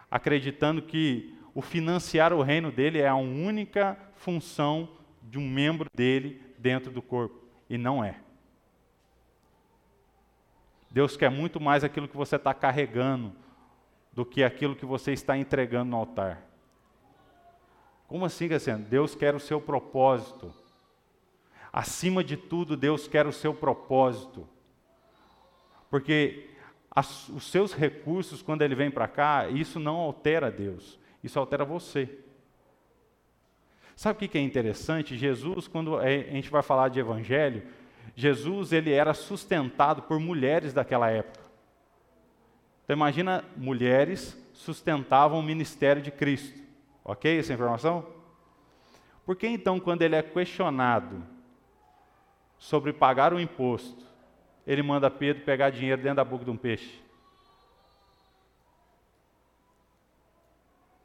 acreditando 0.10 0.84
que 0.84 1.36
o 1.56 1.62
financiar 1.62 2.32
o 2.32 2.44
reino 2.44 2.72
dele 2.72 3.00
é 3.00 3.08
a 3.08 3.16
única 3.16 3.98
função 4.16 4.88
de 5.24 5.40
um 5.40 5.50
membro 5.50 5.90
dele 5.94 6.42
dentro 6.60 6.92
do 6.92 7.02
corpo. 7.02 7.44
E 7.68 7.78
não 7.78 8.04
é. 8.04 8.20
Deus 10.92 11.18
quer 11.18 11.32
muito 11.32 11.60
mais 11.60 11.84
aquilo 11.84 12.08
que 12.08 12.16
você 12.16 12.36
está 12.36 12.54
carregando 12.54 13.34
do 14.12 14.24
que 14.24 14.44
aquilo 14.44 14.76
que 14.76 14.86
você 14.86 15.12
está 15.12 15.36
entregando 15.36 15.90
no 15.90 15.98
altar. 15.98 16.44
Como 18.08 18.26
assim, 18.26 18.48
Cassiano? 18.48 18.86
Deus 18.86 19.16
quer 19.16 19.34
o 19.34 19.40
seu 19.40 19.60
propósito. 19.60 20.54
Acima 21.72 22.24
de 22.24 22.38
tudo, 22.38 22.78
Deus 22.78 23.08
quer 23.08 23.26
o 23.26 23.34
seu 23.34 23.56
propósito. 23.56 24.48
Porque 25.90 26.53
as, 26.96 27.28
os 27.30 27.50
seus 27.50 27.74
recursos, 27.74 28.42
quando 28.42 28.62
ele 28.62 28.76
vem 28.76 28.92
para 28.92 29.08
cá, 29.08 29.50
isso 29.50 29.80
não 29.80 29.96
altera 29.96 30.52
Deus, 30.52 31.00
isso 31.24 31.40
altera 31.40 31.66
você. 31.66 32.20
Sabe 33.96 34.26
o 34.26 34.30
que 34.30 34.38
é 34.38 34.42
interessante? 34.42 35.18
Jesus, 35.18 35.68
quando 35.68 35.98
a 35.98 36.10
gente 36.10 36.50
vai 36.50 36.62
falar 36.62 36.90
de 36.90 37.00
evangelho, 37.00 37.64
Jesus 38.16 38.72
ele 38.72 38.92
era 38.92 39.14
sustentado 39.14 40.04
por 40.04 40.20
mulheres 40.20 40.74
daquela 40.74 41.10
época. 41.10 41.44
Então 42.84 42.96
imagina 42.96 43.44
mulheres 43.56 44.38
sustentavam 44.54 45.40
o 45.40 45.44
ministério 45.44 46.02
de 46.02 46.12
Cristo. 46.12 46.62
Ok 47.04 47.40
essa 47.40 47.54
informação? 47.54 48.06
Por 49.26 49.36
que 49.36 49.48
então, 49.48 49.80
quando 49.80 50.02
ele 50.02 50.16
é 50.16 50.22
questionado 50.22 51.24
sobre 52.58 52.92
pagar 52.94 53.34
o 53.34 53.40
imposto, 53.40 54.06
ele 54.66 54.82
manda 54.82 55.10
Pedro 55.10 55.44
pegar 55.44 55.70
dinheiro 55.70 56.02
dentro 56.02 56.18
da 56.18 56.24
boca 56.24 56.46
de 56.46 56.52
um 56.52 56.58
peixe? 56.58 57.02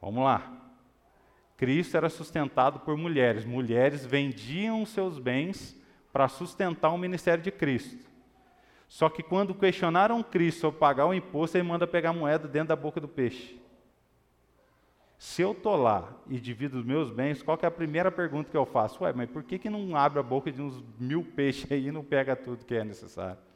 Vamos 0.01 0.23
lá. 0.23 0.51
Cristo 1.57 1.97
era 1.97 2.09
sustentado 2.09 2.79
por 2.79 2.95
mulheres. 2.95 3.43
Mulheres 3.43 4.05
vendiam 4.05 4.85
seus 4.85 5.19
bens 5.19 5.77
para 6.11 6.27
sustentar 6.29 6.89
o 6.89 6.97
ministério 6.97 7.43
de 7.43 7.51
Cristo. 7.51 8.07
Só 8.87 9.09
que 9.09 9.21
quando 9.21 9.53
questionaram 9.53 10.23
Cristo 10.23 10.61
sobre 10.61 10.79
pagar 10.79 11.05
o 11.05 11.13
imposto, 11.13 11.57
ele 11.57 11.67
manda 11.67 11.85
pegar 11.85 12.13
moeda 12.13 12.47
dentro 12.47 12.69
da 12.69 12.75
boca 12.75 12.99
do 12.99 13.07
peixe. 13.07 13.59
Se 15.17 15.41
eu 15.41 15.51
estou 15.51 15.75
lá 15.75 16.09
e 16.29 16.39
divido 16.39 16.79
os 16.79 16.85
meus 16.85 17.11
bens, 17.11 17.43
qual 17.43 17.59
é 17.61 17.65
a 17.65 17.71
primeira 17.71 18.09
pergunta 18.09 18.49
que 18.49 18.55
eu 18.55 18.65
faço? 18.65 19.03
Ué, 19.03 19.11
mas 19.11 19.29
por 19.29 19.43
que, 19.43 19.59
que 19.59 19.69
não 19.69 19.97
abre 19.97 20.17
a 20.17 20.23
boca 20.23 20.49
de 20.49 20.61
uns 20.61 20.81
mil 20.97 21.23
peixes 21.23 21.69
aí 21.69 21.87
e 21.87 21.91
não 21.91 22.05
pega 22.05 22.37
tudo 22.37 22.63
que 22.63 22.73
é 22.73 22.85
necessário? 22.85 23.48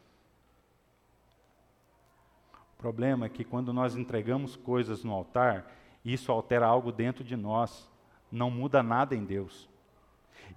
O 2.84 2.92
problema 2.92 3.28
é 3.28 3.30
que 3.30 3.46
quando 3.46 3.72
nós 3.72 3.96
entregamos 3.96 4.58
coisas 4.58 5.06
no 5.06 5.14
altar, 5.14 5.72
isso 6.04 6.30
altera 6.34 6.66
algo 6.66 6.92
dentro 6.92 7.24
de 7.24 7.34
nós, 7.34 7.90
não 8.30 8.52
muda 8.52 8.84
nada 8.84 9.16
em 9.16 9.24
Deus. 9.24 9.70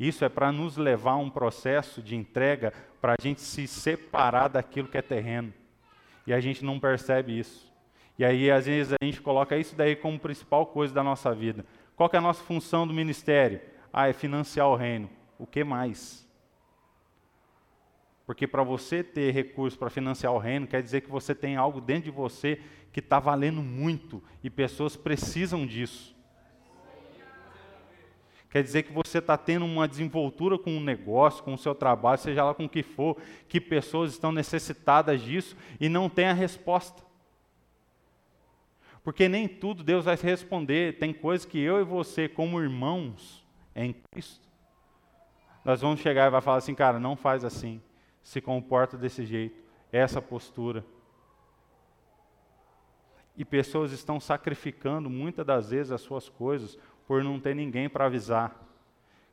Isso 0.01 0.25
é 0.25 0.29
para 0.29 0.51
nos 0.51 0.77
levar 0.77 1.13
a 1.13 1.19
um 1.19 1.31
processo 1.31 2.03
de 2.03 2.17
entrega 2.17 2.73
para 3.01 3.13
a 3.13 3.23
gente 3.23 3.41
se 3.41 3.69
separar 3.69 4.49
daquilo 4.49 4.89
que 4.89 4.99
é 4.99 5.03
terreno. 5.03 5.55
E 6.27 6.35
a 6.35 6.41
gente 6.41 6.65
não 6.65 6.81
percebe 6.81 7.39
isso. 7.39 7.73
E 8.19 8.25
aí, 8.25 8.51
às 8.51 8.67
vezes, 8.67 8.93
a 9.01 9.05
gente 9.05 9.21
coloca 9.21 9.57
isso 9.57 9.77
daí 9.77 9.95
como 9.95 10.19
principal 10.19 10.67
coisa 10.67 10.93
da 10.93 11.05
nossa 11.05 11.33
vida. 11.33 11.65
Qual 11.95 12.11
é 12.13 12.17
a 12.17 12.21
nossa 12.21 12.43
função 12.43 12.89
do 12.89 12.93
ministério? 12.93 13.61
Ah, 13.93 14.09
é 14.09 14.13
financiar 14.13 14.67
o 14.67 14.75
reino. 14.75 15.09
O 15.39 15.47
que 15.47 15.63
mais? 15.63 16.26
Porque 18.27 18.47
para 18.47 18.65
você 18.65 19.05
ter 19.05 19.33
recursos 19.33 19.79
para 19.79 19.89
financiar 19.89 20.33
o 20.33 20.39
reino, 20.39 20.67
quer 20.67 20.83
dizer 20.83 21.01
que 21.01 21.11
você 21.11 21.33
tem 21.35 21.55
algo 21.57 21.81
dentro 21.81 22.11
de 22.11 22.11
você 22.11 22.61
que 22.93 22.99
está 22.99 23.21
valendo 23.21 23.63
muito 23.63 24.23
e 24.43 24.51
pessoas 24.51 24.97
precisam 24.97 25.65
disso. 25.65 26.17
Quer 28.51 28.63
dizer 28.63 28.83
que 28.83 28.93
você 28.93 29.19
está 29.19 29.37
tendo 29.37 29.65
uma 29.65 29.87
desenvoltura 29.87 30.59
com 30.59 30.71
um 30.71 30.81
negócio, 30.81 31.45
com 31.45 31.55
o 31.55 31.59
seu 31.59 31.75
trabalho, 31.75 32.19
seja 32.19 32.43
lá 32.43 32.55
com 32.55 32.65
o 32.65 32.69
que 32.69 32.83
for, 32.83 33.17
que 33.49 33.61
pessoas 33.61 34.13
estão 34.13 34.33
necessitadas 34.33 35.21
disso 35.21 35.57
e 35.79 35.89
não 35.89 36.09
tem 36.09 36.27
a 36.27 36.33
resposta. 36.33 37.05
Porque 39.05 39.29
nem 39.29 39.47
tudo 39.47 39.85
Deus 39.85 40.07
vai 40.07 40.17
responder. 40.17 40.99
Tem 40.99 41.13
coisas 41.13 41.45
que 41.45 41.61
eu 41.61 41.81
e 41.81 41.85
você, 41.85 42.29
como 42.29 42.61
irmãos 42.61 43.47
em 43.75 43.95
Cristo, 44.11 44.49
nós 45.65 45.81
vamos 45.81 46.01
chegar 46.01 46.27
e 46.27 46.31
vai 46.31 46.41
falar 46.41 46.57
assim, 46.57 46.75
cara, 46.75 46.99
não 46.99 47.15
faz 47.15 47.45
assim, 47.45 47.81
se 48.27 48.41
comporta 48.41 48.99
desse 48.99 49.25
jeito, 49.25 49.57
essa 49.93 50.21
postura. 50.21 50.85
E 53.37 53.45
pessoas 53.45 53.93
estão 53.93 54.19
sacrificando 54.19 55.09
muitas 55.09 55.47
das 55.47 55.71
vezes 55.71 55.93
as 55.93 56.01
suas 56.01 56.29
coisas 56.29 56.77
por 57.07 57.23
não 57.23 57.39
ter 57.39 57.55
ninguém 57.55 57.89
para 57.89 58.07
avisar. 58.07 58.61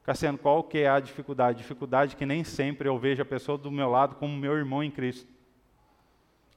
Cassiano, 0.03 0.37
qual 0.37 0.63
que 0.63 0.77
é 0.77 0.89
a 0.89 0.99
dificuldade? 0.99 1.57
Dificuldade 1.57 2.15
que 2.15 2.23
nem 2.23 2.43
sempre 2.43 2.87
eu 2.87 2.95
vejo 2.99 3.23
a 3.23 3.25
pessoa 3.25 3.57
do 3.57 3.71
meu 3.71 3.89
lado 3.89 4.15
como 4.17 4.37
meu 4.37 4.55
irmão 4.55 4.83
em 4.83 4.91
Cristo, 4.91 5.33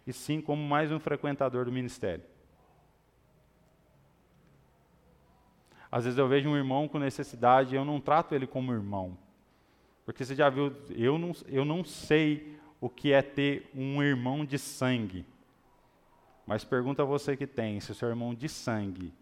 e 0.06 0.12
sim 0.12 0.38
como 0.38 0.62
mais 0.62 0.92
um 0.92 1.00
frequentador 1.00 1.64
do 1.64 1.72
ministério. 1.72 2.24
Às 5.90 6.04
vezes 6.04 6.18
eu 6.18 6.28
vejo 6.28 6.50
um 6.50 6.56
irmão 6.56 6.86
com 6.86 6.98
necessidade 6.98 7.74
e 7.74 7.78
eu 7.78 7.84
não 7.84 7.98
trato 7.98 8.34
ele 8.34 8.46
como 8.46 8.74
irmão. 8.74 9.16
Porque 10.06 10.24
você 10.24 10.36
já 10.36 10.48
viu, 10.48 10.72
eu 10.90 11.18
não, 11.18 11.32
eu 11.48 11.64
não 11.64 11.84
sei 11.84 12.56
o 12.80 12.88
que 12.88 13.12
é 13.12 13.20
ter 13.20 13.68
um 13.74 14.00
irmão 14.00 14.44
de 14.44 14.56
sangue. 14.56 15.26
Mas 16.46 16.64
pergunta 16.64 17.02
a 17.02 17.04
você 17.04 17.36
que 17.36 17.46
tem, 17.46 17.80
se 17.80 17.90
o 17.90 17.94
seu 17.94 18.08
irmão 18.08 18.32
de 18.32 18.48
sangue 18.48 19.12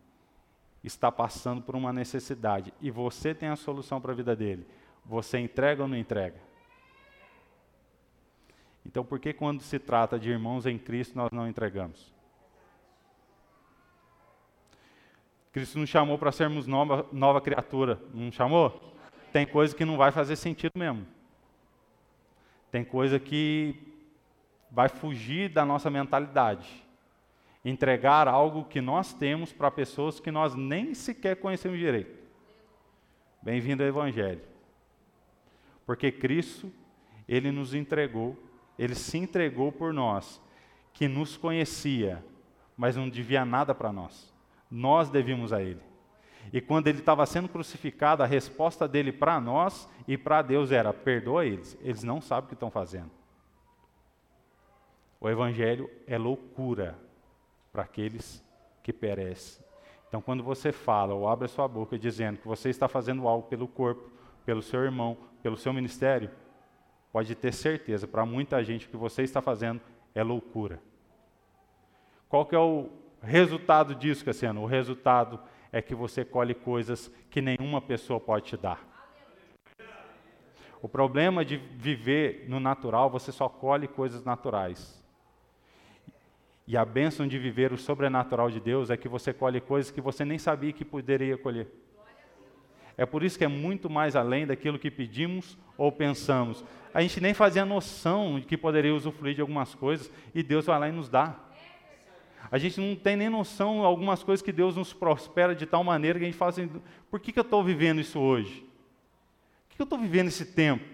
está 0.84 1.10
passando 1.10 1.62
por 1.62 1.74
uma 1.74 1.90
necessidade 1.90 2.74
e 2.82 2.90
você 2.90 3.34
tem 3.34 3.48
a 3.48 3.56
solução 3.56 3.98
para 3.98 4.12
a 4.12 4.14
vida 4.14 4.36
dele, 4.36 4.66
você 5.06 5.38
entrega 5.38 5.82
ou 5.82 5.88
não 5.88 5.96
entrega? 5.96 6.38
Então, 8.84 9.02
por 9.02 9.18
que 9.18 9.32
quando 9.32 9.62
se 9.62 9.78
trata 9.78 10.18
de 10.18 10.28
irmãos 10.28 10.66
em 10.66 10.78
Cristo 10.78 11.16
nós 11.16 11.30
não 11.32 11.48
entregamos? 11.48 12.12
Cristo 15.50 15.78
nos 15.78 15.88
chamou 15.88 16.18
para 16.18 16.30
sermos 16.30 16.66
nova, 16.66 17.06
nova 17.10 17.40
criatura, 17.40 17.98
não 18.12 18.30
chamou? 18.30 18.93
Tem 19.34 19.44
coisa 19.44 19.74
que 19.74 19.84
não 19.84 19.96
vai 19.96 20.12
fazer 20.12 20.36
sentido 20.36 20.70
mesmo. 20.76 21.04
Tem 22.70 22.84
coisa 22.84 23.18
que 23.18 23.74
vai 24.70 24.88
fugir 24.88 25.48
da 25.48 25.64
nossa 25.64 25.90
mentalidade 25.90 26.84
entregar 27.64 28.28
algo 28.28 28.64
que 28.64 28.80
nós 28.80 29.12
temos 29.12 29.52
para 29.52 29.72
pessoas 29.72 30.20
que 30.20 30.30
nós 30.30 30.54
nem 30.54 30.94
sequer 30.94 31.34
conhecemos 31.34 31.80
direito. 31.80 32.16
Bem-vindo 33.42 33.82
ao 33.82 33.88
Evangelho. 33.88 34.40
Porque 35.84 36.12
Cristo, 36.12 36.72
Ele 37.26 37.50
nos 37.50 37.74
entregou, 37.74 38.38
Ele 38.78 38.94
se 38.94 39.18
entregou 39.18 39.72
por 39.72 39.92
nós, 39.92 40.40
que 40.92 41.08
nos 41.08 41.36
conhecia, 41.36 42.24
mas 42.76 42.94
não 42.94 43.08
devia 43.08 43.44
nada 43.44 43.74
para 43.74 43.92
nós. 43.92 44.32
Nós 44.70 45.10
devíamos 45.10 45.52
a 45.52 45.60
Ele. 45.60 45.93
E 46.52 46.60
quando 46.60 46.86
Ele 46.88 46.98
estava 46.98 47.24
sendo 47.26 47.48
crucificado, 47.48 48.22
a 48.22 48.26
resposta 48.26 48.86
dele 48.86 49.12
para 49.12 49.40
nós 49.40 49.88
e 50.06 50.16
para 50.16 50.42
Deus 50.42 50.70
era: 50.70 50.92
perdoa 50.92 51.44
eles, 51.44 51.76
eles 51.80 52.02
não 52.02 52.20
sabem 52.20 52.44
o 52.44 52.48
que 52.48 52.54
estão 52.54 52.70
fazendo. 52.70 53.10
O 55.20 55.28
Evangelho 55.28 55.90
é 56.06 56.18
loucura 56.18 56.98
para 57.72 57.82
aqueles 57.82 58.44
que 58.82 58.92
perecem. 58.92 59.64
Então, 60.06 60.20
quando 60.20 60.44
você 60.44 60.70
fala 60.70 61.14
ou 61.14 61.26
abre 61.26 61.46
a 61.46 61.48
sua 61.48 61.66
boca 61.66 61.98
dizendo 61.98 62.38
que 62.38 62.46
você 62.46 62.68
está 62.68 62.86
fazendo 62.86 63.26
algo 63.26 63.48
pelo 63.48 63.66
corpo, 63.66 64.12
pelo 64.44 64.62
seu 64.62 64.80
irmão, 64.84 65.16
pelo 65.42 65.56
seu 65.56 65.72
ministério, 65.72 66.30
pode 67.10 67.34
ter 67.34 67.52
certeza, 67.52 68.06
para 68.06 68.24
muita 68.24 68.62
gente, 68.62 68.86
o 68.86 68.90
que 68.90 68.96
você 68.96 69.22
está 69.22 69.40
fazendo 69.40 69.80
é 70.14 70.22
loucura. 70.22 70.80
Qual 72.28 72.44
que 72.44 72.54
é 72.54 72.58
o 72.58 72.90
resultado 73.22 73.94
disso, 73.94 74.24
Cassiano? 74.24 74.62
O 74.62 74.66
resultado 74.66 75.40
é 75.74 75.82
que 75.82 75.92
você 75.92 76.24
colhe 76.24 76.54
coisas 76.54 77.10
que 77.28 77.42
nenhuma 77.42 77.80
pessoa 77.80 78.20
pode 78.20 78.44
te 78.44 78.56
dar. 78.56 78.80
O 80.80 80.88
problema 80.88 81.44
de 81.44 81.56
viver 81.56 82.44
no 82.48 82.60
natural, 82.60 83.10
você 83.10 83.32
só 83.32 83.48
colhe 83.48 83.88
coisas 83.88 84.22
naturais. 84.22 85.02
E 86.64 86.76
a 86.76 86.84
bênção 86.84 87.26
de 87.26 87.36
viver 87.40 87.72
o 87.72 87.76
sobrenatural 87.76 88.52
de 88.52 88.60
Deus 88.60 88.88
é 88.88 88.96
que 88.96 89.08
você 89.08 89.32
colhe 89.32 89.60
coisas 89.60 89.90
que 89.90 90.00
você 90.00 90.24
nem 90.24 90.38
sabia 90.38 90.72
que 90.72 90.84
poderia 90.84 91.36
colher. 91.36 91.66
É 92.96 93.04
por 93.04 93.24
isso 93.24 93.36
que 93.36 93.44
é 93.44 93.48
muito 93.48 93.90
mais 93.90 94.14
além 94.14 94.46
daquilo 94.46 94.78
que 94.78 94.92
pedimos 94.92 95.58
ou 95.76 95.90
pensamos. 95.90 96.64
A 96.94 97.00
gente 97.02 97.20
nem 97.20 97.34
fazia 97.34 97.64
noção 97.64 98.38
de 98.38 98.46
que 98.46 98.56
poderia 98.56 98.94
usufruir 98.94 99.34
de 99.34 99.40
algumas 99.40 99.74
coisas 99.74 100.08
e 100.32 100.40
Deus 100.40 100.66
vai 100.66 100.78
lá 100.78 100.88
e 100.88 100.92
nos 100.92 101.08
dá. 101.08 101.36
A 102.50 102.58
gente 102.58 102.80
não 102.80 102.94
tem 102.94 103.16
nem 103.16 103.28
noção 103.28 103.80
de 103.80 103.86
algumas 103.86 104.22
coisas 104.22 104.42
que 104.42 104.52
Deus 104.52 104.76
nos 104.76 104.92
prospera 104.92 105.54
de 105.54 105.66
tal 105.66 105.82
maneira 105.82 106.18
que 106.18 106.24
a 106.24 106.28
gente 106.28 106.38
fala 106.38 106.50
assim: 106.50 106.70
por 107.10 107.20
que, 107.20 107.32
que 107.32 107.38
eu 107.38 107.44
estou 107.44 107.62
vivendo 107.64 108.00
isso 108.00 108.20
hoje? 108.20 108.60
Por 108.60 109.70
que, 109.70 109.76
que 109.76 109.82
eu 109.82 109.84
estou 109.84 109.98
vivendo 109.98 110.28
esse 110.28 110.44
tempo? 110.44 110.84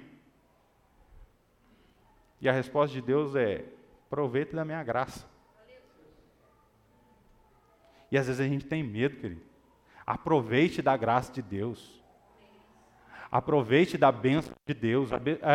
E 2.41 2.49
a 2.49 2.53
resposta 2.53 2.95
de 2.95 3.03
Deus 3.03 3.35
é: 3.35 3.65
aproveite 4.07 4.55
da 4.55 4.65
minha 4.65 4.83
graça. 4.83 5.29
E 8.11 8.19
às 8.19 8.27
vezes 8.27 8.41
a 8.41 8.49
gente 8.49 8.67
tem 8.67 8.83
medo, 8.83 9.17
querido. 9.17 9.43
Aproveite 10.07 10.83
da 10.83 10.97
graça 10.97 11.33
de 11.33 11.43
Deus. 11.43 12.01
Aproveite 13.31 13.97
da 13.97 14.11
bênção 14.11 14.53
de 14.67 14.75
Deus. 14.75 15.11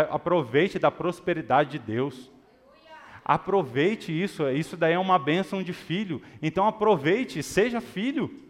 Aproveite 0.09 0.79
da 0.79 0.89
prosperidade 0.89 1.71
de 1.71 1.79
Deus. 1.79 2.31
Aproveite 3.25 4.11
isso. 4.11 4.47
Isso 4.49 4.77
daí 4.77 4.93
é 4.93 4.99
uma 4.99 5.17
bênção 5.17 5.63
de 5.63 5.73
filho. 5.73 6.21
Então 6.39 6.67
aproveite, 6.67 7.41
seja 7.41 7.81
filho. 7.81 8.45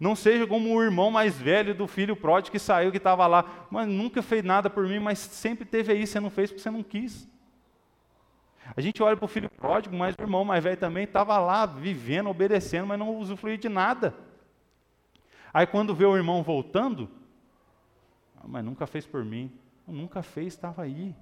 Não 0.00 0.16
seja 0.16 0.46
como 0.46 0.74
o 0.74 0.82
irmão 0.82 1.10
mais 1.10 1.38
velho 1.38 1.74
do 1.74 1.86
filho 1.86 2.16
pródigo 2.16 2.52
que 2.52 2.58
saiu, 2.58 2.90
que 2.90 2.96
estava 2.96 3.26
lá, 3.26 3.66
mas 3.70 3.86
nunca 3.86 4.22
fez 4.22 4.42
nada 4.42 4.68
por 4.68 4.88
mim, 4.88 4.98
mas 4.98 5.18
sempre 5.18 5.64
teve 5.64 5.92
aí, 5.92 6.06
você 6.06 6.18
não 6.18 6.30
fez 6.30 6.50
porque 6.50 6.62
você 6.62 6.70
não 6.70 6.82
quis. 6.82 7.28
A 8.76 8.80
gente 8.80 9.00
olha 9.00 9.16
para 9.16 9.26
o 9.26 9.28
filho 9.28 9.48
pródigo, 9.48 9.94
mas 9.94 10.16
o 10.18 10.22
irmão 10.22 10.44
mais 10.44 10.64
velho 10.64 10.76
também 10.76 11.04
estava 11.04 11.38
lá, 11.38 11.66
vivendo, 11.66 12.28
obedecendo, 12.28 12.86
mas 12.86 12.98
não 12.98 13.16
usufruía 13.16 13.56
de 13.56 13.68
nada. 13.68 14.12
Aí 15.54 15.66
quando 15.66 15.94
vê 15.94 16.04
o 16.04 16.16
irmão 16.16 16.42
voltando, 16.42 17.08
ah, 18.36 18.44
mas 18.48 18.64
nunca 18.64 18.86
fez 18.86 19.06
por 19.06 19.24
mim. 19.24 19.52
Nunca 19.86 20.20
fez, 20.20 20.48
estava 20.48 20.82
aí. 20.82 21.14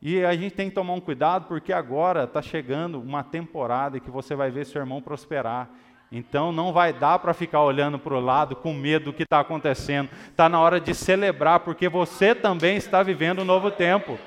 E 0.00 0.24
a 0.24 0.34
gente 0.34 0.54
tem 0.54 0.68
que 0.68 0.74
tomar 0.74 0.92
um 0.94 1.00
cuidado, 1.00 1.46
porque 1.46 1.72
agora 1.72 2.24
está 2.24 2.40
chegando 2.40 3.00
uma 3.00 3.24
temporada 3.24 3.98
que 3.98 4.10
você 4.10 4.34
vai 4.34 4.50
ver 4.50 4.64
seu 4.64 4.80
irmão 4.80 5.02
prosperar. 5.02 5.68
Então 6.10 6.52
não 6.52 6.72
vai 6.72 6.92
dar 6.92 7.18
para 7.18 7.34
ficar 7.34 7.62
olhando 7.62 7.98
para 7.98 8.14
o 8.14 8.20
lado 8.20 8.56
com 8.56 8.72
medo 8.72 9.06
do 9.06 9.12
que 9.12 9.24
está 9.24 9.40
acontecendo. 9.40 10.08
Está 10.30 10.48
na 10.48 10.60
hora 10.60 10.80
de 10.80 10.94
celebrar, 10.94 11.60
porque 11.60 11.88
você 11.88 12.34
também 12.34 12.76
está 12.76 13.02
vivendo 13.02 13.42
um 13.42 13.44
novo 13.44 13.70
tempo. 13.70 14.18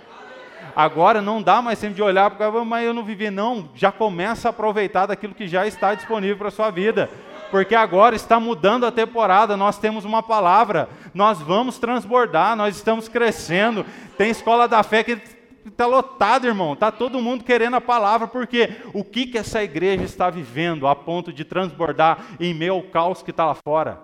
Agora 0.75 1.21
não 1.21 1.41
dá 1.41 1.61
mais 1.61 1.79
tempo 1.79 1.95
de 1.95 2.01
olhar 2.01 2.29
para 2.31 2.51
mas 2.63 2.85
eu 2.85 2.93
não 2.93 3.03
vivi, 3.03 3.29
não. 3.29 3.69
Já 3.73 3.91
começa 3.91 4.49
a 4.49 4.51
aproveitar 4.51 5.07
daquilo 5.07 5.33
que 5.33 5.47
já 5.47 5.65
está 5.65 5.95
disponível 5.95 6.37
para 6.37 6.49
a 6.49 6.51
sua 6.51 6.69
vida. 6.69 7.09
Porque 7.49 7.75
agora 7.75 8.15
está 8.15 8.39
mudando 8.39 8.85
a 8.85 8.91
temporada, 8.91 9.57
nós 9.57 9.77
temos 9.77 10.05
uma 10.05 10.23
palavra, 10.23 10.87
nós 11.13 11.41
vamos 11.41 11.77
transbordar, 11.77 12.55
nós 12.55 12.77
estamos 12.77 13.09
crescendo. 13.09 13.85
Tem 14.17 14.29
escola 14.29 14.67
da 14.67 14.83
fé 14.83 15.03
que 15.03 15.40
está 15.65 15.85
lotado, 15.85 16.47
irmão. 16.47 16.73
Está 16.73 16.91
todo 16.91 17.21
mundo 17.21 17.43
querendo 17.43 17.75
a 17.75 17.81
palavra, 17.81 18.27
porque 18.27 18.69
o 18.93 19.03
que, 19.03 19.27
que 19.27 19.37
essa 19.37 19.63
igreja 19.63 20.03
está 20.03 20.29
vivendo 20.29 20.87
a 20.87 20.95
ponto 20.95 21.31
de 21.31 21.45
transbordar 21.45 22.25
em 22.39 22.53
meio 22.53 22.73
ao 22.73 22.83
caos 22.83 23.21
que 23.21 23.31
está 23.31 23.45
lá 23.45 23.55
fora? 23.55 24.01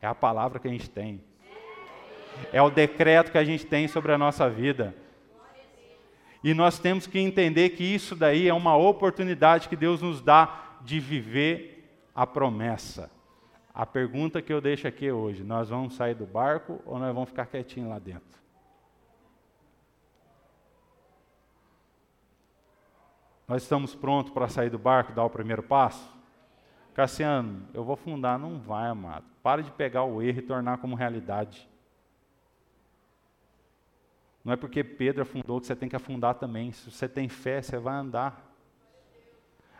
É 0.00 0.06
a 0.06 0.14
palavra 0.14 0.58
que 0.58 0.68
a 0.68 0.70
gente 0.70 0.88
tem 0.88 1.20
é 2.52 2.62
o 2.62 2.70
decreto 2.70 3.32
que 3.32 3.38
a 3.38 3.44
gente 3.44 3.66
tem 3.66 3.88
sobre 3.88 4.12
a 4.12 4.18
nossa 4.18 4.48
vida. 4.48 4.94
E 6.42 6.54
nós 6.54 6.78
temos 6.78 7.06
que 7.06 7.18
entender 7.18 7.70
que 7.70 7.82
isso 7.82 8.14
daí 8.14 8.48
é 8.48 8.54
uma 8.54 8.76
oportunidade 8.76 9.68
que 9.68 9.76
Deus 9.76 10.00
nos 10.00 10.20
dá 10.20 10.78
de 10.82 11.00
viver 11.00 11.84
a 12.14 12.26
promessa. 12.26 13.10
A 13.74 13.84
pergunta 13.84 14.40
que 14.40 14.52
eu 14.52 14.60
deixo 14.60 14.86
aqui 14.86 15.10
hoje: 15.10 15.42
nós 15.42 15.68
vamos 15.68 15.94
sair 15.94 16.14
do 16.14 16.26
barco 16.26 16.80
ou 16.86 16.98
nós 16.98 17.12
vamos 17.12 17.28
ficar 17.28 17.46
quietinhos 17.46 17.90
lá 17.90 17.98
dentro? 17.98 18.38
Nós 23.48 23.62
estamos 23.62 23.94
prontos 23.94 24.30
para 24.30 24.46
sair 24.46 24.68
do 24.68 24.78
barco, 24.78 25.14
dar 25.14 25.24
o 25.24 25.30
primeiro 25.30 25.62
passo? 25.62 26.06
Cassiano, 26.92 27.62
eu 27.72 27.82
vou 27.82 27.96
fundar, 27.96 28.38
não 28.38 28.58
vai, 28.58 28.88
amado. 28.88 29.24
Para 29.42 29.62
de 29.62 29.70
pegar 29.70 30.04
o 30.04 30.20
erro 30.20 30.40
e 30.40 30.42
tornar 30.42 30.76
como 30.78 30.94
realidade. 30.94 31.66
Não 34.44 34.52
é 34.52 34.56
porque 34.56 34.84
Pedro 34.84 35.22
afundou 35.22 35.60
que 35.60 35.66
você 35.66 35.74
tem 35.74 35.88
que 35.88 35.96
afundar 35.96 36.34
também. 36.34 36.72
Se 36.72 36.90
você 36.90 37.08
tem 37.08 37.28
fé, 37.28 37.62
você 37.62 37.78
vai 37.78 37.94
andar. 37.94 38.44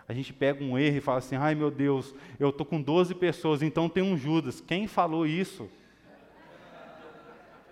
A 0.09 0.15
gente 0.15 0.33
pega 0.33 0.65
um 0.65 0.79
erro 0.79 0.97
e 0.97 1.01
fala 1.03 1.19
assim: 1.19 1.37
ai 1.37 1.55
meu 1.55 1.71
Deus, 1.71 2.15
eu 2.41 2.49
estou 2.49 2.65
com 2.65 2.81
12 2.81 3.15
pessoas, 3.17 3.63
então 3.63 3.89
tem 3.89 4.03
um 4.03 4.17
Judas. 4.17 4.63
Quem 4.63 4.87
falou 4.87 5.27
isso? 5.27 5.69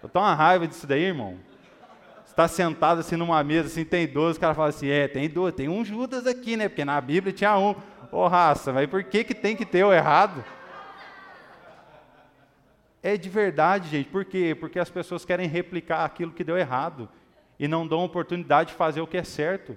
Eu 0.03 0.09
estou 0.09 0.21
uma 0.21 0.35
raiva 0.35 0.69
disso 0.69 0.87
daí, 0.87 1.05
irmão. 1.05 1.39
Está 2.37 2.47
sentado 2.47 3.01
assim 3.01 3.17
numa 3.17 3.43
mesa, 3.43 3.69
assim, 3.69 3.83
tem 3.83 4.07
12, 4.07 4.37
o 4.37 4.41
cara 4.43 4.55
fala 4.55 4.69
assim: 4.69 4.91
é, 4.91 5.09
tem 5.09 5.27
12, 5.27 5.57
tem 5.57 5.71
um 5.71 5.83
Judas 5.83 6.27
aqui, 6.27 6.55
né? 6.55 6.69
Porque 6.69 6.85
na 6.85 7.01
Bíblia 7.01 7.33
tinha 7.33 7.57
um. 7.57 7.71
Ô 7.71 8.19
oh, 8.19 8.29
raça, 8.29 8.75
mas 8.75 8.87
por 8.91 9.03
que, 9.03 9.25
que 9.25 9.35
tem 9.35 9.57
que 9.57 9.65
ter 9.65 9.83
o 9.83 9.91
errado? 9.91 10.45
É 13.03 13.17
de 13.17 13.31
verdade, 13.31 13.89
gente. 13.89 14.11
Por 14.11 14.23
quê? 14.23 14.55
Porque 14.55 14.79
as 14.79 14.91
pessoas 14.91 15.25
querem 15.25 15.49
replicar 15.49 16.05
aquilo 16.05 16.31
que 16.31 16.45
deu 16.45 16.59
errado 16.59 17.09
e 17.59 17.67
não 17.67 17.89
dão 17.89 18.05
oportunidade 18.05 18.73
de 18.73 18.77
fazer 18.77 19.01
o 19.01 19.07
que 19.07 19.17
é 19.17 19.25
certo. 19.25 19.75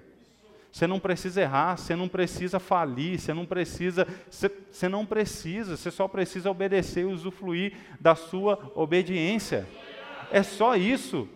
Você 0.70 0.86
não 0.86 1.00
precisa 1.00 1.40
errar, 1.40 1.78
você 1.78 1.96
não 1.96 2.08
precisa 2.08 2.60
falir, 2.60 3.18
você 3.18 3.32
não 3.32 3.46
precisa, 3.46 4.06
você, 4.28 4.52
você 4.70 4.86
não 4.86 5.06
precisa, 5.06 5.78
você 5.78 5.90
só 5.90 6.06
precisa 6.06 6.50
obedecer 6.50 7.04
e 7.04 7.04
usufruir 7.10 7.72
da 7.98 8.14
sua 8.14 8.70
obediência. 8.74 9.66
É 10.30 10.42
só 10.42 10.76
isso. 10.76 11.26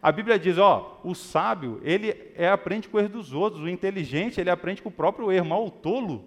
A 0.00 0.10
Bíblia 0.10 0.38
diz, 0.38 0.58
ó, 0.58 1.00
o 1.04 1.14
sábio, 1.14 1.80
ele 1.82 2.32
é, 2.34 2.48
aprende 2.48 2.88
com 2.88 2.96
o 2.96 3.00
erro 3.00 3.10
dos 3.10 3.32
outros, 3.32 3.62
o 3.62 3.68
inteligente, 3.68 4.40
ele 4.40 4.50
aprende 4.50 4.82
com 4.82 4.88
o 4.88 4.92
próprio 4.92 5.30
erro, 5.30 5.46
mas 5.46 5.66
o 5.66 5.70
tolo, 5.70 6.24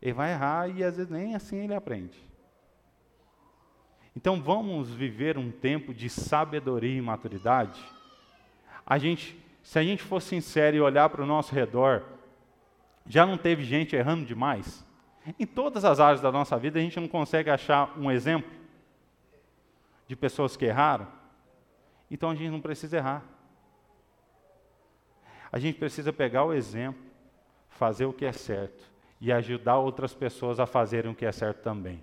ele 0.00 0.12
vai 0.12 0.32
errar 0.32 0.68
e 0.68 0.84
às 0.84 0.96
vezes 0.96 1.10
nem 1.10 1.34
assim 1.34 1.64
ele 1.64 1.74
aprende. 1.74 2.18
Então 4.14 4.40
vamos 4.40 4.90
viver 4.90 5.36
um 5.36 5.50
tempo 5.50 5.92
de 5.92 6.08
sabedoria 6.08 6.96
e 6.96 7.02
maturidade? 7.02 7.78
A 8.86 8.98
gente, 8.98 9.38
se 9.62 9.78
a 9.78 9.82
gente 9.82 10.02
for 10.02 10.22
sincero 10.22 10.76
e 10.76 10.80
olhar 10.80 11.08
para 11.10 11.22
o 11.22 11.26
nosso 11.26 11.54
redor, 11.54 12.02
já 13.06 13.26
não 13.26 13.36
teve 13.36 13.62
gente 13.64 13.94
errando 13.94 14.24
demais? 14.24 14.84
Em 15.38 15.44
todas 15.44 15.84
as 15.84 16.00
áreas 16.00 16.20
da 16.20 16.30
nossa 16.30 16.56
vida 16.56 16.78
a 16.78 16.82
gente 16.82 16.98
não 17.00 17.08
consegue 17.08 17.50
achar 17.50 17.92
um 17.98 18.10
exemplo 18.10 18.50
de 20.06 20.14
pessoas 20.14 20.56
que 20.56 20.64
erraram? 20.64 21.15
Então 22.10 22.30
a 22.30 22.34
gente 22.34 22.50
não 22.50 22.60
precisa 22.60 22.96
errar. 22.96 23.24
A 25.50 25.58
gente 25.58 25.78
precisa 25.78 26.12
pegar 26.12 26.44
o 26.44 26.52
exemplo, 26.52 27.02
fazer 27.68 28.04
o 28.04 28.12
que 28.12 28.24
é 28.24 28.32
certo 28.32 28.84
e 29.20 29.32
ajudar 29.32 29.78
outras 29.78 30.14
pessoas 30.14 30.60
a 30.60 30.66
fazerem 30.66 31.10
o 31.10 31.14
que 31.14 31.24
é 31.24 31.32
certo 31.32 31.62
também 31.62 32.02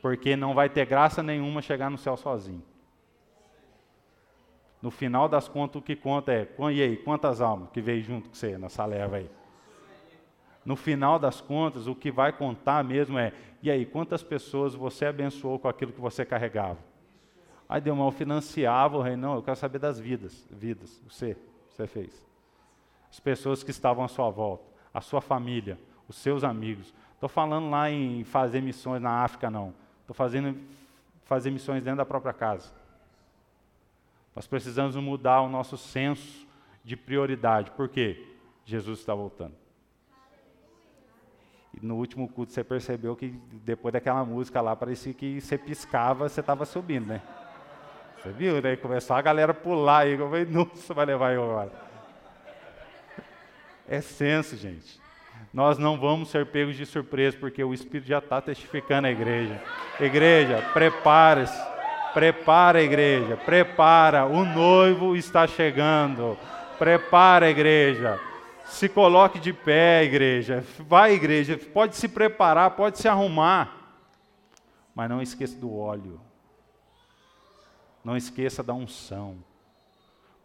porque 0.00 0.36
não 0.36 0.54
vai 0.54 0.68
ter 0.68 0.86
graça 0.86 1.22
nenhuma 1.22 1.62
chegar 1.62 1.90
no 1.90 1.98
céu 1.98 2.16
sozinho. 2.16 2.62
No 4.80 4.90
final 4.90 5.28
das 5.28 5.46
contas, 5.46 5.76
o 5.76 5.82
que 5.82 5.94
conta 5.94 6.32
é, 6.32 6.48
e 6.72 6.82
aí, 6.82 6.96
quantas 6.96 7.40
almas 7.40 7.68
que 7.70 7.82
veio 7.82 8.02
junto 8.02 8.30
com 8.30 8.34
você 8.34 8.56
nessa 8.56 8.84
leva 8.86 9.16
aí? 9.16 9.30
No 10.64 10.74
final 10.74 11.18
das 11.18 11.40
contas, 11.40 11.86
o 11.86 11.94
que 11.94 12.10
vai 12.10 12.32
contar 12.32 12.82
mesmo 12.82 13.18
é, 13.18 13.32
e 13.62 13.70
aí, 13.70 13.84
quantas 13.84 14.22
pessoas 14.22 14.74
você 14.74 15.04
abençoou 15.04 15.58
com 15.58 15.68
aquilo 15.68 15.92
que 15.92 16.00
você 16.00 16.24
carregava? 16.24 16.78
Aí 17.70 17.80
deu 17.80 17.96
eu 17.96 18.10
financiava 18.10 18.98
o 18.98 19.00
reino, 19.00 19.22
não, 19.22 19.34
eu 19.36 19.42
quero 19.44 19.56
saber 19.56 19.78
das 19.78 19.96
vidas, 19.96 20.44
vidas, 20.50 21.00
você, 21.08 21.36
você 21.68 21.86
fez. 21.86 22.26
As 23.08 23.20
pessoas 23.20 23.62
que 23.62 23.70
estavam 23.70 24.04
à 24.04 24.08
sua 24.08 24.28
volta, 24.28 24.64
a 24.92 25.00
sua 25.00 25.20
família, 25.20 25.78
os 26.08 26.16
seus 26.16 26.42
amigos. 26.42 26.92
Estou 27.14 27.28
falando 27.28 27.70
lá 27.70 27.88
em 27.88 28.24
fazer 28.24 28.60
missões 28.60 29.00
na 29.00 29.22
África, 29.22 29.48
não. 29.48 29.72
Estou 30.00 30.14
fazendo 30.14 30.58
fazer 31.22 31.52
missões 31.52 31.80
dentro 31.80 31.98
da 31.98 32.04
própria 32.04 32.32
casa. 32.32 32.72
Nós 34.34 34.48
precisamos 34.48 34.96
mudar 34.96 35.40
o 35.40 35.48
nosso 35.48 35.76
senso 35.76 36.44
de 36.82 36.96
prioridade. 36.96 37.70
Por 37.70 37.88
quê? 37.88 38.34
Jesus 38.64 38.98
está 38.98 39.14
voltando. 39.14 39.54
E 41.80 41.86
no 41.86 41.94
último 41.94 42.28
culto 42.28 42.50
você 42.50 42.64
percebeu 42.64 43.14
que 43.14 43.28
depois 43.64 43.92
daquela 43.92 44.24
música 44.24 44.60
lá, 44.60 44.74
parecia 44.74 45.14
que 45.14 45.40
você 45.40 45.56
piscava, 45.56 46.28
você 46.28 46.40
estava 46.40 46.64
subindo, 46.64 47.06
né? 47.06 47.22
Você 48.22 48.30
viu, 48.32 48.60
né? 48.60 48.76
Começou 48.76 49.16
a 49.16 49.22
galera 49.22 49.54
pular 49.54 50.00
aí. 50.00 50.12
Eu 50.12 50.28
falei, 50.28 50.44
nossa, 50.44 50.92
vai 50.92 51.06
levar 51.06 51.32
eu 51.32 51.42
agora. 51.42 51.72
É 53.88 54.00
senso, 54.00 54.56
gente. 54.56 55.00
Nós 55.52 55.78
não 55.78 55.98
vamos 55.98 56.30
ser 56.30 56.46
pegos 56.46 56.76
de 56.76 56.84
surpresa, 56.84 57.36
porque 57.40 57.64
o 57.64 57.72
Espírito 57.72 58.06
já 58.06 58.18
está 58.18 58.40
testificando 58.40 59.08
a 59.08 59.10
igreja. 59.10 59.60
Igreja, 59.98 60.62
prepare-se. 60.72 61.70
Prepara 62.12 62.80
a 62.80 62.82
igreja, 62.82 63.36
prepara. 63.36 64.26
O 64.26 64.44
noivo 64.44 65.16
está 65.16 65.46
chegando. 65.46 66.36
Prepara 66.78 67.46
a 67.46 67.50
igreja. 67.50 68.20
Se 68.64 68.88
coloque 68.88 69.38
de 69.38 69.52
pé, 69.52 70.04
igreja. 70.04 70.64
Vai, 70.78 71.14
igreja. 71.14 71.56
Pode 71.56 71.96
se 71.96 72.08
preparar, 72.08 72.72
pode 72.72 72.98
se 72.98 73.08
arrumar. 73.08 73.76
Mas 74.94 75.08
não 75.08 75.22
esqueça 75.22 75.58
do 75.58 75.74
óleo. 75.74 76.20
Não 78.04 78.16
esqueça 78.16 78.62
da 78.62 78.74
unção. 78.74 79.38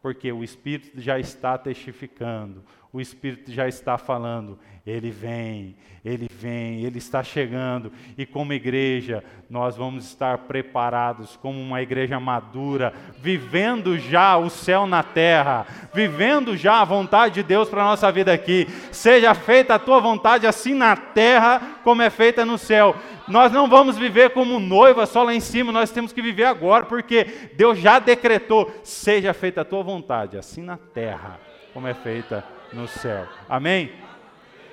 Porque 0.02 0.32
o 0.32 0.44
Espírito 0.44 1.02
já 1.02 1.20
está 1.20 1.58
testificando, 1.58 2.64
o 2.96 3.02
Espírito 3.02 3.52
já 3.52 3.68
está 3.68 3.98
falando, 3.98 4.58
ele 4.88 5.12
vem, 5.12 5.76
ele 6.04 6.30
vem, 6.32 6.86
ele 6.86 6.98
está 6.98 7.22
chegando, 7.22 7.92
e 8.18 8.26
como 8.26 8.54
igreja, 8.54 9.22
nós 9.50 9.76
vamos 9.76 10.06
estar 10.06 10.38
preparados 10.38 11.36
como 11.36 11.60
uma 11.60 11.82
igreja 11.82 12.22
madura, 12.22 12.94
vivendo 13.20 14.00
já 14.00 14.38
o 14.38 14.50
céu 14.50 14.88
na 14.88 15.04
terra, 15.04 15.68
vivendo 15.94 16.56
já 16.56 16.80
a 16.80 16.86
vontade 16.86 17.34
de 17.34 17.44
Deus 17.44 17.68
para 17.68 17.82
a 17.82 17.88
nossa 17.88 18.10
vida 18.14 18.32
aqui. 18.32 18.66
Seja 18.94 19.34
feita 19.34 19.76
a 19.76 19.80
tua 19.80 20.00
vontade 20.00 20.48
assim 20.48 20.74
na 20.74 20.96
terra 20.96 21.82
como 21.84 22.02
é 22.02 22.10
feita 22.10 22.46
no 22.46 22.58
céu. 22.58 22.96
Nós 23.28 23.52
não 23.52 23.68
vamos 23.68 23.98
viver 23.98 24.30
como 24.30 24.58
noiva 24.58 25.06
só 25.06 25.22
lá 25.22 25.34
em 25.34 25.42
cima, 25.42 25.70
nós 25.70 25.92
temos 25.92 26.14
que 26.14 26.22
viver 26.22 26.46
agora, 26.46 26.86
porque 26.86 27.50
Deus 27.58 27.78
já 27.78 28.00
decretou: 28.00 28.74
seja 28.86 29.34
feita 29.34 29.62
a 29.62 29.66
tua 29.66 29.84
vontade, 29.84 30.38
assim 30.38 30.64
na 30.64 30.78
terra 30.78 31.42
como 31.74 31.90
é 31.90 31.94
feita 31.94 32.55
no 32.76 32.88
céu. 32.88 33.26
Amém? 33.50 33.92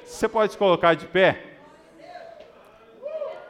Você 0.04 0.28
pode 0.28 0.52
se 0.52 0.58
colocar 0.58 0.94
de 0.94 1.06
pé? 1.06 1.51